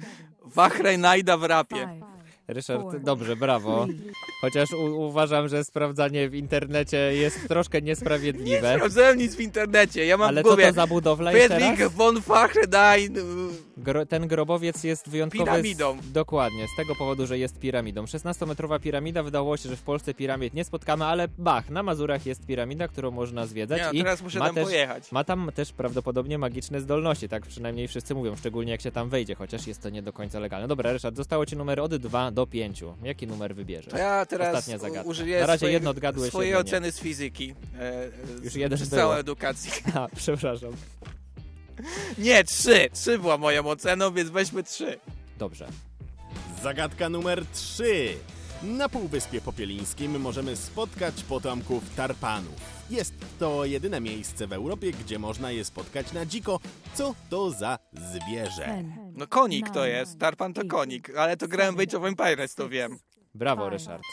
Wachreinajda 0.45 1.37
w 1.37 1.43
rapie. 1.43 2.01
Ryszard, 2.47 2.97
dobrze, 2.97 3.35
brawo. 3.35 3.87
Chociaż 4.41 4.71
u- 4.71 5.07
uważam, 5.07 5.47
że 5.47 5.63
sprawdzanie 5.63 6.29
w 6.29 6.35
internecie 6.35 6.97
jest 6.97 7.47
troszkę 7.47 7.81
niesprawiedliwe. 7.81 8.73
Sprawdzałem 8.75 9.17
nic 9.17 9.35
w 9.35 9.39
internecie, 9.39 10.05
ja 10.05 10.17
mam 10.17 10.27
Ale 10.27 10.41
w 10.41 10.43
co 10.43 10.49
głowie 10.49 10.67
to 10.67 10.73
za 10.73 10.87
budowla 10.87 11.31
Friedrich 11.31 11.91
von 11.91 12.19
Wachrein... 12.21 13.13
Gro, 13.77 14.05
ten 14.05 14.27
grobowiec 14.27 14.83
jest 14.83 15.09
wyjątkowy. 15.09 15.43
Piramidą. 15.45 15.97
Z, 16.01 16.11
dokładnie, 16.11 16.65
z 16.73 16.77
tego 16.77 16.95
powodu, 16.95 17.27
że 17.27 17.37
jest 17.37 17.59
piramidą. 17.59 18.03
16-metrowa 18.03 18.79
piramida, 18.79 19.23
wydawało 19.23 19.57
się, 19.57 19.69
że 19.69 19.75
w 19.75 19.81
Polsce 19.81 20.13
piramid 20.13 20.53
nie 20.53 20.63
spotkamy, 20.63 21.05
ale 21.05 21.27
bach, 21.37 21.69
na 21.69 21.83
Mazurach 21.83 22.25
jest 22.25 22.45
piramida, 22.45 22.87
którą 22.87 23.11
można 23.11 23.45
zwiedzać. 23.45 23.77
Nie, 23.79 23.85
no 23.85 23.91
i 23.91 23.97
teraz 23.97 24.21
muszę 24.21 24.39
ma 24.39 24.45
tam 24.45 24.55
też, 24.55 24.63
pojechać. 24.63 25.11
Ma 25.11 25.23
tam 25.23 25.51
też 25.55 25.73
prawdopodobnie 25.73 26.37
magiczne 26.37 26.81
zdolności, 26.81 27.29
tak 27.29 27.45
przynajmniej 27.45 27.87
wszyscy 27.87 28.15
mówią, 28.15 28.35
szczególnie 28.35 28.71
jak 28.71 28.81
się 28.81 28.91
tam 28.91 29.09
wejdzie, 29.09 29.35
chociaż 29.35 29.67
jest 29.67 29.81
to 29.81 29.89
nie 29.89 30.01
do 30.01 30.13
końca 30.13 30.39
legalne. 30.39 30.67
Dobra, 30.67 30.93
Ryszard, 30.93 31.15
zostało 31.15 31.45
ci 31.45 31.57
numer 31.57 31.79
od 31.79 31.95
2 31.95 32.31
do 32.37 32.47
5. 32.47 32.83
Jaki 33.03 33.27
numer 33.27 33.55
wybierzesz? 33.55 33.91
To 33.91 33.97
ja 33.97 34.25
teraz 34.25 34.55
Ostatnia 34.55 34.77
zagadka. 34.77 35.09
użyję 35.09 35.39
Na 35.39 35.45
razie 35.45 35.57
swojej, 35.57 35.73
jedno 35.73 35.89
odgadłeś, 35.89 36.29
swojej 36.29 36.55
oceny 36.55 36.91
z 36.91 36.99
fizyki. 36.99 37.53
E, 37.75 37.79
e, 37.81 38.09
Już 38.43 38.53
z, 38.53 38.55
jeden 38.55 38.79
było. 38.79 38.89
całą 38.89 39.13
edukację. 39.13 39.71
A, 39.95 40.07
przepraszam. 40.15 40.71
Nie, 42.17 42.43
trzy. 42.43 42.89
Trzy 42.93 43.19
była 43.19 43.37
moją 43.37 43.65
oceną, 43.65 44.13
więc 44.13 44.29
weźmy 44.29 44.63
trzy. 44.63 44.99
Dobrze. 45.37 45.67
Zagadka 46.63 47.09
numer 47.09 47.45
3. 47.53 48.17
Na 48.63 48.89
Półwyspie 48.89 49.41
Popielińskim 49.41 50.19
możemy 50.19 50.55
spotkać 50.55 51.23
potomków 51.23 51.95
tarpanów. 51.95 52.55
Jest 52.89 53.13
to 53.39 53.65
jedyne 53.65 54.01
miejsce 54.01 54.47
w 54.47 54.53
Europie, 54.53 54.91
gdzie 54.91 55.19
można 55.19 55.51
je 55.51 55.65
spotkać 55.65 56.13
na 56.13 56.25
dziko. 56.25 56.59
Co 56.93 57.15
to 57.29 57.51
za 57.51 57.79
zwierzę? 57.93 58.83
No 59.13 59.27
konik 59.27 59.69
to 59.69 59.85
jest, 59.85 60.19
tarpan 60.19 60.53
to 60.53 60.61
konik, 60.65 61.17
ale 61.17 61.37
to 61.37 61.47
grałem 61.47 61.75
w 61.75 61.79
Age 61.79 61.97
of 61.97 62.03
Empires, 62.05 62.55
to 62.55 62.69
wiem. 62.69 62.99
Brawo, 63.35 63.69
Ryszard. 63.69 64.03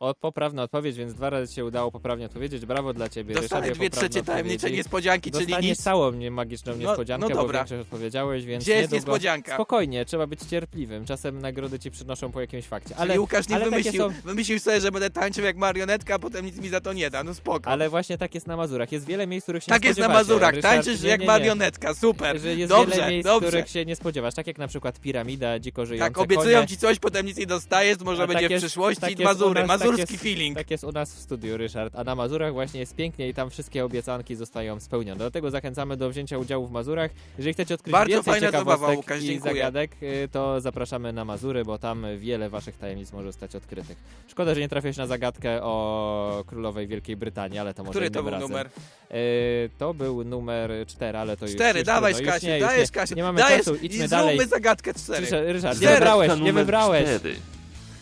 O, 0.00 0.14
poprawna 0.14 0.62
odpowiedź, 0.62 0.96
więc 0.96 1.14
dwa 1.14 1.30
razy 1.30 1.54
się 1.54 1.64
udało 1.64 1.90
poprawnie 1.92 2.26
odpowiedzieć. 2.26 2.66
Brawo 2.66 2.92
dla 2.94 3.08
ciebie, 3.08 3.34
Dostanę 3.34 3.70
dwie 3.70 3.90
trzecie 3.90 4.22
tajemnicze 4.22 4.56
odpowiedzi. 4.56 4.76
niespodzianki, 4.76 5.30
czyli 5.30 5.46
Dostaniesz 5.46 5.70
nic. 5.78 5.82
całą 5.82 6.12
magiczną 6.30 6.72
No- 6.72 6.78
niespodziankę, 6.78 7.28
no 7.28 7.34
bo 7.34 7.42
dobra. 7.42 7.58
większość 7.58 7.80
odpowiedziałeś, 7.80 8.44
więc 8.44 8.64
Gdzie 8.64 8.72
jest 8.72 8.92
niedługo... 8.92 9.12
niespodzianka? 9.12 9.54
Spokojnie, 9.54 10.04
trzeba 10.04 10.26
być 10.26 10.40
cierpliwym. 10.40 11.04
Czasem 11.06 11.38
nagrody 11.40 11.78
ci 11.78 11.90
przynoszą 11.90 12.32
po 12.32 12.40
jakimś 12.40 12.64
fakcie. 12.66 12.94
Ale 12.96 13.10
Ale, 13.12 13.20
Łukasz 13.20 13.48
nie 13.48 13.56
ale 13.56 13.64
wymyślił, 13.64 14.02
są- 14.02 14.12
wymyślił 14.24 14.58
sobie, 14.60 14.80
że 14.80 14.92
będę 14.92 15.10
tańczył 15.10 15.44
jak 15.44 15.56
marionetka, 15.56 16.14
a 16.14 16.18
potem 16.18 16.44
nic 16.46 16.56
mi 16.56 16.68
za 16.68 16.80
to 16.80 16.92
nie 16.92 17.10
da, 17.10 17.24
no 17.24 17.34
spoko. 17.34 17.70
Ale 17.70 17.88
właśnie 17.90 18.18
tak 18.18 18.34
jest 18.34 18.46
na 18.46 18.56
Mazurach. 18.56 18.92
Jest 18.92 19.06
wiele 19.06 19.26
miejsc, 19.26 19.44
których 19.44 19.64
się 19.64 19.68
Tak 19.68 19.82
nie 19.82 19.88
jest 19.88 20.00
na. 20.00 20.08
Mazurach, 20.08 20.54
Ryszard, 20.54 20.74
tańczysz 20.74 21.02
nie, 21.02 21.08
jak 21.08 21.20
nie, 21.20 21.26
nie. 21.26 21.32
marionetka, 21.32 21.94
super. 21.94 22.40
Że 22.40 22.54
jest 22.54 22.72
dobrze, 22.72 22.96
wiele 22.96 23.10
miejsc, 23.10 23.26
dobrze. 23.26 23.48
których 23.48 23.68
się 23.68 23.84
nie 23.84 23.96
spodziewasz. 23.96 24.34
Tak 24.34 24.46
jak 24.46 24.58
na 24.58 24.68
przykład 24.68 25.00
piramida, 25.00 25.58
dziko 25.58 25.86
żyjące 25.86 26.08
Tak, 26.14 26.18
obiecują 26.18 26.56
konie. 26.58 26.68
ci 26.68 26.76
coś, 26.76 26.98
potem 26.98 27.26
nic 27.26 27.36
nie 27.36 27.46
dostajesz, 27.46 27.98
może 28.00 28.26
będzie 28.28 28.48
tak 28.48 28.58
w 28.58 28.60
przyszłości 28.60 29.00
tak 29.00 29.18
u 29.20 29.22
Mazury, 29.22 29.66
tak 29.98 30.10
jest- 30.10 30.22
feeling. 30.22 30.56
Tak 30.56 30.70
jest 30.70 30.84
u 30.84 30.92
nas 30.92 31.14
w 31.14 31.18
studiu, 31.20 31.56
Ryszard. 31.56 31.96
A 31.96 32.04
na 32.04 32.14
Mazurach 32.14 32.52
właśnie 32.52 32.80
jest 32.80 32.94
pięknie 32.94 33.28
i 33.28 33.34
tam 33.34 33.50
wszystkie 33.50 33.84
obiecanki 33.84 34.36
zostają 34.36 34.80
spełnione. 34.80 35.18
Dlatego 35.18 35.50
zachęcamy 35.50 35.96
do 35.96 36.10
wzięcia 36.10 36.38
udziału 36.38 36.66
w 36.66 36.70
Mazurach. 36.70 37.10
Jeżeli 37.38 37.54
chcecie 37.54 37.74
odkryć 37.74 37.92
Bardzo 37.92 38.14
więcej 38.14 38.32
fajna 38.32 38.50
zabawa, 38.50 38.72
ciekawostek 38.72 38.96
Łukasz, 38.96 39.22
i 39.22 39.26
dziękuję. 39.26 39.54
zagadek, 39.54 39.90
y, 40.02 40.28
to 40.32 40.60
zapraszamy 40.60 41.12
na 41.12 41.24
Mazury, 41.24 41.64
bo 41.64 41.78
tam 41.78 42.06
wiele 42.18 42.50
waszych 42.50 42.76
tajemnic 42.76 43.12
może 43.12 43.26
zostać 43.26 43.56
odkrytych. 43.56 43.96
Szkoda, 44.28 44.54
że 44.54 44.60
nie 44.60 44.68
trafiłeś 44.68 44.96
na 44.96 45.06
zagadkę 45.06 45.62
o 45.62 46.44
królowej 46.46 46.86
Wielkiej 46.86 47.16
Brytanii, 47.16 47.58
ale 47.58 47.74
to 47.74 47.84
może 47.84 47.90
Który 47.98 48.10
to 48.10 48.22
był 48.22 48.30
razem. 48.30 48.48
numer? 48.50 48.66
Y, 49.14 49.70
to 49.78 49.94
był 49.94 50.24
numer 50.24 50.70
4, 50.86 51.18
ale 51.18 51.36
to 51.36 51.46
już 51.46 51.54
Cztery, 51.54 51.78
już 51.78 51.86
dawaj 51.86 52.14
trudno. 52.14 52.32
Już 52.34 52.42
Kasiu, 52.42 52.60
dajesz 52.60 52.88
nie. 52.88 52.94
Kasiu, 52.94 53.14
Nie 53.14 53.22
mamy 53.22 53.38
dajesz 53.40 53.58
czasu, 53.64 53.76
i 53.76 53.86
idźmy 53.86 54.08
zróbmy 54.08 54.08
dalej. 54.08 54.48
zagadkę 54.48 54.94
cztery. 54.94 55.20
Ryszard, 55.20 55.46
Ryszard 55.48 55.80
nie 55.80 55.88
wybrałeś, 55.88 56.40
nie 56.40 56.52
wybrałeś. 56.52 57.04
cztery. 57.04 57.34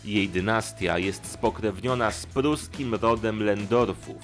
Jej 0.05 0.29
dynastia 0.29 0.97
jest 0.97 1.31
spokrewniona 1.31 2.11
z 2.11 2.25
pruskim 2.25 2.95
rodem 2.95 3.43
Lendorfów. 3.43 4.21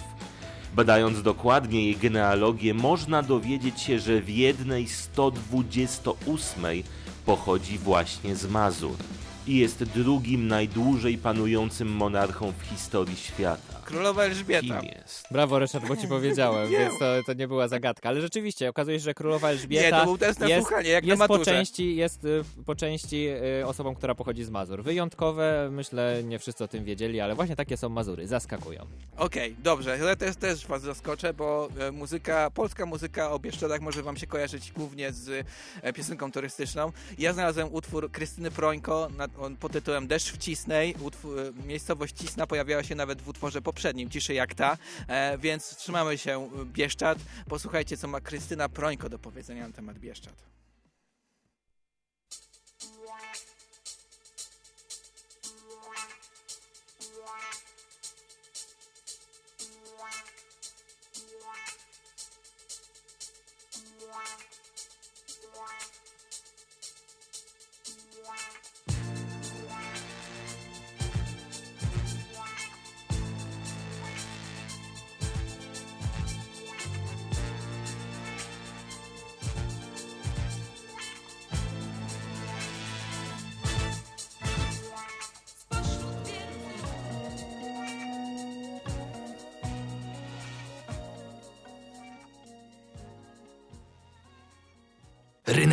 Badając 0.75 1.21
dokładnie 1.21 1.85
jej 1.85 1.95
genealogię, 1.95 2.73
można 2.73 3.23
dowiedzieć 3.23 3.81
się, 3.81 3.99
że 3.99 4.21
w 4.21 4.29
jednej 4.29 4.87
128 4.87 6.83
pochodzi 7.25 7.77
właśnie 7.77 8.35
z 8.35 8.47
Mazur 8.47 8.95
i 9.47 9.55
jest 9.55 9.83
drugim 9.83 10.47
najdłużej 10.47 11.17
panującym 11.17 11.87
monarchą 11.87 12.53
w 12.59 12.61
historii 12.61 13.17
świata. 13.17 13.74
Królowa 13.85 14.23
Elżbieta. 14.23 14.79
Kim 14.81 14.89
jest? 14.89 15.27
Brawo, 15.31 15.59
Ryszard, 15.59 15.87
bo 15.87 15.95
ci 15.95 16.07
powiedziałem, 16.07 16.69
więc 16.69 16.99
to, 16.99 17.05
to 17.25 17.33
nie 17.33 17.47
była 17.47 17.67
zagadka. 17.67 18.09
Ale 18.09 18.21
rzeczywiście, 18.21 18.69
okazuje 18.69 18.99
się, 18.99 19.03
że 19.03 19.13
królowa 19.13 19.49
Elżbieta 19.49 19.83
Nie, 19.83 19.91
to 19.91 20.05
był 20.05 20.17
test 20.17 20.39
na 20.39 20.47
jest, 20.47 20.67
słuchanie, 20.67 20.89
jak 20.89 21.05
na 21.05 21.13
jest, 21.13 21.27
po 21.27 21.39
części, 21.39 21.95
jest 21.95 22.25
y, 22.25 22.43
po 22.65 22.75
części 22.75 23.27
y, 23.61 23.67
osobą, 23.67 23.95
która 23.95 24.15
pochodzi 24.15 24.43
z 24.43 24.49
Mazur. 24.49 24.83
Wyjątkowe, 24.83 25.69
myślę, 25.71 26.21
nie 26.23 26.39
wszyscy 26.39 26.63
o 26.63 26.67
tym 26.67 26.83
wiedzieli, 26.83 27.21
ale 27.21 27.35
właśnie 27.35 27.55
takie 27.55 27.77
są 27.77 27.89
Mazury, 27.89 28.27
zaskakują. 28.27 28.85
Okej, 29.17 29.55
dobrze, 29.63 29.97
ja 29.97 30.15
też, 30.15 30.35
też 30.35 30.67
was 30.67 30.81
zaskoczę, 30.81 31.33
bo 31.33 31.69
e, 31.79 31.91
muzyka, 31.91 32.51
polska 32.51 32.85
muzyka 32.85 33.31
o 33.31 33.39
Bieszczadach 33.39 33.81
może 33.81 34.03
wam 34.03 34.17
się 34.17 34.27
kojarzyć 34.27 34.71
głównie 34.71 35.11
z 35.11 35.45
e, 35.81 35.93
piosenką 35.93 36.31
turystyczną. 36.31 36.91
Ja 37.17 37.33
znalazłem 37.33 37.73
utwór 37.73 38.11
Krystyny 38.11 38.51
Prońko 38.51 39.09
nad, 39.17 39.31
on, 39.39 39.55
pod 39.55 39.71
tytułem 39.71 40.07
Deszcz 40.07 40.31
w 40.31 40.37
Cisnej. 40.37 40.95
Utwór, 41.01 41.39
e, 41.39 41.67
miejscowość 41.67 42.15
Cisna 42.15 42.47
pojawiała 42.47 42.83
się 42.83 42.95
nawet 42.95 43.21
w 43.21 43.27
utworze 43.27 43.61
poprzednim, 43.75 44.09
Ciszy 44.09 44.33
jak 44.33 44.53
ta, 44.53 44.77
e, 45.07 45.37
więc 45.37 45.75
trzymamy 45.77 46.17
się 46.17 46.49
e, 46.61 46.65
Bieszczad. 46.65 47.17
Posłuchajcie, 47.49 47.97
co 47.97 48.07
ma 48.07 48.21
Krystyna 48.21 48.69
Prońko 48.69 49.09
do 49.09 49.19
powiedzenia 49.19 49.67
na 49.67 49.73
temat 49.73 49.99
Bieszczad. 49.99 50.54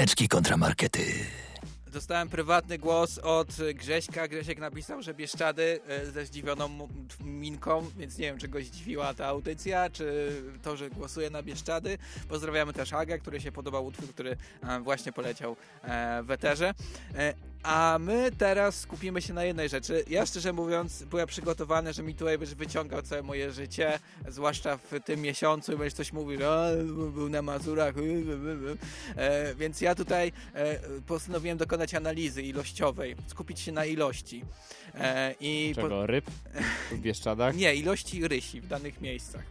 Ryneczki 0.03 0.29
kontramarkety. 0.29 1.05
Dostałem 1.87 2.29
prywatny 2.29 2.79
głos 2.79 3.19
od 3.19 3.49
Grześka. 3.75 4.29
Grzesiek 4.29 4.59
napisał, 4.59 5.03
że 5.03 5.15
Bieszczady 5.15 5.81
e, 5.89 6.07
ze 6.07 6.27
zdziwioną 6.27 6.89
minką, 7.21 7.91
więc 7.97 8.19
nie 8.19 8.27
wiem, 8.27 8.39
czy 8.39 8.49
go 8.49 8.61
zdziwiła 8.61 9.15
ta 9.15 9.27
audycja, 9.27 9.91
czy 9.91 10.33
to, 10.63 10.77
że 10.77 10.91
głosuje 10.91 11.31
na 11.31 11.43
Bieszczady. 11.43 11.99
Pozdrawiamy 12.29 12.73
też 12.73 12.93
Agę, 12.93 13.19
który 13.19 13.41
się 13.41 13.53
podobał 13.53 13.87
utwór, 13.87 14.09
który 14.09 14.37
e, 14.63 14.81
właśnie 14.81 15.13
poleciał 15.13 15.57
e, 15.83 16.23
w 16.23 16.31
eterze. 16.31 16.75
A 17.63 17.99
my 18.01 18.31
teraz 18.39 18.81
skupimy 18.81 19.23
się 19.23 19.35
na 19.35 19.45
jednej 19.45 19.69
rzeczy. 19.69 20.05
Ja 20.11 20.27
szczerze 20.27 20.53
mówiąc 20.53 21.03
byłem 21.05 21.27
przygotowany, 21.27 21.93
że 21.93 22.03
mi 22.03 22.15
tutaj 22.15 22.39
będziesz 22.39 22.55
wyciągał 22.57 23.03
całe 23.03 23.23
moje 23.23 23.53
życie, 23.53 23.99
zwłaszcza 24.29 24.77
w 24.77 24.93
tym 25.05 25.21
miesiącu 25.21 25.73
i 25.73 25.77
będziesz 25.77 25.95
coś 25.95 26.13
mówił, 26.13 26.39
że 26.39 26.49
"A, 26.51 26.85
był 27.11 27.29
na 27.29 27.43
Mazurach, 27.43 27.97
y, 27.97 28.01
y, 28.01 28.05
y, 28.05 28.71
y". 28.71 28.77
E, 29.17 29.55
więc 29.55 29.81
ja 29.81 29.95
tutaj 29.95 30.33
e, 30.55 30.79
postanowiłem 31.07 31.59
dokonać 31.59 31.95
analizy 31.95 32.43
ilościowej, 32.43 33.17
skupić 33.27 33.61
się 33.61 33.73
na 33.73 33.85
ilości. 33.85 34.45
E, 34.95 35.35
i 35.41 35.73
po- 35.75 35.83
Czego? 35.83 36.07
Ryb? 36.07 36.31
W 36.91 36.99
Bieszczadach? 36.99 37.57
nie, 37.63 37.75
ilości 37.75 38.29
rysi 38.29 38.61
w 38.61 38.67
danych 38.67 39.01
miejscach. 39.01 39.43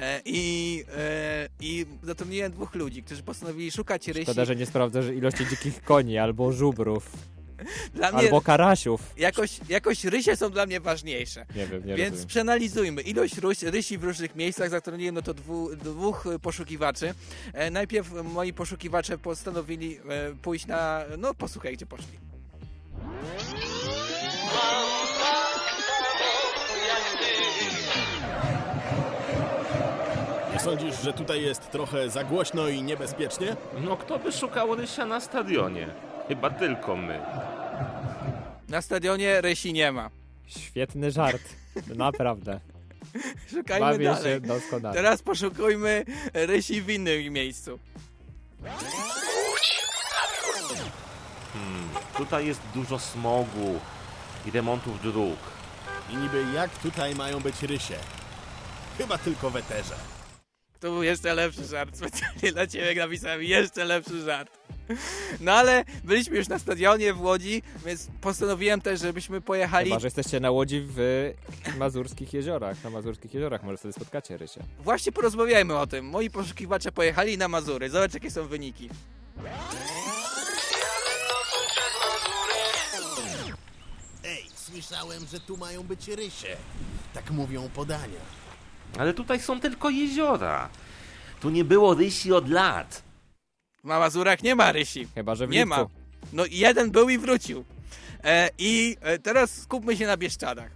E, 0.00 0.20
I, 0.24 0.84
e, 0.96 1.48
I 1.60 1.86
zatrudniłem 2.02 2.52
dwóch 2.52 2.74
ludzi, 2.74 3.02
którzy 3.02 3.22
postanowili 3.22 3.70
szukać 3.70 4.08
rysi. 4.08 4.22
Szkoda, 4.22 4.44
że 4.44 4.56
nie 4.56 4.66
sprawdzasz 4.66 5.06
ilości 5.06 5.46
dzikich 5.50 5.82
koni, 5.82 6.18
albo 6.18 6.52
żubrów, 6.52 7.10
Dla 7.94 8.12
mnie 8.12 8.20
albo 8.20 8.40
karasiów. 8.40 9.00
jakoś, 9.16 9.60
jakoś 9.68 10.04
rysie 10.04 10.36
są 10.36 10.50
dla 10.50 10.66
mnie 10.66 10.80
ważniejsze. 10.80 11.46
Nie 11.56 11.66
wiem, 11.66 11.86
nie 11.86 11.94
Więc 11.94 12.10
rozumiem. 12.10 12.26
przeanalizujmy. 12.28 13.02
Ilość 13.02 13.38
ryś, 13.38 13.62
rysi 13.62 13.98
w 13.98 14.04
różnych 14.04 14.34
miejscach. 14.36 14.70
Zatrudniłem 14.70 15.14
no 15.14 15.22
to 15.22 15.34
dwu, 15.34 15.76
dwóch 15.76 16.24
poszukiwaczy. 16.42 17.14
E, 17.52 17.70
najpierw 17.70 18.10
moi 18.24 18.52
poszukiwacze 18.52 19.18
postanowili 19.18 19.98
e, 20.08 20.34
pójść 20.42 20.66
na... 20.66 21.04
No 21.18 21.34
posłuchaj, 21.34 21.74
gdzie 21.74 21.86
poszli. 21.86 22.18
Nie 30.56 30.62
sądzisz, 30.62 31.02
że 31.02 31.12
tutaj 31.12 31.42
jest 31.42 31.70
trochę 31.70 32.10
za 32.10 32.24
głośno 32.24 32.68
i 32.68 32.82
niebezpiecznie? 32.82 33.56
No 33.80 33.96
kto 33.96 34.18
by 34.18 34.32
szukał 34.32 34.74
rysia 34.74 35.06
na 35.06 35.20
stadionie? 35.20 35.88
Chyba 36.28 36.50
tylko 36.50 36.96
my. 36.96 37.20
Na 38.68 38.82
stadionie 38.82 39.40
rysi 39.40 39.72
nie 39.72 39.92
ma. 39.92 40.10
Świetny 40.46 41.10
żart. 41.10 41.42
Naprawdę. 41.96 42.60
Szukajmy 43.54 43.86
Bawię 43.86 44.04
dalej. 44.04 44.34
się 44.34 44.40
doskonale. 44.40 44.94
Teraz 44.94 45.22
poszukujmy 45.22 46.04
rysi 46.34 46.82
w 46.82 46.90
innym 46.90 47.32
miejscu. 47.32 47.78
Hmm, 51.52 51.88
tutaj 52.16 52.46
jest 52.46 52.60
dużo 52.74 52.98
smogu 52.98 53.80
i 54.46 54.50
remontów 54.50 55.02
dróg. 55.02 55.38
I 56.10 56.16
niby 56.16 56.44
jak 56.54 56.78
tutaj 56.78 57.14
mają 57.14 57.40
być 57.40 57.62
rysie? 57.62 57.96
Chyba 58.98 59.18
tylko 59.18 59.50
w 59.50 59.56
eterze. 59.56 60.15
To 60.80 60.90
był 60.90 61.02
jeszcze 61.02 61.34
lepszy 61.34 61.64
żart. 61.64 61.96
Specjalnie 61.98 62.52
dla 62.52 62.66
ciebie 62.66 62.94
napisałem 62.94 63.42
jeszcze 63.42 63.84
lepszy 63.84 64.22
żart. 64.22 64.58
No 65.40 65.52
ale 65.52 65.84
byliśmy 66.04 66.36
już 66.36 66.48
na 66.48 66.58
stadionie 66.58 67.14
w 67.14 67.20
Łodzi, 67.20 67.62
więc 67.86 68.08
postanowiłem 68.20 68.80
też, 68.80 69.00
żebyśmy 69.00 69.40
pojechali. 69.40 69.90
Chyba, 69.90 70.00
że 70.00 70.06
jesteście 70.06 70.40
na 70.40 70.50
łodzi 70.50 70.82
w 70.88 71.32
Mazurskich 71.78 72.34
Jeziorach. 72.34 72.84
Na 72.84 72.90
Mazurskich 72.90 73.34
Jeziorach 73.34 73.62
może 73.62 73.78
sobie 73.78 73.92
spotkacie 73.92 74.36
rysie. 74.36 74.60
Właśnie 74.78 75.12
porozmawiajmy 75.12 75.78
o 75.78 75.86
tym. 75.86 76.06
Moi 76.08 76.30
poszukiwacze 76.30 76.92
pojechali 76.92 77.38
na 77.38 77.48
Mazury. 77.48 77.90
Zobacz, 77.90 78.14
jakie 78.14 78.30
są 78.30 78.46
wyniki. 78.48 78.90
Ej, 84.24 84.46
słyszałem, 84.54 85.26
że 85.26 85.40
tu 85.40 85.56
mają 85.56 85.82
być 85.82 86.08
rysie. 86.08 86.56
Tak 87.14 87.30
mówią 87.30 87.68
podania. 87.74 88.45
Ale 88.98 89.14
tutaj 89.14 89.40
są 89.40 89.60
tylko 89.60 89.90
jeziora. 89.90 90.68
Tu 91.40 91.50
nie 91.50 91.64
było 91.64 91.94
rysi 91.94 92.32
od 92.32 92.48
lat. 92.48 93.02
Na 93.84 93.98
Mazurach 93.98 94.42
nie 94.42 94.54
ma 94.54 94.72
rysi. 94.72 95.08
Chyba, 95.14 95.34
że 95.34 95.46
w 95.46 95.50
Nie 95.50 95.58
lipcu. 95.64 95.68
ma. 95.80 95.86
No 96.32 96.44
i 96.46 96.56
jeden 96.58 96.90
był 96.90 97.08
i 97.08 97.18
wrócił. 97.18 97.64
E, 98.24 98.50
I 98.58 98.96
e, 99.00 99.18
teraz 99.18 99.62
skupmy 99.62 99.96
się 99.96 100.06
na 100.06 100.16
Bieszczadach. 100.16 100.70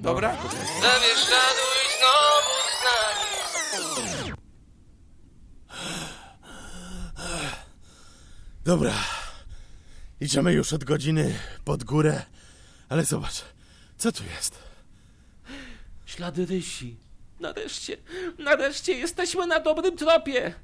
Dobra? 0.00 0.36
Zawieszczaduj 0.82 1.84
znowu 1.98 2.54
z 2.70 2.84
nami. 2.84 4.34
Dobra. 8.64 8.94
Idziemy 10.20 10.52
już 10.52 10.72
od 10.72 10.84
godziny 10.84 11.38
pod 11.64 11.84
górę, 11.84 12.22
ale 12.88 13.04
zobacz, 13.04 13.44
co 13.98 14.12
tu 14.12 14.22
jest? 14.36 14.58
Ślady 16.06 16.46
rysi. 16.46 16.96
Nareszcie, 17.44 17.96
nareszcie 18.38 18.92
jesteśmy 18.92 19.46
na 19.46 19.60
dobrym 19.60 19.96
tropie. 19.96 20.54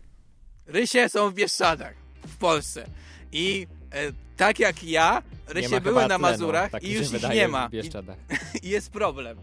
Rysie 0.67 1.09
są 1.09 1.31
w 1.31 1.35
Bieszczadach, 1.35 1.95
w 2.27 2.37
Polsce. 2.37 2.87
I 3.33 3.67
e, 3.93 4.13
tak 4.37 4.59
jak 4.59 4.85
ja, 4.85 5.23
rysie 5.49 5.81
były 5.81 5.95
na 5.95 6.07
tlenu, 6.07 6.23
Mazurach 6.23 6.71
tak 6.71 6.83
i 6.83 6.93
już 6.93 7.13
ich 7.13 7.29
nie 7.35 7.49
w 7.49 7.51
ma. 7.51 7.69
Bieszczadach. 7.69 8.17
I, 8.63 8.67
I 8.67 8.71
jest 8.71 8.91
problem. 8.91 9.39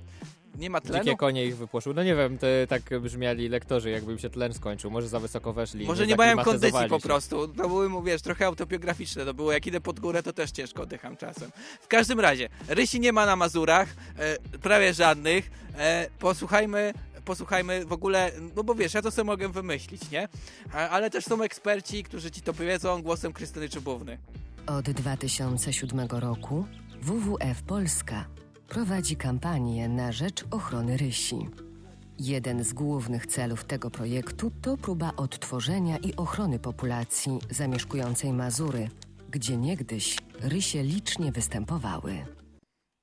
Nie 0.58 0.70
ma 0.70 0.82
tlenu? 0.82 1.04
Dzikie 1.04 1.18
konie 1.18 1.46
ich 1.46 1.58
wypłoszyły. 1.58 1.96
No 1.96 2.04
nie 2.04 2.16
wiem, 2.16 2.38
te, 2.38 2.68
tak 2.68 3.00
brzmiali 3.00 3.50
lektorzy, 3.50 3.90
jakby 3.90 4.12
im 4.12 4.20
się 4.20 4.30
tlen 4.30 4.54
skończył. 4.54 4.92
Może 4.92 5.08
za 5.08 5.20
wysoko 5.20 5.54
weszli. 5.54 5.86
Może 5.86 6.08
nie 6.08 6.16
mają 6.16 6.38
kondycji 6.38 6.90
po 6.90 7.00
prostu. 7.00 7.48
To 7.48 7.68
były, 7.70 7.90
mu, 7.90 8.04
wiesz, 8.04 8.22
trochę 8.22 8.46
autobiograficzne. 8.46 9.26
To 9.26 9.34
było, 9.34 9.52
jak 9.52 9.68
idę 9.68 9.82
pod 9.82 10.00
górę, 10.00 10.24
to 10.24 10.34
też 10.34 10.52
ciężko 10.52 10.84
oddycham 10.84 11.18
czasem. 11.18 11.52
W 11.82 11.88
każdym 11.88 12.20
razie, 12.20 12.50
rysi 12.68 13.00
nie 13.00 13.14
ma 13.14 13.26
na 13.26 13.36
Mazurach, 13.36 13.90
e, 14.20 14.60
prawie 14.60 14.94
żadnych. 14.94 15.52
E, 15.78 16.08
posłuchajmy, 16.20 16.94
posłuchajmy 17.28 17.86
w 17.86 17.92
ogóle, 17.94 18.32
no 18.56 18.64
bo 18.64 18.76
wiesz, 18.76 18.94
ja 18.94 19.02
to 19.02 19.12
sobie 19.12 19.26
mogę 19.26 19.50
wymyślić, 19.50 20.12
nie? 20.12 20.28
Ale 20.74 21.10
też 21.10 21.26
są 21.26 21.42
eksperci, 21.44 22.04
którzy 22.04 22.32
ci 22.32 22.42
to 22.42 22.54
powiedzą 22.54 23.02
głosem 23.02 23.34
Krystyny 23.34 23.70
Czubówny. 23.70 24.18
Od 24.68 24.90
2007 24.90 26.08
roku 26.12 26.66
WWF 27.02 27.64
Polska 27.64 28.26
prowadzi 28.68 29.16
kampanię 29.16 29.90
na 29.90 30.12
rzecz 30.12 30.44
ochrony 30.52 30.98
rysi. 30.98 31.38
Jeden 32.20 32.64
z 32.64 32.74
głównych 32.74 33.26
celów 33.26 33.64
tego 33.64 33.92
projektu 33.92 34.52
to 34.62 34.78
próba 34.78 35.12
odtworzenia 35.18 35.98
i 35.98 36.16
ochrony 36.16 36.60
populacji 36.60 37.40
zamieszkującej 37.50 38.34
Mazury, 38.34 38.90
gdzie 39.30 39.58
niegdyś 39.58 40.18
rysie 40.40 40.84
licznie 40.84 41.32
występowały. 41.32 42.26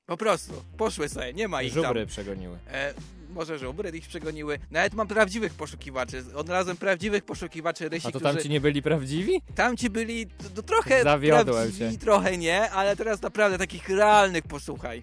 Po 0.06 0.16
prostu, 0.16 0.52
poszły 0.76 1.08
sobie, 1.08 1.32
nie 1.32 1.48
ma 1.48 1.62
ich 1.62 1.72
Żubry 1.72 2.00
tam. 2.00 2.08
przegoniły. 2.08 2.58
E, 2.72 2.94
może 3.34 3.58
żubry 3.58 3.90
ich 3.90 4.08
przegoniły. 4.08 4.58
Nawet 4.70 4.94
mam 4.94 5.06
prawdziwych 5.08 5.54
poszukiwaczy. 5.54 6.24
Odnalazłem 6.34 6.76
prawdziwych 6.76 7.24
poszukiwaczy 7.24 7.88
rysi, 7.88 8.06
A 8.08 8.10
to 8.10 8.18
którzy... 8.18 8.34
tam 8.34 8.42
ci 8.42 8.50
nie 8.50 8.60
byli 8.60 8.82
prawdziwi? 8.82 9.42
Tam 9.54 9.76
ci 9.76 9.90
byli 9.90 10.26
to, 10.26 10.50
to 10.54 10.62
trochę 10.62 11.02
Zawiodłem 11.02 11.44
prawdziwi, 11.56 11.92
się. 11.92 11.98
trochę 11.98 12.38
nie, 12.38 12.70
ale 12.70 12.96
teraz 12.96 13.22
naprawdę 13.22 13.58
takich 13.58 13.88
realnych 13.88 14.42
posłuchaj. 14.44 15.02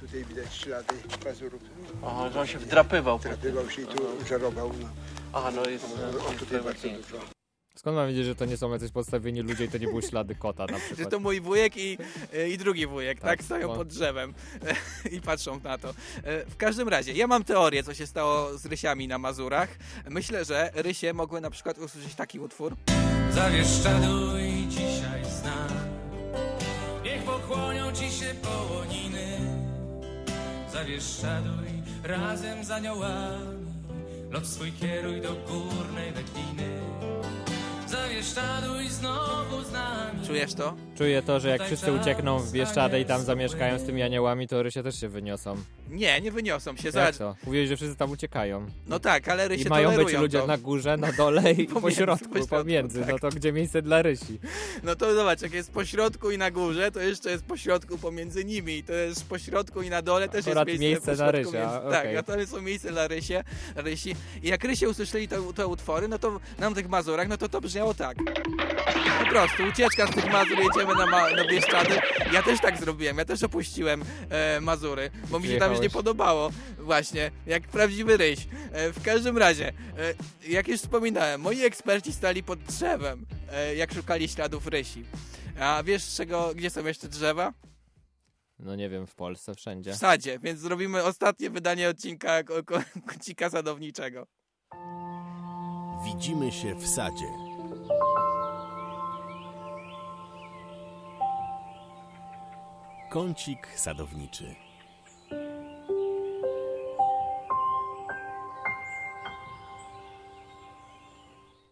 Tutaj 0.00 0.24
widać 0.24 0.54
ślady 0.54 0.94
pazurów. 1.24 1.62
Aha, 2.06 2.30
że 2.32 2.40
on 2.40 2.46
się 2.46 2.58
wdrapywał. 2.58 3.18
Wdrapywał 3.18 3.70
się 3.70 3.82
i 3.82 3.86
tu 3.86 4.02
żerował. 4.28 4.72
No. 4.82 4.88
Aha, 5.32 5.50
no 5.56 5.70
jest... 5.70 5.84
O, 6.28 6.32
tutaj 6.38 6.60
bardzo 6.60 6.88
dużo. 6.88 7.39
Skąd 7.74 7.96
mam 7.96 8.08
wiedzieć, 8.08 8.26
że 8.26 8.34
to 8.34 8.44
nie 8.44 8.56
są 8.56 8.72
jacyś 8.72 8.90
podstawieni 8.90 9.40
ludzie 9.40 9.64
i 9.64 9.68
to 9.68 9.78
nie 9.78 9.86
były 9.86 10.02
ślady 10.02 10.34
kota 10.34 10.66
na 10.66 10.78
Że 10.78 10.84
przykład? 10.84 11.10
to 11.10 11.20
mój 11.20 11.40
wujek 11.40 11.76
i, 11.76 11.98
e, 12.34 12.48
i 12.48 12.58
drugi 12.58 12.86
wujek, 12.86 13.20
tak? 13.20 13.30
Tak, 13.30 13.42
Stoją 13.44 13.68
bo- 13.68 13.74
pod 13.76 13.88
drzewem 13.88 14.34
i 15.16 15.20
patrzą 15.20 15.60
na 15.64 15.78
to. 15.78 15.88
E, 15.88 16.46
W 16.46 16.56
każdym 16.56 16.88
razie, 16.88 17.12
ja 17.12 17.26
mam 17.26 17.44
teorię, 17.44 17.82
co 17.82 17.94
się 17.94 18.06
stało 18.06 18.58
z 18.58 18.66
rysiami 18.66 19.08
na 19.08 19.18
Mazurach. 19.18 19.68
Myślę, 20.10 20.44
że 20.44 20.70
rysie 20.74 21.12
mogły 21.12 21.40
na 21.40 21.50
przykład 21.50 21.78
usłyszeć 21.78 22.14
taki 22.14 22.40
utwór. 22.40 22.76
Zawieszczaduj 23.30 24.42
dzisiaj 24.68 25.24
z 25.24 25.42
nami 25.42 25.80
Niech 27.04 27.22
pokłonią 27.22 27.92
ci 27.92 28.10
się 28.10 28.34
połoniny 28.42 29.38
Zawieszczaduj 30.72 31.66
razem 32.04 32.64
z 32.64 32.70
aniołami 32.70 33.70
Lot 34.30 34.46
swój 34.46 34.72
kieruj 34.72 35.20
do 35.20 35.32
górnej 35.34 36.12
wędliny 36.12 36.80
Czujesz 40.26 40.54
to? 40.54 40.74
Czuję 40.98 41.22
to, 41.22 41.40
że 41.40 41.48
jak 41.48 41.62
wszyscy 41.64 41.92
uciekną 41.92 42.38
w 42.38 42.52
Bieszczady 42.52 43.00
i 43.00 43.04
tam 43.04 43.22
zamieszkają 43.22 43.78
z 43.78 43.82
tymi 43.82 44.02
aniołami, 44.02 44.48
to 44.48 44.62
rysie 44.62 44.82
też 44.82 45.00
się 45.00 45.08
wyniosą. 45.08 45.56
Nie, 45.90 46.20
nie 46.20 46.32
wyniosą 46.32 46.76
się. 46.76 46.84
Jak 46.84 46.92
Zobacz. 46.94 47.16
to? 47.16 47.36
Mówiłeś, 47.46 47.68
że 47.68 47.76
wszyscy 47.76 47.96
tam 47.96 48.10
uciekają. 48.10 48.66
No 48.86 49.00
tak, 49.00 49.28
ale 49.28 49.48
rysie 49.48 49.64
I 49.64 49.68
mają 49.68 49.88
być 49.88 49.96
tolerują 49.96 50.20
ludzie 50.20 50.38
to. 50.38 50.46
na 50.46 50.58
górze, 50.58 50.96
na 50.96 51.12
dole 51.12 51.52
i 51.52 51.66
po 51.66 51.74
Pomiędzy, 51.80 51.96
środku, 52.02 52.28
po 52.28 52.34
środku, 52.36 52.56
pomiędzy. 52.56 53.00
tak. 53.00 53.08
No 53.08 53.18
to 53.18 53.28
gdzie 53.28 53.52
miejsce 53.52 53.82
dla 53.82 54.02
rysi? 54.02 54.38
No 54.82 54.96
to 54.96 55.14
zobacz, 55.14 55.42
jak 55.42 55.52
jest 55.52 55.72
po 55.72 55.84
środku 55.84 56.30
i 56.30 56.38
na 56.38 56.50
górze, 56.50 56.90
to 56.92 57.00
jeszcze 57.00 57.30
jest 57.30 57.44
po 57.44 57.56
środku 57.56 57.98
pomiędzy 57.98 58.44
nimi. 58.44 58.76
I 58.78 58.84
to 58.84 58.92
jest 58.92 59.28
po 59.28 59.38
środku 59.38 59.82
i 59.82 59.90
na 59.90 60.02
dole 60.02 60.28
też 60.28 60.46
Akurat 60.46 60.68
jest 60.68 60.80
miejsce, 60.80 61.10
na 61.10 61.16
środku, 61.16 61.36
rysia, 61.52 61.80
Tak, 61.90 62.06
a 62.16 62.22
to 62.22 62.46
są 62.46 62.62
miejsce 62.62 62.90
dla 62.90 63.08
rysie, 63.08 63.44
rysi. 63.76 64.16
I 64.42 64.48
jak 64.48 64.64
rysie 64.64 64.88
usłyszeli 64.88 65.28
te, 65.28 65.52
te 65.54 65.66
utwory, 65.66 66.08
no 66.08 66.18
to 66.18 66.40
nam 66.58 66.74
tych 66.74 66.88
Mazurach, 66.88 67.28
no 67.28 67.36
to 67.36 67.48
to 67.48 67.60
brzmiało 67.60 67.89
tak. 67.94 68.16
Po 69.24 69.30
prostu, 69.30 69.62
ucieczka 69.68 70.06
z 70.06 70.10
tych 70.10 70.32
Mazur, 70.32 70.58
jedziemy 70.58 70.94
na, 70.94 71.06
ma- 71.06 71.30
na 71.30 71.44
Bieszczady. 71.44 71.98
Ja 72.32 72.42
też 72.42 72.60
tak 72.60 72.76
zrobiłem, 72.80 73.18
ja 73.18 73.24
też 73.24 73.42
opuściłem 73.42 74.02
e, 74.30 74.60
Mazury, 74.60 75.10
bo 75.28 75.40
mi 75.40 75.48
się 75.48 75.58
tam 75.58 75.70
już 75.72 75.80
nie 75.80 75.90
podobało. 75.90 76.50
Właśnie, 76.78 77.30
jak 77.46 77.62
prawdziwy 77.62 78.16
ryś. 78.16 78.46
E, 78.72 78.92
w 78.92 79.02
każdym 79.02 79.38
razie, 79.38 79.68
e, 79.68 79.72
jak 80.48 80.68
już 80.68 80.80
wspominałem, 80.80 81.40
moi 81.40 81.62
eksperci 81.64 82.12
stali 82.12 82.42
pod 82.42 82.58
drzewem, 82.62 83.26
e, 83.52 83.74
jak 83.74 83.94
szukali 83.94 84.28
śladów 84.28 84.66
rysi. 84.66 85.04
A 85.60 85.82
wiesz 85.82 86.02
z 86.02 86.16
czego, 86.16 86.52
gdzie 86.54 86.70
są 86.70 86.86
jeszcze 86.86 87.08
drzewa? 87.08 87.52
No 88.58 88.76
nie 88.76 88.88
wiem, 88.88 89.06
w 89.06 89.14
Polsce, 89.14 89.54
wszędzie. 89.54 89.92
W 89.92 89.96
sadzie, 89.96 90.38
więc 90.38 90.60
zrobimy 90.60 91.02
ostatnie 91.02 91.50
wydanie 91.50 91.88
odcinka 91.88 92.42
ko- 92.42 92.62
ko- 92.64 92.82
kocika 93.14 93.50
sadowniczego. 93.50 94.26
Widzimy 96.04 96.52
się 96.52 96.74
w 96.74 96.86
sadzie. 96.88 97.49
Kącik 103.10 103.66
sadowniczy. 103.76 104.54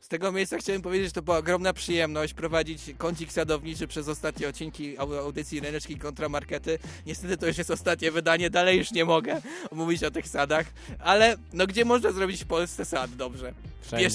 Z 0.00 0.08
tego 0.08 0.32
miejsca 0.32 0.58
chciałem 0.58 0.82
powiedzieć, 0.82 1.06
że 1.06 1.12
to 1.12 1.22
była 1.22 1.38
ogromna 1.38 1.72
przyjemność 1.72 2.34
prowadzić 2.34 2.82
kącik 2.98 3.32
sadowniczy 3.32 3.88
przez 3.88 4.08
ostatnie 4.08 4.48
odcinki 4.48 4.98
au- 4.98 5.14
audycji 5.18 5.60
Ryneczki 5.60 5.96
kontra 5.96 6.28
Markety. 6.28 6.78
Niestety 7.06 7.36
to 7.36 7.46
już 7.46 7.58
jest 7.58 7.70
ostatnie 7.70 8.10
wydanie, 8.10 8.50
dalej 8.50 8.78
już 8.78 8.90
nie 8.92 9.04
mogę 9.04 9.40
mówić 9.72 10.04
o 10.04 10.10
tych 10.10 10.28
sadach, 10.28 10.66
ale 10.98 11.36
no 11.52 11.66
gdzie 11.66 11.84
można 11.84 12.12
zrobić 12.12 12.44
w 12.44 12.46
Polsce 12.46 12.84
sad 12.84 13.10
dobrze? 13.16 13.52
W 13.80 13.86
Wszędzie. 13.86 14.10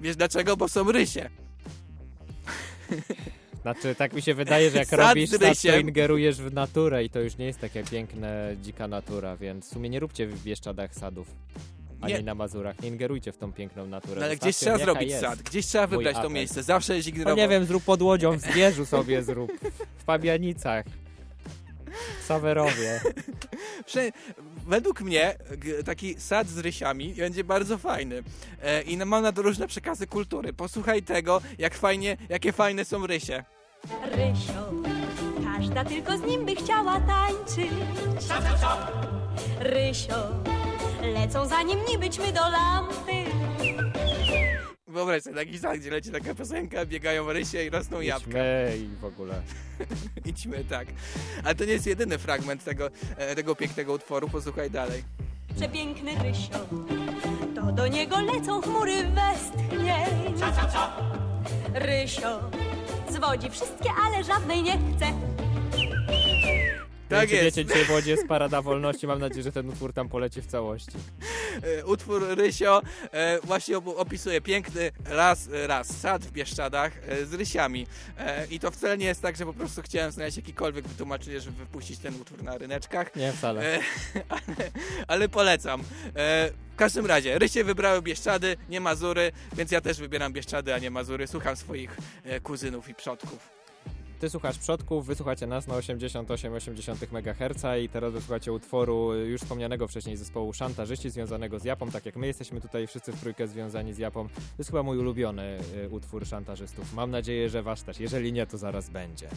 Wiesz 0.00 0.16
dlaczego? 0.16 0.56
Bo 0.56 0.68
są 0.68 0.92
rysie. 0.92 1.30
Znaczy, 3.62 3.94
tak 3.94 4.12
mi 4.12 4.22
się 4.22 4.34
wydaje, 4.34 4.70
że 4.70 4.78
jak 4.78 4.88
Sad 4.88 5.00
robisz 5.00 5.30
sad, 5.30 5.40
to 5.62 5.76
ingerujesz 5.78 6.36
w 6.42 6.52
naturę 6.52 7.04
i 7.04 7.10
to 7.10 7.20
już 7.20 7.36
nie 7.38 7.46
jest 7.46 7.58
taka 7.60 7.82
piękna, 7.90 8.28
dzika 8.62 8.88
natura, 8.88 9.36
więc 9.36 9.66
w 9.66 9.72
sumie 9.72 9.88
nie 9.88 10.00
róbcie 10.00 10.26
w 10.26 10.42
Bieszczadach 10.42 10.94
sadów. 10.94 11.28
Ani 12.00 12.14
Nie. 12.14 12.22
na 12.22 12.34
Mazurach. 12.34 12.82
Nie 12.82 12.88
ingerujcie 12.88 13.32
w 13.32 13.36
tą 13.36 13.52
piękną 13.52 13.86
naturę. 13.86 14.14
No 14.20 14.26
ale 14.26 14.34
Zostawcie 14.34 14.48
gdzieś 14.50 14.56
trzeba 14.56 14.78
zrobić 14.78 15.10
jest. 15.10 15.20
sad, 15.22 15.42
gdzieś 15.42 15.66
trzeba 15.66 15.86
wybrać 15.86 16.16
to 16.16 16.28
miejsce. 16.30 16.62
Zawsze 16.62 16.96
jest 16.96 17.08
No 17.08 17.10
ignorował. 17.10 17.36
nie 17.36 17.48
wiem, 17.48 17.64
zrób 17.64 17.84
pod 17.84 18.02
łodzią, 18.02 18.36
w 18.36 18.40
Zbierzu 18.40 18.86
sobie 18.86 19.22
zrób. 19.22 19.52
W 19.98 20.04
Pabianicach. 20.04 20.86
W 22.20 22.24
Sawerowie. 22.24 23.00
Prze- 23.86 24.12
Według 24.66 25.00
mnie 25.00 25.34
taki 25.84 26.20
sad 26.20 26.48
z 26.48 26.58
rysiami 26.58 27.14
będzie 27.14 27.44
bardzo 27.44 27.78
fajny. 27.78 28.22
E, 28.62 28.82
I 28.82 28.96
mam 28.96 29.22
na 29.22 29.32
to 29.32 29.42
różne 29.42 29.68
przekazy 29.68 30.06
kultury. 30.06 30.52
Posłuchaj 30.52 31.02
tego, 31.02 31.40
jak 31.58 31.74
fajnie, 31.74 32.16
jakie 32.28 32.52
fajne 32.52 32.84
są 32.84 33.06
rysie. 33.06 33.44
Rysio, 34.12 34.72
każda 35.44 35.84
tylko 35.84 36.18
z 36.18 36.22
nim 36.22 36.46
by 36.46 36.54
chciała 36.56 37.00
tańczyć. 37.00 37.72
Rysio, 39.60 40.28
lecą 41.02 41.46
za 41.46 41.62
nim 41.62 41.78
nibyćmy 41.88 42.32
do 42.32 42.40
lampy. 42.40 43.29
Wyobraź 44.90 45.22
sobie 45.22 45.36
taki 45.36 45.58
sad, 45.58 45.78
gdzie 45.78 45.90
leci 45.90 46.10
taka 46.10 46.34
piosenka, 46.34 46.86
biegają 46.86 47.32
rysie 47.32 47.62
i 47.64 47.70
rosną 47.70 48.00
jabłka. 48.00 48.28
Idźmy 48.28 48.76
i 48.76 48.96
w 49.00 49.04
ogóle. 49.04 49.42
Idźmy, 50.30 50.64
tak. 50.64 50.88
Ale 51.44 51.54
to 51.54 51.64
nie 51.64 51.72
jest 51.72 51.86
jedyny 51.86 52.18
fragment 52.18 52.64
tego, 52.64 52.90
e, 53.16 53.34
tego 53.34 53.54
pięknego 53.56 53.92
utworu. 53.92 54.28
Posłuchaj 54.28 54.70
dalej. 54.70 55.04
Przepiękny 55.56 56.10
Rysio, 56.22 56.66
to 57.54 57.72
do 57.72 57.86
niego 57.88 58.20
lecą 58.20 58.60
chmury 58.62 58.94
westchnień. 59.04 60.34
Rysio, 61.74 62.50
zwodzi 63.10 63.50
wszystkie, 63.50 63.90
ale 64.04 64.24
żadnej 64.24 64.62
nie 64.62 64.72
chce. 64.72 65.12
Tak 67.10 67.30
jest. 67.30 67.44
Wiecie, 67.44 67.64
dzisiaj 67.64 67.84
w 67.84 67.90
Łodzi 67.90 68.10
jest 68.10 68.26
Parada 68.28 68.62
Wolności. 68.62 69.06
Mam 69.06 69.18
nadzieję, 69.18 69.42
że 69.42 69.52
ten 69.52 69.68
utwór 69.68 69.92
tam 69.92 70.08
poleci 70.08 70.42
w 70.42 70.46
całości. 70.46 70.92
E, 71.62 71.86
Utwór 71.86 72.28
Rysio 72.28 72.82
e, 73.12 73.38
właśnie 73.44 73.76
op- 73.76 73.96
opisuje 73.96 74.40
piękny 74.40 74.90
las, 75.10 75.48
e, 75.52 75.66
las, 75.66 76.00
sad 76.00 76.24
w 76.24 76.32
Bieszczadach 76.32 76.92
z 77.24 77.34
rysiami. 77.34 77.86
I 78.50 78.60
to 78.60 78.70
wcale 78.70 78.98
nie 78.98 79.06
jest 79.06 79.22
tak, 79.22 79.36
że 79.36 79.46
po 79.46 79.52
prostu 79.52 79.82
chciałem 79.82 80.12
znaleźć 80.12 80.36
jakikolwiek 80.36 80.88
wytłumaczenie, 80.88 81.40
żeby 81.40 81.56
wypuścić 81.56 81.98
ten 81.98 82.14
utwór 82.20 82.42
na 82.42 82.58
ryneczkach. 82.58 83.16
Nie, 83.16 83.32
wcale. 83.32 83.78
Ale, 84.28 84.70
ale 85.08 85.28
polecam. 85.28 85.82
W 86.72 86.76
każdym 86.76 87.06
razie, 87.06 87.38
Rysie 87.38 87.64
wybrały 87.64 88.02
Bieszczady, 88.02 88.56
nie 88.68 88.80
Mazury, 88.80 89.32
więc 89.52 89.70
ja 89.70 89.80
też 89.80 89.98
wybieram 89.98 90.32
Bieszczady, 90.32 90.74
a 90.74 90.78
nie 90.78 90.90
Mazury. 90.90 91.26
Słucham 91.26 91.56
swoich 91.56 91.96
kuzynów 92.42 92.88
i 92.88 92.94
przodków. 92.94 93.59
Ty 94.20 94.30
słuchasz 94.30 94.58
przodków, 94.58 95.06
wysłuchacie 95.06 95.46
nas 95.46 95.66
na 95.66 95.74
88,8 95.74 97.16
MHz 97.16 97.64
i 97.84 97.88
teraz 97.88 98.12
wysłuchacie 98.12 98.52
utworu 98.52 99.14
już 99.14 99.40
wspomnianego 99.40 99.88
wcześniej 99.88 100.16
zespołu 100.16 100.52
Szantażyści 100.52 101.10
związanego 101.10 101.58
z 101.58 101.64
Japą, 101.64 101.90
tak 101.90 102.06
jak 102.06 102.16
my 102.16 102.26
jesteśmy 102.26 102.60
tutaj 102.60 102.86
wszyscy 102.86 103.12
w 103.12 103.20
trójkę 103.20 103.48
związani 103.48 103.94
z 103.94 103.98
Japą. 103.98 104.28
To 104.28 104.40
jest 104.58 104.70
chyba 104.70 104.82
mój 104.82 104.98
ulubiony 104.98 105.58
y, 105.84 105.88
utwór 105.88 106.26
szantażystów. 106.26 106.94
Mam 106.94 107.10
nadzieję, 107.10 107.50
że 107.50 107.62
wasz 107.62 107.82
też. 107.82 108.00
Jeżeli 108.00 108.32
nie, 108.32 108.46
to 108.46 108.58
zaraz 108.58 108.90
będzie. 108.90 109.28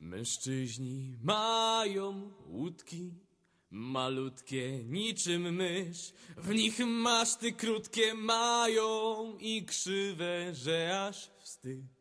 Mężczyźni 0.00 1.16
mają 1.22 2.30
łódki 2.46 3.14
malutkie 3.70 4.84
niczym 4.84 5.54
mysz. 5.54 6.12
W 6.36 6.54
nich 6.54 6.78
maszty 6.78 7.52
krótkie 7.52 8.14
mają 8.14 9.36
i 9.38 9.64
krzywe, 9.64 10.54
że 10.54 11.06
aż 11.08 11.30
wstyd. 11.42 11.98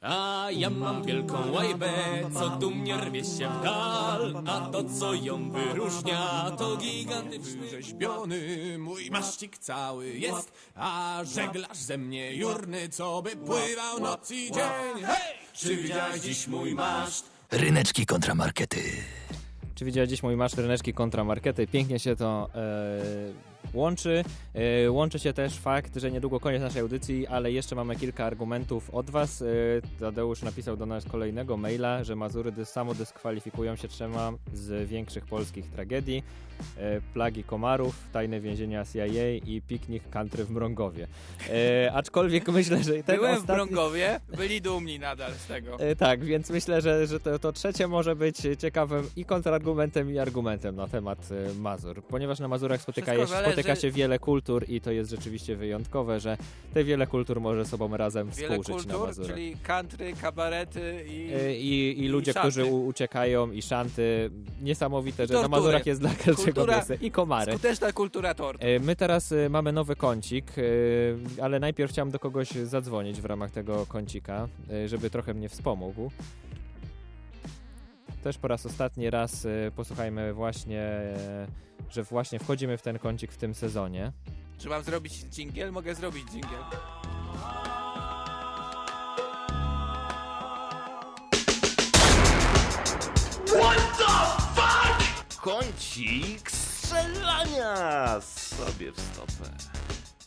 A 0.00 0.46
ja 0.50 0.70
mam 0.70 1.04
wielką 1.04 1.52
łajbę, 1.52 1.92
co 2.34 2.48
dumnie 2.50 2.96
rwie 2.96 3.24
się 3.24 3.48
w 3.60 3.62
dal, 3.64 4.42
a 4.46 4.60
to 4.60 4.84
co 4.84 5.14
ją 5.14 5.50
wyróżnia, 5.50 6.50
to 6.58 6.76
gigantyczny 6.76 7.70
Rzeźbiony 7.70 8.76
mój 8.78 9.10
maszcik 9.10 9.58
cały 9.58 10.08
jest, 10.08 10.52
a 10.74 11.20
żeglarz 11.24 11.78
ze 11.78 11.98
mnie 11.98 12.34
jurny, 12.34 12.88
co 12.88 13.22
by 13.22 13.36
pływał 13.36 14.00
noc 14.00 14.30
i 14.30 14.52
dzień. 14.52 15.04
Hej! 15.04 15.38
Czy 15.52 15.76
widziałeś 15.76 16.20
dziś 16.20 16.46
mój 16.46 16.74
maszt? 16.74 17.24
Ryneczki 17.50 18.06
kontramarkety. 18.06 18.82
Czy 19.74 19.84
widziałeś 19.84 20.10
dziś 20.10 20.22
mój 20.22 20.36
masz 20.36 20.56
ryneczki 20.56 20.94
kontra 20.94 21.24
markety? 21.24 21.66
Pięknie 21.66 21.98
się 21.98 22.16
to 22.16 22.48
e, 22.54 23.51
łączy. 23.74 24.24
E, 24.54 24.90
łączy 24.90 25.18
się 25.18 25.32
też 25.32 25.58
fakt, 25.58 25.96
że 25.96 26.10
niedługo 26.10 26.40
koniec 26.40 26.62
naszej 26.62 26.80
audycji, 26.80 27.26
ale 27.26 27.52
jeszcze 27.52 27.76
mamy 27.76 27.96
kilka 27.96 28.24
argumentów 28.24 28.90
od 28.90 29.10
Was. 29.10 29.42
E, 29.42 29.46
Tadeusz 30.00 30.42
napisał 30.42 30.76
do 30.76 30.86
nas 30.86 31.04
kolejnego 31.04 31.56
maila, 31.56 32.04
że 32.04 32.16
Mazury 32.16 32.64
samo 32.64 32.94
dyskwalifikują 32.94 33.76
się 33.76 33.88
trzema 33.88 34.32
z 34.54 34.88
większych 34.88 35.24
polskich 35.24 35.70
tragedii. 35.70 36.24
E, 36.78 37.00
plagi 37.14 37.44
komarów, 37.44 37.96
tajne 38.12 38.40
więzienia 38.40 38.84
CIA 38.84 39.30
i 39.46 39.62
piknik 39.68 40.10
country 40.10 40.44
w 40.44 40.50
Mrągowie. 40.50 41.06
Aczkolwiek 41.92 42.48
myślę, 42.58 42.82
że 42.82 43.02
ten 43.02 43.16
Byłem 43.16 43.34
w 43.34 43.40
ostatni... 43.40 43.54
Brągowie, 43.54 44.20
byli 44.38 44.60
dumni 44.60 44.98
nadal 44.98 45.32
z 45.32 45.46
tego. 45.46 45.76
Tak, 45.98 46.24
więc 46.24 46.50
myślę, 46.50 46.80
że, 46.80 47.06
że 47.06 47.20
to, 47.20 47.38
to 47.38 47.52
trzecie 47.52 47.88
może 47.88 48.16
być 48.16 48.36
ciekawym 48.58 49.10
i 49.16 49.24
kontrargumentem, 49.24 50.10
i 50.10 50.18
argumentem 50.18 50.76
na 50.76 50.88
temat 50.88 51.28
Mazur. 51.58 52.02
Ponieważ 52.04 52.38
na 52.38 52.48
Mazurach 52.48 52.82
spotyka, 52.82 53.14
Wszystko 53.14 53.50
się, 53.50 53.61
spotyka 53.62 53.80
się 53.80 53.90
wiele 53.90 54.18
kultur 54.18 54.64
i 54.68 54.80
to 54.80 54.90
jest 54.90 55.10
rzeczywiście 55.10 55.56
wyjątkowe, 55.56 56.20
że 56.20 56.36
te 56.74 56.84
wiele 56.84 57.06
kultur 57.06 57.40
może 57.40 57.64
sobą 57.64 57.96
razem 57.96 58.30
Wiele 58.30 58.48
współżyć 58.60 58.86
na 58.86 58.94
kultur, 58.94 59.06
Mazurach. 59.08 59.30
czyli 59.36 59.56
country, 59.62 60.12
kabarety 60.22 61.04
i... 61.08 61.30
E, 61.34 61.56
I, 61.56 62.04
I 62.04 62.08
ludzie, 62.08 62.32
szanty. 62.32 62.48
którzy 62.48 62.64
uciekają, 62.64 63.50
i 63.52 63.62
szanty. 63.62 64.30
Niesamowite, 64.62 65.26
że 65.26 65.32
na 65.34 65.40
Tortury. 65.40 65.60
Mazurach 65.60 65.86
jest 65.86 66.00
dla 66.00 66.10
każdego 66.24 66.60
Kultura- 66.60 66.74
miejsca. 66.76 66.94
I 66.94 67.10
komary. 67.10 67.52
Skuteczna 67.52 67.92
kultura 67.92 68.34
tortu. 68.34 68.66
E, 68.66 68.78
My 68.78 68.96
teraz 68.96 69.32
e, 69.32 69.48
mamy 69.48 69.72
nowy 69.72 69.96
kącik, 69.96 70.52
ale 71.42 71.60
najpierw 71.60 71.92
chciałem 71.92 72.10
do 72.10 72.18
kogoś 72.18 72.48
zadzwonić 72.50 73.20
w 73.20 73.24
ramach 73.24 73.50
tego 73.50 73.86
kącika, 73.86 74.48
żeby 74.86 75.10
trochę 75.10 75.34
mnie 75.34 75.48
wspomógł. 75.48 76.10
Też 78.22 78.38
po 78.38 78.48
raz 78.48 78.66
ostatni 78.66 79.10
raz 79.10 79.46
e, 79.46 79.70
posłuchajmy 79.76 80.34
właśnie, 80.34 80.90
że 81.90 82.02
właśnie 82.02 82.38
wchodzimy 82.38 82.76
w 82.78 82.82
ten 82.82 82.98
kącik 82.98 83.32
w 83.32 83.36
tym 83.36 83.54
sezonie. 83.54 84.12
Czy 84.58 84.68
mam 84.68 84.82
zrobić 84.82 85.24
dżingiel? 85.24 85.72
Mogę 85.72 85.94
zrobić 85.94 86.24
dżingiel. 86.24 86.60
What 93.46 93.98
the 93.98 94.42
fuck? 94.54 95.40
Kącik 95.40 96.50
strzelania 96.50 98.20
sobie 98.20 98.92
w 98.92 99.00
stopę. 99.00 99.50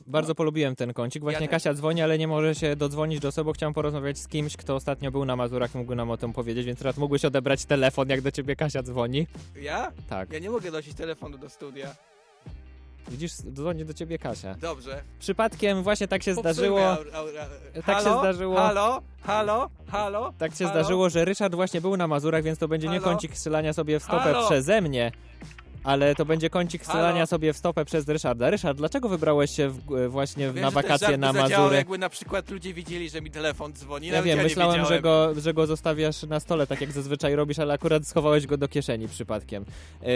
Bardzo 0.08 0.36
polubiłem 0.36 0.76
ten 0.76 0.94
kącik. 0.94 1.24
Właśnie 1.24 1.46
Ja. 1.46 1.52
Kasia 1.52 1.74
dzwoni, 1.74 2.02
ale 2.02 2.18
nie 2.18 2.28
może 2.28 2.56
się 2.56 2.76
dodzwonić 2.76 3.20
do 3.20 3.28
osoby. 3.28 3.54
Chciałem 3.54 3.74
porozmawiać 3.74 4.18
z 4.18 4.28
kimś, 4.28 4.58
kto 4.58 4.76
ostatnio 4.76 5.12
był 5.12 5.26
na 5.26 5.36
Mazurach 5.36 5.76
i 5.76 5.78
mógł 5.78 5.96
nam 5.96 6.12
o 6.12 6.18
tym 6.18 6.34
powiedzieć, 6.34 6.66
więc 6.66 6.80
teraz 6.80 6.98
mógłbyś 6.98 7.26
odebrać 7.26 7.66
telefon, 7.66 8.10
jak 8.10 8.22
do 8.22 8.32
ciebie 8.32 8.56
Kasia 8.56 8.84
dzwoni. 8.84 9.28
Ja? 9.62 9.92
Tak. 10.10 10.34
Ja 10.34 10.40
nie 10.40 10.50
mogę 10.50 10.72
nosić 10.72 10.94
telefonu 10.94 11.38
do 11.38 11.50
studia. 11.50 11.96
Widzisz, 13.08 13.32
dzwoni 13.34 13.86
do 13.86 13.94
ciebie 13.94 14.18
Kasia. 14.20 14.56
Dobrze. 14.56 15.02
Przypadkiem 15.20 15.84
właśnie 15.84 16.08
tak 16.08 16.24
się 16.24 16.36
Popsujmy 16.36 16.54
zdarzyło. 16.54 16.80
aur- 16.80 17.12
aura- 17.14 17.48
Tak 17.86 17.98
się 18.00 18.04
Halo? 18.10 18.20
zdarzyło. 18.20 18.56
Halo? 18.56 19.02
Halo? 19.22 19.70
Halo? 19.88 20.34
Tak 20.38 20.56
się 20.56 20.66
Halo? 20.66 20.80
zdarzyło, 20.80 21.10
że 21.10 21.26
Ryszard 21.26 21.56
właśnie 21.56 21.82
był 21.82 21.98
na 21.98 22.08
Mazurach, 22.08 22.44
więc 22.44 22.60
to 22.60 22.68
będzie 22.68 22.88
nie 22.88 23.00
Halo? 23.00 23.12
kącik 23.12 23.38
strzelania 23.38 23.74
sobie 23.74 24.00
w 24.00 24.04
stopę 24.04 24.20
Halo? 24.24 24.46
przeze 24.46 24.82
mnie, 24.82 25.12
ale 25.86 26.16
to 26.16 26.26
będzie 26.26 26.50
kącik 26.50 26.84
strzelania 26.86 27.26
sobie 27.26 27.54
w 27.54 27.58
stopę 27.58 27.86
przez 27.86 28.08
Ryszarda. 28.08 28.50
Ryszard, 28.50 28.78
dlaczego 28.78 29.10
wybrałeś 29.10 29.52
się 29.52 29.70
w, 29.70 30.10
właśnie 30.10 30.52
Wiem, 30.52 30.62
na 30.62 30.72
wakacje 30.72 31.18
na 31.18 31.34
by 31.34 31.40
zadziałał, 31.40 31.64
Mazury? 31.64 31.78
jakby 31.78 31.98
na 31.98 32.10
przykład 32.10 32.50
ludzie 32.50 32.74
widzieli, 32.74 33.10
że 33.10 33.22
mi 33.22 33.32
telefon 33.32 33.74
dzwoni. 33.74 34.08
Ja 34.08 34.24
wiem, 34.24 34.38
nie 34.38 34.44
myślałem, 34.44 34.86
że 34.86 35.02
go, 35.02 35.30
że 35.42 35.54
go 35.54 35.68
zostawiasz 35.68 36.24
na 36.24 36.40
stole, 36.40 36.68
tak 36.68 36.82
jak 36.82 36.92
zazwyczaj 36.92 37.36
robisz, 37.36 37.60
ale 37.60 37.74
akurat 37.74 38.08
schowałeś 38.08 38.48
go 38.48 38.58
do 38.58 38.68
kieszeni 38.68 39.08
przypadkiem. 39.08 39.66
Yy, 40.02 40.08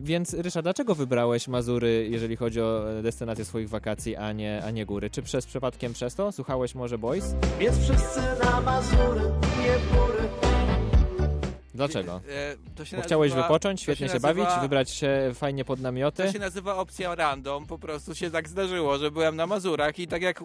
więc 0.00 0.34
Ryszard, 0.34 0.64
dlaczego 0.64 0.94
wybrałeś 0.94 1.48
Mazury, 1.48 2.08
jeżeli 2.10 2.36
chodzi 2.36 2.60
o 2.60 2.98
e, 2.98 3.02
destynację 3.02 3.44
swoich 3.44 3.68
wakacji, 3.68 4.16
a 4.16 4.32
nie, 4.32 4.62
a 4.64 4.70
nie 4.70 4.86
góry? 4.86 5.10
Czy 5.10 5.22
przez 5.22 5.46
przypadkiem 5.46 5.92
przez 5.92 6.14
to? 6.14 6.32
Słuchałeś 6.32 6.74
może 6.74 6.98
Boys? 6.98 7.34
Więc 7.60 7.78
wszyscy 7.78 8.20
na 8.44 8.60
Mazury, 8.60 9.20
nie 9.58 9.96
góry. 9.96 10.28
Dlaczego? 11.74 12.20
E, 12.28 12.56
to 12.74 12.84
się 12.84 12.96
Bo 12.96 13.02
chciałeś 13.02 13.30
nazywa- 13.30 13.42
wypocząć, 13.48 13.80
świetnie 13.82 14.08
się, 14.08 14.14
nazywa- 14.14 14.34
bawić, 14.34 14.60
wybrać 14.62 14.90
się 14.90 15.30
fajnie 15.34 15.64
pod 15.64 15.80
namioty? 15.80 16.22
To 16.26 16.32
się 16.32 16.38
nazywa 16.38 16.76
opcja 16.76 17.14
random, 17.14 17.66
po 17.66 17.78
prostu 17.78 18.14
się 18.14 18.30
tak 18.30 18.48
zdarzyło, 18.48 18.98
że 18.98 19.10
byłem 19.10 19.36
na 19.36 19.46
Mazurach 19.46 19.98
i 19.98 20.06
tak 20.08 20.22
jak 20.22 20.40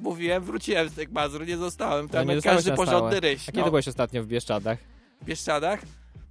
mówiłem, 0.00 0.44
wróciłem 0.44 0.88
z 0.88 0.92
tych 0.94 1.10
Mazur, 1.12 1.46
nie 1.46 1.56
zostałem 1.56 2.06
No, 2.06 2.12
tam 2.12 2.28
nie 2.28 2.34
jak 2.34 2.44
każdy 2.44 2.72
porządny 2.72 3.20
ryś. 3.20 3.42
A 3.48 3.52
kiedy 3.52 3.64
no. 3.64 3.70
byłeś 3.70 3.88
ostatnio 3.88 4.22
w 4.22 4.26
Bieszczadach? 4.26 4.78
W 5.22 5.24
Bieszczadach? 5.24 5.80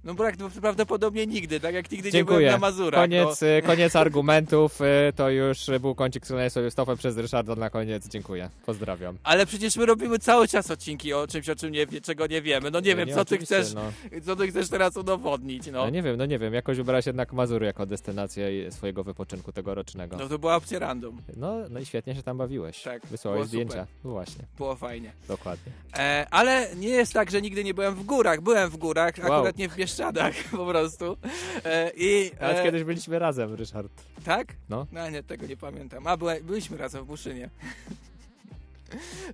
No 0.06 0.14
brak, 0.14 0.36
prawdopodobnie 0.60 1.26
nigdy, 1.26 1.60
tak 1.60 1.74
jak 1.74 1.90
nigdy 1.90 2.08
nie 2.08 2.12
Dziękuję. 2.12 2.38
byłem 2.38 2.52
na 2.52 2.58
Mazurach. 2.58 3.00
Koniec, 3.00 3.40
no. 3.40 3.48
y, 3.48 3.62
koniec 3.62 3.96
argumentów. 3.96 4.80
y, 4.80 5.12
To 5.16 5.30
już 5.30 5.58
był 5.80 5.94
kącik 5.94 6.26
sobie 6.26 6.50
stopę 6.70 6.96
przez 6.96 7.16
Ryszarda 7.16 7.54
na 7.54 7.70
koniec. 7.70 8.08
Dziękuję. 8.08 8.50
Pozdrawiam. 8.66 9.18
Ale 9.24 9.46
przecież 9.46 9.76
my 9.76 9.86
robimy 9.86 10.18
cały 10.18 10.48
czas 10.48 10.70
odcinki 10.70 11.12
o 11.12 11.26
czymś, 11.26 11.48
o 11.48 11.56
czym 11.56 11.72
nie 11.72 11.86
czego 12.02 12.26
nie 12.26 12.42
wiemy. 12.42 12.70
No 12.70 12.80
nie 12.80 12.90
No 12.90 12.96
wiem, 12.96 13.08
nie, 13.08 13.14
co 13.14 13.24
ty 13.24 13.38
chcesz, 13.38 13.74
no. 13.74 13.92
co 14.26 14.36
ty 14.36 14.48
chcesz 14.48 14.68
teraz 14.68 14.96
udowodnić, 14.96 15.66
no. 15.66 15.72
No 15.72 15.90
nie 15.90 16.02
wiem, 16.02 16.16
no 16.16 16.26
nie 16.26 16.38
wiem. 16.38 16.54
Jakoś 16.54 16.76
wybrałeś 16.76 17.06
jednak 17.06 17.32
Mazury 17.32 17.66
jako 17.66 17.86
destynację 17.86 18.72
swojego 18.72 19.04
wypoczynku 19.04 19.52
tegorocznego. 19.52 20.16
No 20.16 20.28
to 20.28 20.38
była 20.38 20.56
opcja 20.56 20.78
random. 20.78 21.22
No, 21.36 21.54
no 21.70 21.80
i 21.80 21.86
świetnie 21.86 22.14
się 22.14 22.22
tam 22.22 22.38
bawiłeś. 22.38 22.82
Tak, 22.82 23.06
Wysłałeś 23.06 23.46
zdjęcia. 23.48 23.86
No 24.04 24.10
właśnie. 24.10 24.44
Było 24.58 24.74
fajnie. 24.76 25.12
Dokładnie. 25.28 25.72
E, 25.98 26.26
ale 26.30 26.68
nie 26.76 26.88
jest 26.88 27.12
tak, 27.12 27.30
że 27.30 27.42
nigdy 27.42 27.64
nie 27.64 27.74
byłem 27.74 27.94
w 27.94 28.04
górach. 28.04 28.40
Byłem 28.40 28.70
w 28.70 28.76
górach, 28.76 29.14
Wow. 29.18 29.32
akurat 29.32 29.58
nie 29.58 29.68
w 29.68 29.72
Bieszczadach 29.96 30.34
po 30.50 30.66
prostu. 30.66 31.16
E, 31.64 31.90
i, 31.96 32.30
Ale 32.40 32.60
e, 32.60 32.64
kiedyś 32.64 32.84
byliśmy 32.84 33.18
razem, 33.18 33.54
Ryszard. 33.54 33.92
Tak? 34.24 34.48
No. 34.68 34.86
No 34.92 35.10
nie, 35.10 35.22
tego 35.22 35.46
nie 35.46 35.56
pamiętam. 35.56 36.06
A, 36.06 36.16
byłem, 36.16 36.44
byliśmy 36.44 36.76
razem 36.76 37.04
w 37.04 37.06
Buszynie. 37.06 37.50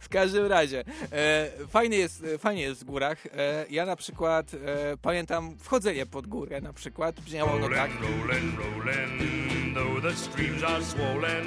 W 0.01 0.09
każdym 0.09 0.47
razie, 0.47 0.85
e, 1.13 1.51
fajnie, 1.69 1.97
jest, 1.97 2.25
e, 2.25 2.39
fajnie 2.39 2.63
jest 2.63 2.81
w 2.81 2.85
górach. 2.85 3.27
E, 3.27 3.67
ja 3.71 3.87
na 3.87 3.97
przykład 3.97 4.55
e, 4.55 4.59
pamiętam 5.03 5.57
wchodzenie 5.59 6.07
pod 6.07 6.27
górę 6.27 6.61
na 6.61 6.73
przykład. 6.73 7.21
Brzmiało 7.21 7.53
ono 7.53 7.69
tak. 7.69 7.91
Rollin', 7.91 8.57
rollin', 8.57 9.75
though 9.75 10.03
the 10.03 10.17
streams 10.17 10.63
are 10.63 10.85
swollen, 10.85 11.45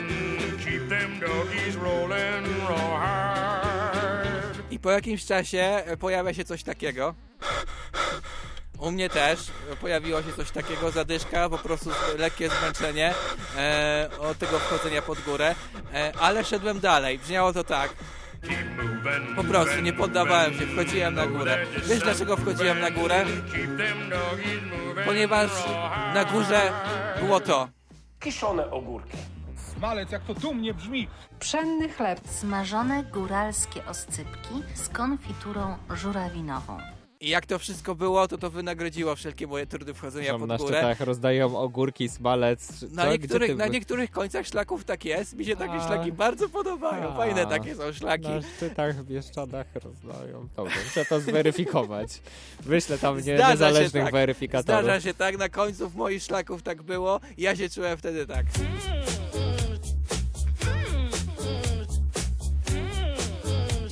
keep 0.66 0.90
them 0.90 1.20
doggies 1.20 1.76
rollin' 1.76 2.68
raw 2.70 3.00
hard. 3.00 4.72
I 4.72 4.80
po 4.80 4.92
jakimś 4.92 5.26
czasie 5.26 5.84
pojawia 6.00 6.34
się 6.34 6.44
coś 6.46 6.64
takiego. 6.64 7.16
U 8.80 8.92
mnie 8.92 9.10
też 9.10 9.40
pojawiło 9.82 10.24
się 10.24 10.34
coś 10.34 10.52
takiego, 10.52 10.92
zadyszka, 10.92 11.50
po 11.50 11.58
prostu 11.58 11.90
lekkie 12.18 12.50
zmęczenie 12.50 13.14
e, 13.58 14.10
od 14.20 14.38
tego 14.38 14.60
wchodzenia 14.60 15.02
pod 15.02 15.22
górę, 15.22 15.56
e, 15.94 16.12
ale 16.20 16.44
szedłem 16.44 16.80
dalej. 16.80 17.20
Brzmiało 17.20 17.54
to 17.54 17.64
tak. 17.64 17.94
Po 19.36 19.44
prostu 19.44 19.82
nie 19.82 19.94
poddawałem 19.94 20.54
się, 20.54 20.68
wchodziłem 20.68 21.16
na 21.16 21.28
górę. 21.28 21.58
Wiesz 21.88 22.00
dlaczego 22.00 22.38
wchodziłem 22.38 22.80
na 22.80 22.92
górę? 22.92 23.26
Ponieważ 25.06 25.52
na 26.14 26.26
górze 26.26 26.72
było 27.20 27.40
to. 27.40 27.68
Kiszone 28.20 28.72
ogórki. 28.72 29.18
Smalec, 29.78 30.12
jak 30.12 30.24
to 30.24 30.34
dumnie 30.34 30.74
brzmi. 30.74 31.08
Pszenny 31.40 31.90
chleb. 31.90 32.20
Smażone 32.40 33.04
góralskie 33.04 33.86
oscypki 33.86 34.64
z 34.74 34.90
konfiturą 34.90 35.78
żurawinową. 35.90 36.95
I 37.26 37.30
jak 37.30 37.46
to 37.46 37.60
wszystko 37.60 37.96
było, 37.96 38.28
to 38.28 38.38
to 38.38 38.50
wynagrodziło 38.50 39.16
wszelkie 39.16 39.48
moje 39.48 39.66
trudy 39.68 39.94
wchodzenia 39.94 40.32
Tam 40.32 40.40
pod 40.40 40.50
na 40.50 40.58
górę. 40.58 40.74
szczytach 40.78 41.00
rozdają 41.00 41.58
ogórki, 41.58 42.10
smalec. 42.10 42.80
czy- 42.80 42.90
Na 42.92 43.04
co? 43.06 43.12
niektórych, 43.12 43.50
ty 43.50 43.56
na 43.56 43.68
niektórych 43.68 44.12
końcach 44.12 44.48
szlaków 44.48 44.84
tak 44.84 45.06
jest. 45.06 45.34
Mi 45.36 45.46
się 45.46 45.56
takie 45.56 45.74
A. 45.74 45.88
szlaki 45.88 46.12
bardzo 46.12 46.50
podobają. 46.50 47.10
A. 47.14 47.18
Fajne 47.18 47.46
takie 47.46 47.76
są 47.76 47.94
szlaki. 47.94 48.28
Na 48.30 48.42
szczytach 48.42 48.96
w 48.96 49.04
Bieszczadach 49.08 49.68
rozdają. 49.84 50.48
Dobrze, 50.56 50.76
muszę 50.86 51.06
to 51.06 51.20
zweryfikować. 51.20 52.22
Wyślę 52.60 52.98
tam 52.98 53.18
nie, 53.22 53.36
niezależnych 53.50 54.04
tak. 54.04 54.14
weryfikatorów. 54.14 54.84
Zdarza 54.84 55.02
się 55.02 55.14
tak, 55.14 55.38
na 55.38 55.50
końcu 55.50 55.92
moich 55.96 56.24
szlaków 56.24 56.64
tak 56.64 56.82
było. 56.84 57.20
Ja 57.38 57.56
się 57.56 57.70
czułem 57.70 57.98
wtedy 57.98 58.28
tak. 58.28 58.46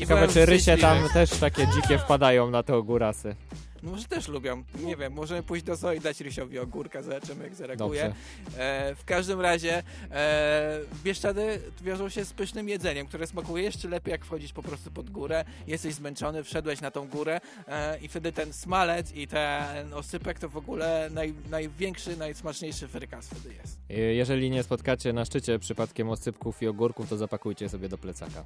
Ciekawe, 0.08 0.28
czy 0.28 0.46
rysie 0.46 0.78
tam 0.78 1.10
też 1.14 1.30
takie 1.30 1.68
dzikie 1.68 1.98
wpadają 1.98 2.50
na 2.50 2.64
te 2.64 2.76
ogórasy. 2.76 3.36
No 3.84 3.92
może 3.92 4.06
też 4.06 4.28
lubią. 4.28 4.64
Nie 4.80 4.96
wiem, 4.96 5.14
możemy 5.14 5.44
pójść 5.44 5.66
do 5.66 5.76
zoo 5.76 5.94
i 5.94 6.00
dać 6.00 6.22
Rysiowi 6.22 6.60
ogórka, 6.60 7.02
zobaczymy 7.02 7.44
jak 7.44 7.56
zareaguje. 7.56 8.14
E, 8.58 8.96
w 8.96 9.06
każdym 9.06 9.42
razie 9.42 9.84
e, 10.12 10.80
Bieszczady 11.04 11.62
wiążą 11.82 12.10
się 12.10 12.26
z 12.26 12.34
pysznym 12.34 12.70
jedzeniem, 12.70 13.08
które 13.08 13.28
smakuje 13.28 13.64
jeszcze 13.64 13.88
lepiej 13.88 14.12
jak 14.12 14.26
wchodzisz 14.26 14.54
po 14.54 14.64
prostu 14.64 14.92
pod 14.92 15.10
górę, 15.10 15.46
jesteś 15.68 15.94
zmęczony, 15.94 16.44
wszedłeś 16.44 16.82
na 16.82 16.92
tą 16.92 17.08
górę 17.08 17.42
e, 17.68 18.00
i 18.00 18.08
wtedy 18.08 18.32
ten 18.32 18.54
smalec 18.54 19.12
i 19.12 19.28
ten 19.28 19.94
osypek 19.94 20.40
to 20.40 20.50
w 20.50 20.58
ogóle 20.58 21.10
naj, 21.14 21.34
największy, 21.50 22.18
najsmaczniejszy 22.18 22.88
frykas 22.88 23.28
wtedy 23.28 23.56
jest. 23.56 23.78
Y, 23.92 23.96
Jeżeli 24.14 24.50
nie 24.50 24.64
spotkacie 24.64 25.14
na 25.14 25.26
szczycie 25.26 25.60
przypadkiem 25.60 26.10
osypków 26.10 26.62
i 26.62 26.68
ogórków, 26.68 27.10
to 27.10 27.18
zapakujcie 27.18 27.70
sobie 27.70 27.90
do 27.90 27.98
plecaka. 27.98 28.44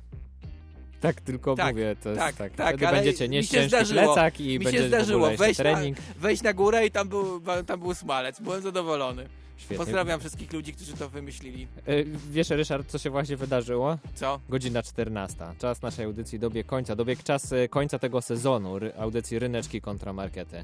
Tak, 1.01 1.21
tylko 1.21 1.55
Tak, 1.55 1.75
mówię, 1.75 1.95
to 2.03 2.09
jest 2.09 2.21
tak, 2.21 2.35
tak. 2.35 2.53
tak, 2.53 2.77
Wtedy 2.77 2.91
będziecie 2.91 3.29
nieść 3.29 3.49
ciężki 3.49 3.69
zdarzyło, 3.69 4.13
plecak 4.13 4.39
i 4.39 4.47
mi 4.47 4.59
będzie 4.59 4.79
się 4.79 4.87
zdarzyło 4.87 5.29
wejść 5.37 5.59
na, 5.59 5.79
wejść 6.19 6.43
na 6.43 6.53
górę 6.53 6.85
i 6.85 6.91
tam 6.91 7.09
był, 7.09 7.41
tam 7.67 7.79
był 7.79 7.93
smalec. 7.93 8.39
Byłem 8.39 8.61
zadowolony. 8.61 9.27
Świetnie. 9.57 9.77
Pozdrawiam 9.77 10.19
wszystkich 10.19 10.53
ludzi, 10.53 10.73
którzy 10.73 10.93
to 10.93 11.09
wymyślili. 11.09 11.67
Y, 11.89 12.05
Wiesz, 12.31 12.49
Ryszard, 12.49 12.87
co 12.87 12.97
się 12.97 13.09
właśnie 13.09 13.37
wydarzyło? 13.37 13.97
Co? 14.15 14.39
Godzina 14.49 14.83
14. 14.83 15.37
Czas 15.59 15.81
naszej 15.81 16.05
audycji 16.05 16.39
dobiegł 16.39 16.69
końca. 16.69 16.95
Dobiegł 16.95 17.23
czas 17.23 17.51
y, 17.51 17.69
końca 17.69 17.99
tego 17.99 18.21
sezonu 18.21 18.75
audycji 18.99 19.39
Ryneczki 19.39 19.81
kontra 19.81 20.13
Markety. 20.13 20.63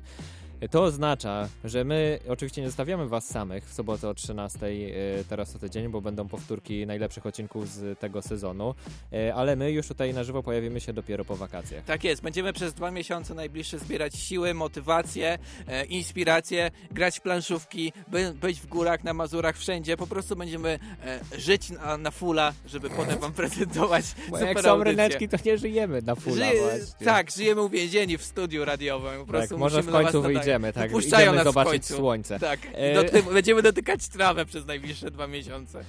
To 0.72 0.84
oznacza, 0.84 1.49
że 1.64 1.84
my 1.84 2.20
oczywiście 2.30 2.61
nie 2.61 2.68
zostawiamy 2.68 3.07
Was 3.07 3.26
samych 3.26 3.66
w 3.66 3.74
sobotę 3.74 4.09
o 4.09 4.14
13 4.14 4.66
y, 4.66 5.26
teraz 5.30 5.51
co 5.51 5.59
tydzień, 5.59 5.89
bo 5.89 6.01
będą 6.01 6.28
powtórki 6.28 6.88
najlepszych 6.88 7.26
odcinków 7.26 7.70
z 7.70 7.99
tego 7.99 8.22
sezonu, 8.22 8.76
y, 9.14 9.34
ale 9.34 9.55
my 9.55 9.72
już 9.72 9.88
tutaj 9.88 10.14
na 10.14 10.24
żywo 10.24 10.43
pojawimy 10.43 10.82
się 10.82 10.93
dopiero 10.93 11.26
po 11.26 11.36
wakacjach. 11.36 11.84
Tak 11.84 12.03
jest, 12.03 12.22
będziemy 12.22 12.53
przez 12.53 12.74
dwa 12.74 12.91
miesiące 12.91 13.36
najbliższe 13.36 13.80
zbierać 13.80 14.16
siły, 14.16 14.53
motywację, 14.53 15.38
e, 15.68 15.86
inspirację, 15.86 16.72
grać 16.91 17.20
w 17.20 17.22
planszówki, 17.22 17.93
by, 18.07 18.34
być 18.34 18.61
w 18.61 18.68
górach, 18.68 19.03
na 19.03 19.14
Mazurach, 19.14 19.57
wszędzie. 19.57 19.97
Po 19.97 20.07
prostu 20.07 20.36
będziemy 20.36 20.80
e, 21.05 21.20
żyć 21.38 21.70
na, 21.70 21.97
na 21.97 22.11
fulla, 22.11 22.53
żeby 22.66 22.89
potem 22.89 23.20
wam 23.20 23.34
prezentować 23.34 24.05
Bo 24.30 24.38
super 24.38 24.55
jak 24.55 24.61
są 24.61 24.84
ryneczki, 24.84 25.30
to 25.30 25.38
nie 25.45 25.57
żyjemy 25.57 26.01
na 26.01 26.14
Żyje- 26.14 26.61
właśnie. 26.61 27.05
Tak, 27.05 27.32
żyjemy 27.32 27.61
uwięzieni 27.61 28.18
w 28.18 28.24
studiu 28.24 28.66
radiowym. 28.66 29.20
Po 29.20 29.26
prostu 29.26 29.49
Tak, 29.49 29.59
może 29.59 29.82
w 29.82 29.91
końcu 29.91 30.22
nadać. 30.22 30.34
Wyjdziemy, 30.60 30.74
tak, 30.74 30.89
Wypuszczają 30.89 31.24
idziemy 31.24 31.36
nas 31.38 31.43
w 31.43 31.49
zobaczyć 31.49 31.86
słońce. 31.86 32.39
Tak, 32.39 32.60
E, 32.74 32.93
doty- 32.93 33.24
będziemy 33.24 33.62
dotykać 33.62 34.08
trawę 34.08 34.45
przez 34.45 34.66
najbliższe 34.66 35.12
dwa 35.12 35.28
miesiące. 35.28 35.84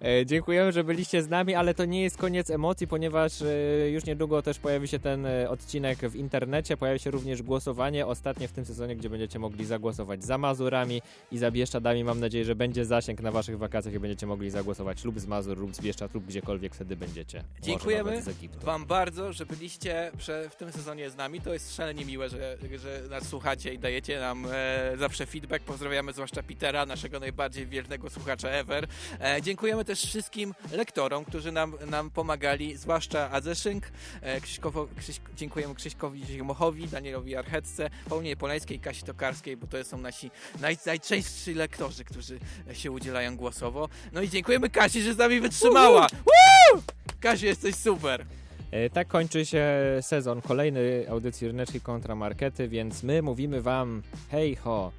E, 0.00 0.26
Dziękujemy, 0.26 0.72
że 0.72 0.84
byliście 0.84 1.22
z 1.22 1.28
nami, 1.28 1.54
ale 1.54 1.74
to 1.74 1.84
nie 1.84 2.02
jest 2.02 2.16
koniec 2.16 2.50
emocji, 2.50 2.88
ponieważ 2.88 3.42
e, 3.42 3.90
już 3.90 4.04
niedługo 4.04 4.42
też 4.42 4.58
pojawi 4.58 4.88
się 4.88 4.98
ten 4.98 5.26
e, 5.26 5.50
odcinek 5.50 5.98
w 5.98 6.16
internecie, 6.16 6.76
pojawi 6.76 6.98
się 6.98 7.10
również 7.10 7.42
głosowanie, 7.42 8.06
ostatnie 8.06 8.48
w 8.48 8.52
tym 8.52 8.64
sezonie, 8.64 8.96
gdzie 8.96 9.10
będziecie 9.10 9.38
mogli 9.38 9.64
zagłosować 9.64 10.24
za 10.24 10.38
Mazurami 10.38 11.02
i 11.32 11.38
za 11.38 11.50
Bieszczadami. 11.50 12.04
Mam 12.04 12.20
nadzieję, 12.20 12.44
że 12.44 12.54
będzie 12.54 12.84
zasięg 12.84 13.20
na 13.20 13.30
waszych 13.30 13.58
wakacjach 13.58 13.94
i 13.94 13.98
będziecie 13.98 14.26
mogli 14.26 14.50
zagłosować 14.50 15.04
lub 15.04 15.20
z 15.20 15.26
Mazur, 15.26 15.58
lub 15.58 15.74
z 15.74 15.80
Bieszczad, 15.80 16.14
lub 16.14 16.26
gdziekolwiek 16.26 16.74
wtedy 16.74 16.96
będziecie. 16.96 17.44
Dziękujemy. 17.62 18.22
Wam 18.62 18.86
bardzo, 18.86 19.32
że 19.32 19.46
byliście 19.46 20.12
w 20.50 20.56
tym 20.56 20.72
sezonie 20.72 21.10
z 21.10 21.16
nami. 21.16 21.40
To 21.40 21.52
jest 21.52 21.76
szalenie 21.76 22.04
miłe, 22.04 22.28
że, 22.28 22.56
że 22.78 23.02
nas 23.10 23.28
słuchacie 23.28 23.74
i 23.74 23.78
dajecie 23.78 24.20
nam 24.20 24.46
e, 24.52 24.96
zawsze 24.96 25.26
feedback. 25.26 25.64
Pozdrawiamy 25.64 26.12
zwłaszcza 26.12 26.42
Petera, 26.42 26.86
naszego 26.86 27.20
najbardziej 27.20 27.66
wiernego 27.66 28.10
słuchacza 28.10 28.48
ever. 28.48 28.86
E, 29.20 29.42
dziękujemy 29.42 29.84
też 29.86 29.95
też 29.96 30.04
wszystkim 30.06 30.54
lektorom, 30.72 31.24
którzy 31.24 31.52
nam, 31.52 31.74
nam 31.90 32.10
pomagali, 32.10 32.76
zwłaszcza 32.76 33.30
Adzeszynk, 33.30 33.84
e, 34.20 34.40
Krzyśkowo, 34.40 34.88
Krzyś, 34.98 35.20
dziękujemy 35.36 35.74
Krzyśkowi 35.74 36.24
Zimochowi, 36.26 36.88
Danielowi 36.88 37.36
Archetce, 37.36 37.90
Paulinie 38.08 38.36
Polańskiej, 38.36 38.78
Kasi 38.78 39.02
Tokarskiej, 39.02 39.56
bo 39.56 39.66
to 39.66 39.84
są 39.84 39.98
nasi 39.98 40.30
naj, 40.60 40.76
najczęstsi 40.86 41.54
lektorzy, 41.54 42.04
którzy 42.04 42.38
się 42.72 42.90
udzielają 42.90 43.36
głosowo. 43.36 43.88
No 44.12 44.22
i 44.22 44.28
dziękujemy 44.28 44.70
Kasi, 44.70 45.02
że 45.02 45.14
z 45.14 45.18
nami 45.18 45.40
wytrzymała. 45.40 46.06
Woo! 46.12 46.82
Kasiu, 47.20 47.46
jesteś 47.46 47.74
super. 47.74 48.26
E, 48.70 48.90
Tak 48.90 49.08
kończy 49.08 49.46
się 49.46 49.66
sezon 50.00 50.42
kolejny 50.42 51.06
audycji 51.10 51.46
Ryneczki 51.46 51.80
kontra 51.80 52.14
Markety, 52.14 52.68
więc 52.68 53.02
my 53.02 53.22
mówimy 53.22 53.62
wam 53.62 54.02
hej 54.30 54.56
ho, 54.56 54.92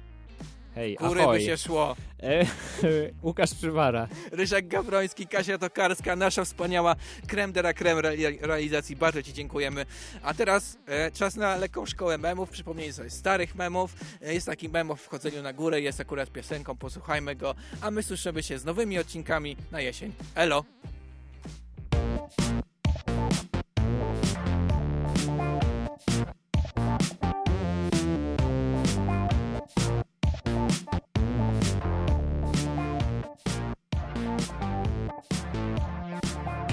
hej 0.78 0.96
Góry 0.96 1.22
ahoj. 1.22 1.38
by 1.38 1.44
się 1.44 1.56
szło. 1.56 1.96
E, 2.22 2.46
Łukasz 3.22 3.54
Przywara. 3.54 4.08
Ryszak 4.32 4.68
Gawroński, 4.68 5.26
Kasia 5.26 5.58
Tokarska, 5.58 6.16
nasza 6.16 6.44
wspaniała 6.44 6.96
creme 7.26 7.52
de 7.52 7.60
la 7.60 7.72
creme 7.74 8.00
re- 8.00 8.16
realizacji. 8.40 8.96
Bardzo 8.96 9.22
Ci 9.22 9.32
dziękujemy. 9.32 9.86
A 10.22 10.34
teraz 10.34 10.78
e, 10.86 11.10
czas 11.10 11.36
na 11.36 11.56
lekką 11.56 11.86
szkołę 11.86 12.18
memów. 12.18 12.50
Przypomnij 12.50 12.92
sobie 12.92 13.10
starych 13.10 13.54
memów. 13.54 13.94
E, 14.22 14.34
jest 14.34 14.46
taki 14.46 14.68
mem 14.68 14.90
o 14.90 14.96
wchodzeniu 14.96 15.42
na 15.42 15.52
górę, 15.52 15.80
jest 15.80 16.00
akurat 16.00 16.30
piosenką, 16.30 16.76
posłuchajmy 16.76 17.36
go. 17.36 17.54
A 17.80 17.90
my 17.90 18.02
słyszymy 18.02 18.42
się 18.42 18.58
z 18.58 18.64
nowymi 18.64 18.98
odcinkami 18.98 19.56
na 19.72 19.80
jesień. 19.80 20.12
Elo! 20.34 20.64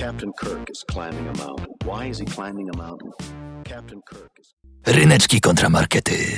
Captain 0.06 0.32
Kirk 0.34 0.70
is 0.70 0.84
climbing 0.88 1.28
a 1.28 1.36
mountain. 1.40 1.74
Why 1.84 2.06
is 2.06 2.20
he 2.20 2.26
climbing 2.26 2.70
a 2.70 2.78
mountain? 2.78 3.12
Captain 3.64 4.00
Kirk 4.08 4.30
is. 4.38 4.54
Ryneczki 4.84 5.40
kontramarkety. 5.40 6.38